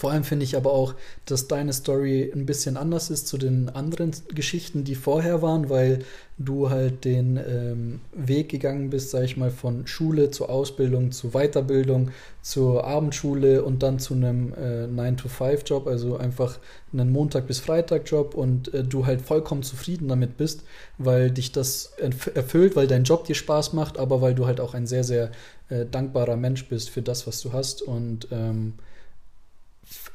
vor 0.00 0.10
allem 0.12 0.24
finde 0.24 0.44
ich 0.44 0.56
aber 0.56 0.72
auch, 0.72 0.94
dass 1.26 1.46
deine 1.46 1.72
Story 1.74 2.30
ein 2.34 2.46
bisschen 2.46 2.76
anders 2.78 3.10
ist 3.10 3.28
zu 3.28 3.36
den 3.36 3.68
anderen 3.68 4.12
Geschichten, 4.34 4.82
die 4.84 4.94
vorher 4.94 5.42
waren, 5.42 5.68
weil 5.68 6.00
du 6.38 6.70
halt 6.70 7.04
den 7.04 7.36
ähm, 7.36 8.00
Weg 8.12 8.48
gegangen 8.48 8.88
bist, 8.88 9.10
sag 9.10 9.24
ich 9.24 9.36
mal, 9.36 9.50
von 9.50 9.86
Schule 9.86 10.30
zur 10.30 10.48
Ausbildung, 10.48 11.12
zu 11.12 11.32
Weiterbildung, 11.32 12.10
zur 12.40 12.84
Abendschule 12.84 13.62
und 13.62 13.82
dann 13.82 13.98
zu 13.98 14.14
einem 14.14 14.54
äh, 14.54 14.86
9-to-5-Job, 14.86 15.86
also 15.86 16.16
einfach 16.16 16.58
einen 16.92 17.12
Montag- 17.12 17.46
bis 17.46 17.60
Freitag-Job 17.60 18.34
und 18.34 18.72
äh, 18.72 18.82
du 18.82 19.04
halt 19.04 19.20
vollkommen 19.20 19.62
zufrieden 19.62 20.08
damit 20.08 20.38
bist, 20.38 20.62
weil 20.96 21.30
dich 21.30 21.52
das 21.52 21.92
erf- 22.02 22.34
erfüllt, 22.34 22.74
weil 22.74 22.86
dein 22.86 23.04
Job 23.04 23.24
dir 23.24 23.34
Spaß 23.34 23.74
macht, 23.74 23.98
aber 23.98 24.22
weil 24.22 24.34
du 24.34 24.46
halt 24.46 24.60
auch 24.60 24.72
ein 24.74 24.86
sehr, 24.86 25.04
sehr 25.04 25.30
äh, 25.68 25.84
dankbarer 25.84 26.36
Mensch 26.36 26.68
bist 26.68 26.88
für 26.90 27.02
das, 27.02 27.26
was 27.26 27.42
du 27.42 27.52
hast 27.52 27.82
und 27.82 28.28
ähm, 28.32 28.74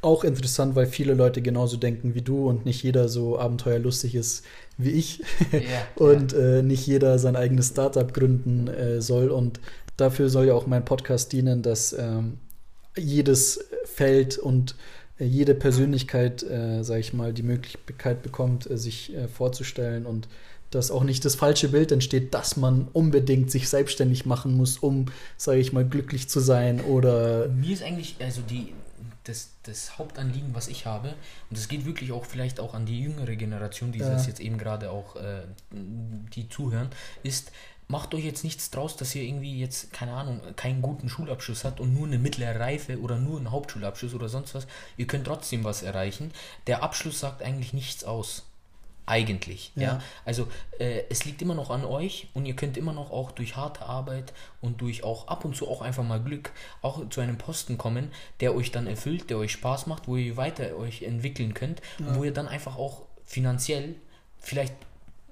auch 0.01 0.23
interessant, 0.23 0.75
weil 0.75 0.85
viele 0.85 1.13
Leute 1.13 1.41
genauso 1.41 1.77
denken 1.77 2.13
wie 2.13 2.21
du 2.21 2.47
und 2.47 2.65
nicht 2.65 2.83
jeder 2.83 3.09
so 3.09 3.37
abenteuerlustig 3.39 4.15
ist 4.15 4.45
wie 4.77 4.91
ich 4.91 5.21
Ja, 5.51 5.59
und 5.95 6.33
äh, 6.33 6.61
nicht 6.61 6.85
jeder 6.85 7.19
sein 7.19 7.35
eigenes 7.35 7.69
Startup 7.69 8.13
gründen 8.13 8.67
äh, 8.67 9.01
soll. 9.01 9.29
Und 9.29 9.59
dafür 9.97 10.29
soll 10.29 10.47
ja 10.47 10.53
auch 10.53 10.67
mein 10.67 10.85
Podcast 10.85 11.31
dienen, 11.33 11.61
dass 11.61 11.93
ähm, 11.93 12.37
jedes 12.97 13.65
Feld 13.85 14.37
und 14.37 14.75
äh, 15.19 15.25
jede 15.25 15.55
Persönlichkeit, 15.55 16.43
äh, 16.43 16.83
sage 16.83 16.99
ich 16.99 17.13
mal, 17.13 17.33
die 17.33 17.43
Möglichkeit 17.43 18.21
bekommt, 18.21 18.69
äh, 18.69 18.77
sich 18.77 19.15
äh, 19.15 19.27
vorzustellen 19.27 20.05
und 20.05 20.27
dass 20.71 20.91
auch 20.91 21.03
nicht 21.03 21.23
das 21.23 21.35
falsche 21.35 21.69
Bild 21.69 21.91
entsteht, 21.91 22.33
dass 22.33 22.57
man 22.57 22.87
unbedingt 22.91 23.49
sich 23.49 23.69
selbstständig 23.69 24.25
machen 24.25 24.57
muss, 24.57 24.77
um, 24.77 25.05
sage 25.37 25.59
ich 25.59 25.71
mal, 25.71 25.85
glücklich 25.85 26.27
zu 26.27 26.39
sein 26.39 26.81
oder 26.81 27.47
Mir 27.47 27.71
ist 27.71 27.83
eigentlich, 27.83 28.15
also 28.19 28.41
die, 28.41 28.73
das, 29.25 29.51
das 29.63 29.97
Hauptanliegen, 29.97 30.55
was 30.55 30.67
ich 30.67 30.85
habe, 30.85 31.09
und 31.49 31.57
das 31.57 31.67
geht 31.67 31.85
wirklich 31.85 32.11
auch 32.11 32.25
vielleicht 32.25 32.59
auch 32.59 32.73
an 32.73 32.85
die 32.85 32.99
jüngere 33.01 33.35
Generation, 33.35 33.91
die 33.91 33.99
Ja. 33.99 34.09
das 34.09 34.27
jetzt 34.27 34.39
eben 34.39 34.57
gerade 34.57 34.89
auch, 34.91 35.15
äh, 35.17 35.41
die 35.71 36.47
zuhören, 36.49 36.89
ist, 37.23 37.51
macht 37.87 38.13
euch 38.15 38.23
jetzt 38.23 38.43
nichts 38.43 38.71
draus, 38.71 38.97
dass 38.97 39.13
ihr 39.13 39.23
irgendwie 39.23 39.59
jetzt, 39.59 39.93
keine 39.93 40.13
Ahnung, 40.13 40.41
keinen 40.55 40.81
guten 40.81 41.09
Schulabschluss 41.09 41.63
habt 41.65 41.79
und 41.79 41.93
nur 41.93 42.07
eine 42.07 42.17
mittlere 42.17 42.59
Reife 42.59 42.99
oder 42.99 43.17
nur 43.17 43.37
einen 43.37 43.51
Hauptschulabschluss 43.51 44.13
oder 44.13 44.29
sonst 44.29 44.55
was. 44.55 44.65
Ihr 44.97 45.05
könnt 45.07 45.27
trotzdem 45.27 45.63
was 45.63 45.83
erreichen. 45.83 46.31
Der 46.67 46.81
Abschluss 46.81 47.19
sagt 47.19 47.43
eigentlich 47.43 47.73
nichts 47.73 48.03
aus. 48.03 48.43
Eigentlich, 49.07 49.71
ja. 49.75 49.81
Ja. 49.83 50.01
Also 50.25 50.47
äh, 50.79 51.03
es 51.09 51.25
liegt 51.25 51.41
immer 51.41 51.53
noch 51.55 51.69
an 51.69 51.85
euch 51.85 52.27
und 52.33 52.45
ihr 52.45 52.55
könnt 52.55 52.75
immer 52.77 52.93
noch 52.93 53.11
auch 53.11 53.31
durch 53.31 53.55
harte 53.55 53.83
Arbeit 53.85 54.33
und 54.61 54.81
durch 54.81 55.03
auch 55.03 55.27
ab 55.27 55.45
und 55.45 55.55
zu 55.55 55.67
auch 55.67 55.81
einfach 55.81 56.03
mal 56.03 56.19
Glück 56.19 56.51
auch 56.81 57.07
zu 57.09 57.21
einem 57.21 57.37
Posten 57.37 57.77
kommen, 57.77 58.11
der 58.39 58.55
euch 58.55 58.71
dann 58.71 58.87
erfüllt, 58.87 59.29
der 59.29 59.37
euch 59.37 59.51
Spaß 59.51 59.85
macht, 59.87 60.07
wo 60.07 60.15
ihr 60.15 60.37
weiter 60.37 60.75
euch 60.75 61.03
entwickeln 61.03 61.53
könnt 61.53 61.81
und 61.99 62.15
wo 62.15 62.23
ihr 62.23 62.33
dann 62.33 62.47
einfach 62.47 62.77
auch 62.77 63.03
finanziell 63.23 63.95
vielleicht 64.39 64.73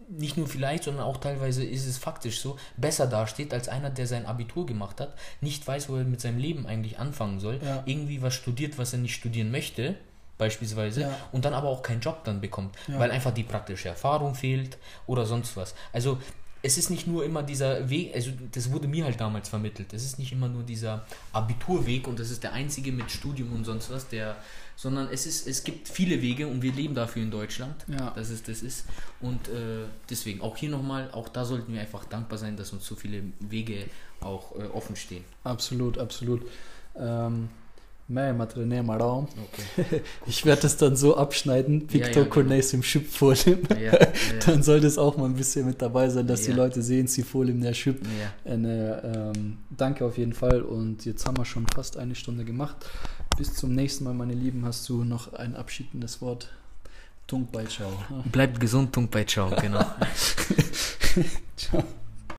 nicht 0.10 0.38
nur 0.38 0.48
vielleicht, 0.48 0.84
sondern 0.84 1.06
auch 1.06 1.18
teilweise 1.18 1.64
ist 1.64 1.88
es 1.88 1.98
faktisch 1.98 2.40
so, 2.42 2.58
besser 2.78 3.08
dasteht 3.08 3.54
als 3.54 3.70
einer, 3.70 3.90
der 3.90 4.06
sein 4.06 4.26
Abitur 4.26 4.66
gemacht 4.66 5.00
hat, 5.00 5.16
nicht 5.42 5.66
weiß, 5.66 5.90
wo 5.90 5.96
er 5.96 6.04
mit 6.04 6.22
seinem 6.22 6.38
Leben 6.38 6.68
eigentlich 6.68 7.00
anfangen 7.00 7.40
soll, 7.40 7.60
Ja. 7.64 7.84
irgendwie 7.86 8.22
was 8.22 8.34
studiert, 8.34 8.78
was 8.78 8.94
er 8.94 9.00
nicht 9.00 9.16
studieren 9.16 9.50
möchte, 9.50 9.96
beispielsweise, 10.38 11.02
Ja. 11.02 11.16
und 11.32 11.46
dann 11.46 11.54
aber 11.54 11.70
auch 11.70 11.84
keinen 11.84 12.02
Job 12.02 12.24
dann 12.24 12.42
bekommt, 12.42 12.76
Ja. 12.88 13.00
weil 13.00 13.12
einfach 13.12 13.32
die 13.34 13.44
praktische 13.44 13.90
Erfahrung 13.90 14.36
fehlt 14.36 14.78
oder 15.08 15.26
sonst 15.26 15.56
was. 15.58 15.74
Also 15.92 16.18
es 16.66 16.78
ist 16.78 16.90
nicht 16.90 17.08
nur 17.08 17.26
immer 17.26 17.44
dieser 17.44 17.90
Weg, 17.90 18.16
also 18.16 18.32
das 18.54 18.72
wurde 18.72 18.88
mir 18.88 19.04
halt 19.04 19.20
damals 19.20 19.50
vermittelt, 19.50 19.92
es 19.94 20.06
ist 20.06 20.18
nicht 20.18 20.32
immer 20.32 20.48
nur 20.48 20.64
dieser 20.64 21.06
Abiturweg 21.34 22.08
und 22.08 22.20
das 22.20 22.30
ist 22.30 22.42
der 22.44 22.54
einzige 22.54 22.94
mit 22.94 23.12
Studium 23.12 23.52
und 23.54 23.66
sonst 23.66 23.90
was, 23.92 24.08
der, 24.08 24.38
sondern 24.78 25.10
es 25.12 25.26
ist, 25.26 25.46
es 25.46 25.66
gibt 25.66 25.90
viele 25.90 26.22
Wege 26.22 26.48
und 26.48 26.62
wir 26.62 26.72
leben 26.72 26.96
dafür 26.96 27.22
in 27.22 27.32
Deutschland, 27.32 27.76
Ja. 27.90 28.12
dass 28.12 28.30
es 28.30 28.44
das 28.44 28.62
ist 28.64 28.86
und 29.20 29.50
äh, 29.50 29.86
deswegen 30.10 30.40
auch 30.42 30.56
hier 30.56 30.70
nochmal, 30.70 31.10
auch 31.12 31.28
da 31.28 31.44
sollten 31.44 31.74
wir 31.74 31.82
einfach 31.82 32.06
dankbar 32.06 32.38
sein, 32.38 32.56
dass 32.56 32.72
uns 32.72 32.86
so 32.86 32.96
viele 32.96 33.24
Wege 33.42 33.86
auch 34.22 34.56
äh, 34.56 34.64
offen 34.68 34.96
stehen. 34.96 35.26
absolut, 35.44 35.98
absolut. 35.98 36.44
Ähm, 36.98 37.50
Nej, 38.08 38.34
Matrene 38.34 38.84
Maram. 38.84 39.28
Okay. 39.78 40.02
Ich 40.26 40.46
werde 40.46 40.64
das 40.64 40.76
dann 40.78 40.96
so 40.96 41.16
abschneiden, 41.16 41.82
Ja, 41.82 41.86
ja, 41.86 41.94
Victor 41.94 42.24
genau. 42.24 42.34
Cornelis 42.34 42.74
im 42.74 42.84
Schüpfolim. 42.84 43.60
Ja, 43.70 43.78
ja, 43.78 43.92
ja, 43.94 44.08
Dann 44.46 44.62
soll 44.62 44.82
das 44.82 44.98
auch 44.98 45.16
mal 45.18 45.26
ein 45.26 45.36
bisschen 45.36 45.66
mit 45.66 45.82
dabei 45.82 46.10
sein, 46.10 46.28
dass 46.28 46.44
die. 46.44 46.52
Leute 46.52 46.82
sehen, 46.82 47.08
sie 47.08 47.24
Folim 47.24 47.62
der. 47.62 47.74
Eine, 48.46 49.34
ähm, 49.36 49.58
danke 49.70 50.06
auf 50.06 50.18
jeden 50.18 50.34
Fall 50.34 50.62
und 50.62 51.06
jetzt 51.06 51.26
haben 51.26 51.38
wir 51.38 51.46
schon 51.46 51.66
fast 51.74 51.98
eine 51.98 52.16
Stunde 52.16 52.44
gemacht. 52.44 52.76
Bis 53.38 53.54
zum 53.56 53.74
nächsten 53.74 54.04
Mal, 54.04 54.14
meine 54.14 54.34
Lieben, 54.34 54.66
hast 54.66 54.88
du 54.90 55.04
noch 55.04 55.34
ein 55.34 55.56
abschiedendes 55.56 56.22
Wort 56.22 56.50
Tunk 57.26 57.52
bei 57.52 57.66
Ciao. 57.66 57.92
Bleibt 58.32 58.60
gesund, 58.60 58.94
Tunk 58.94 59.10
bei 59.12 59.24
Ciao, 59.24 59.50
genau. 59.60 59.86
Ciao. 61.56 61.84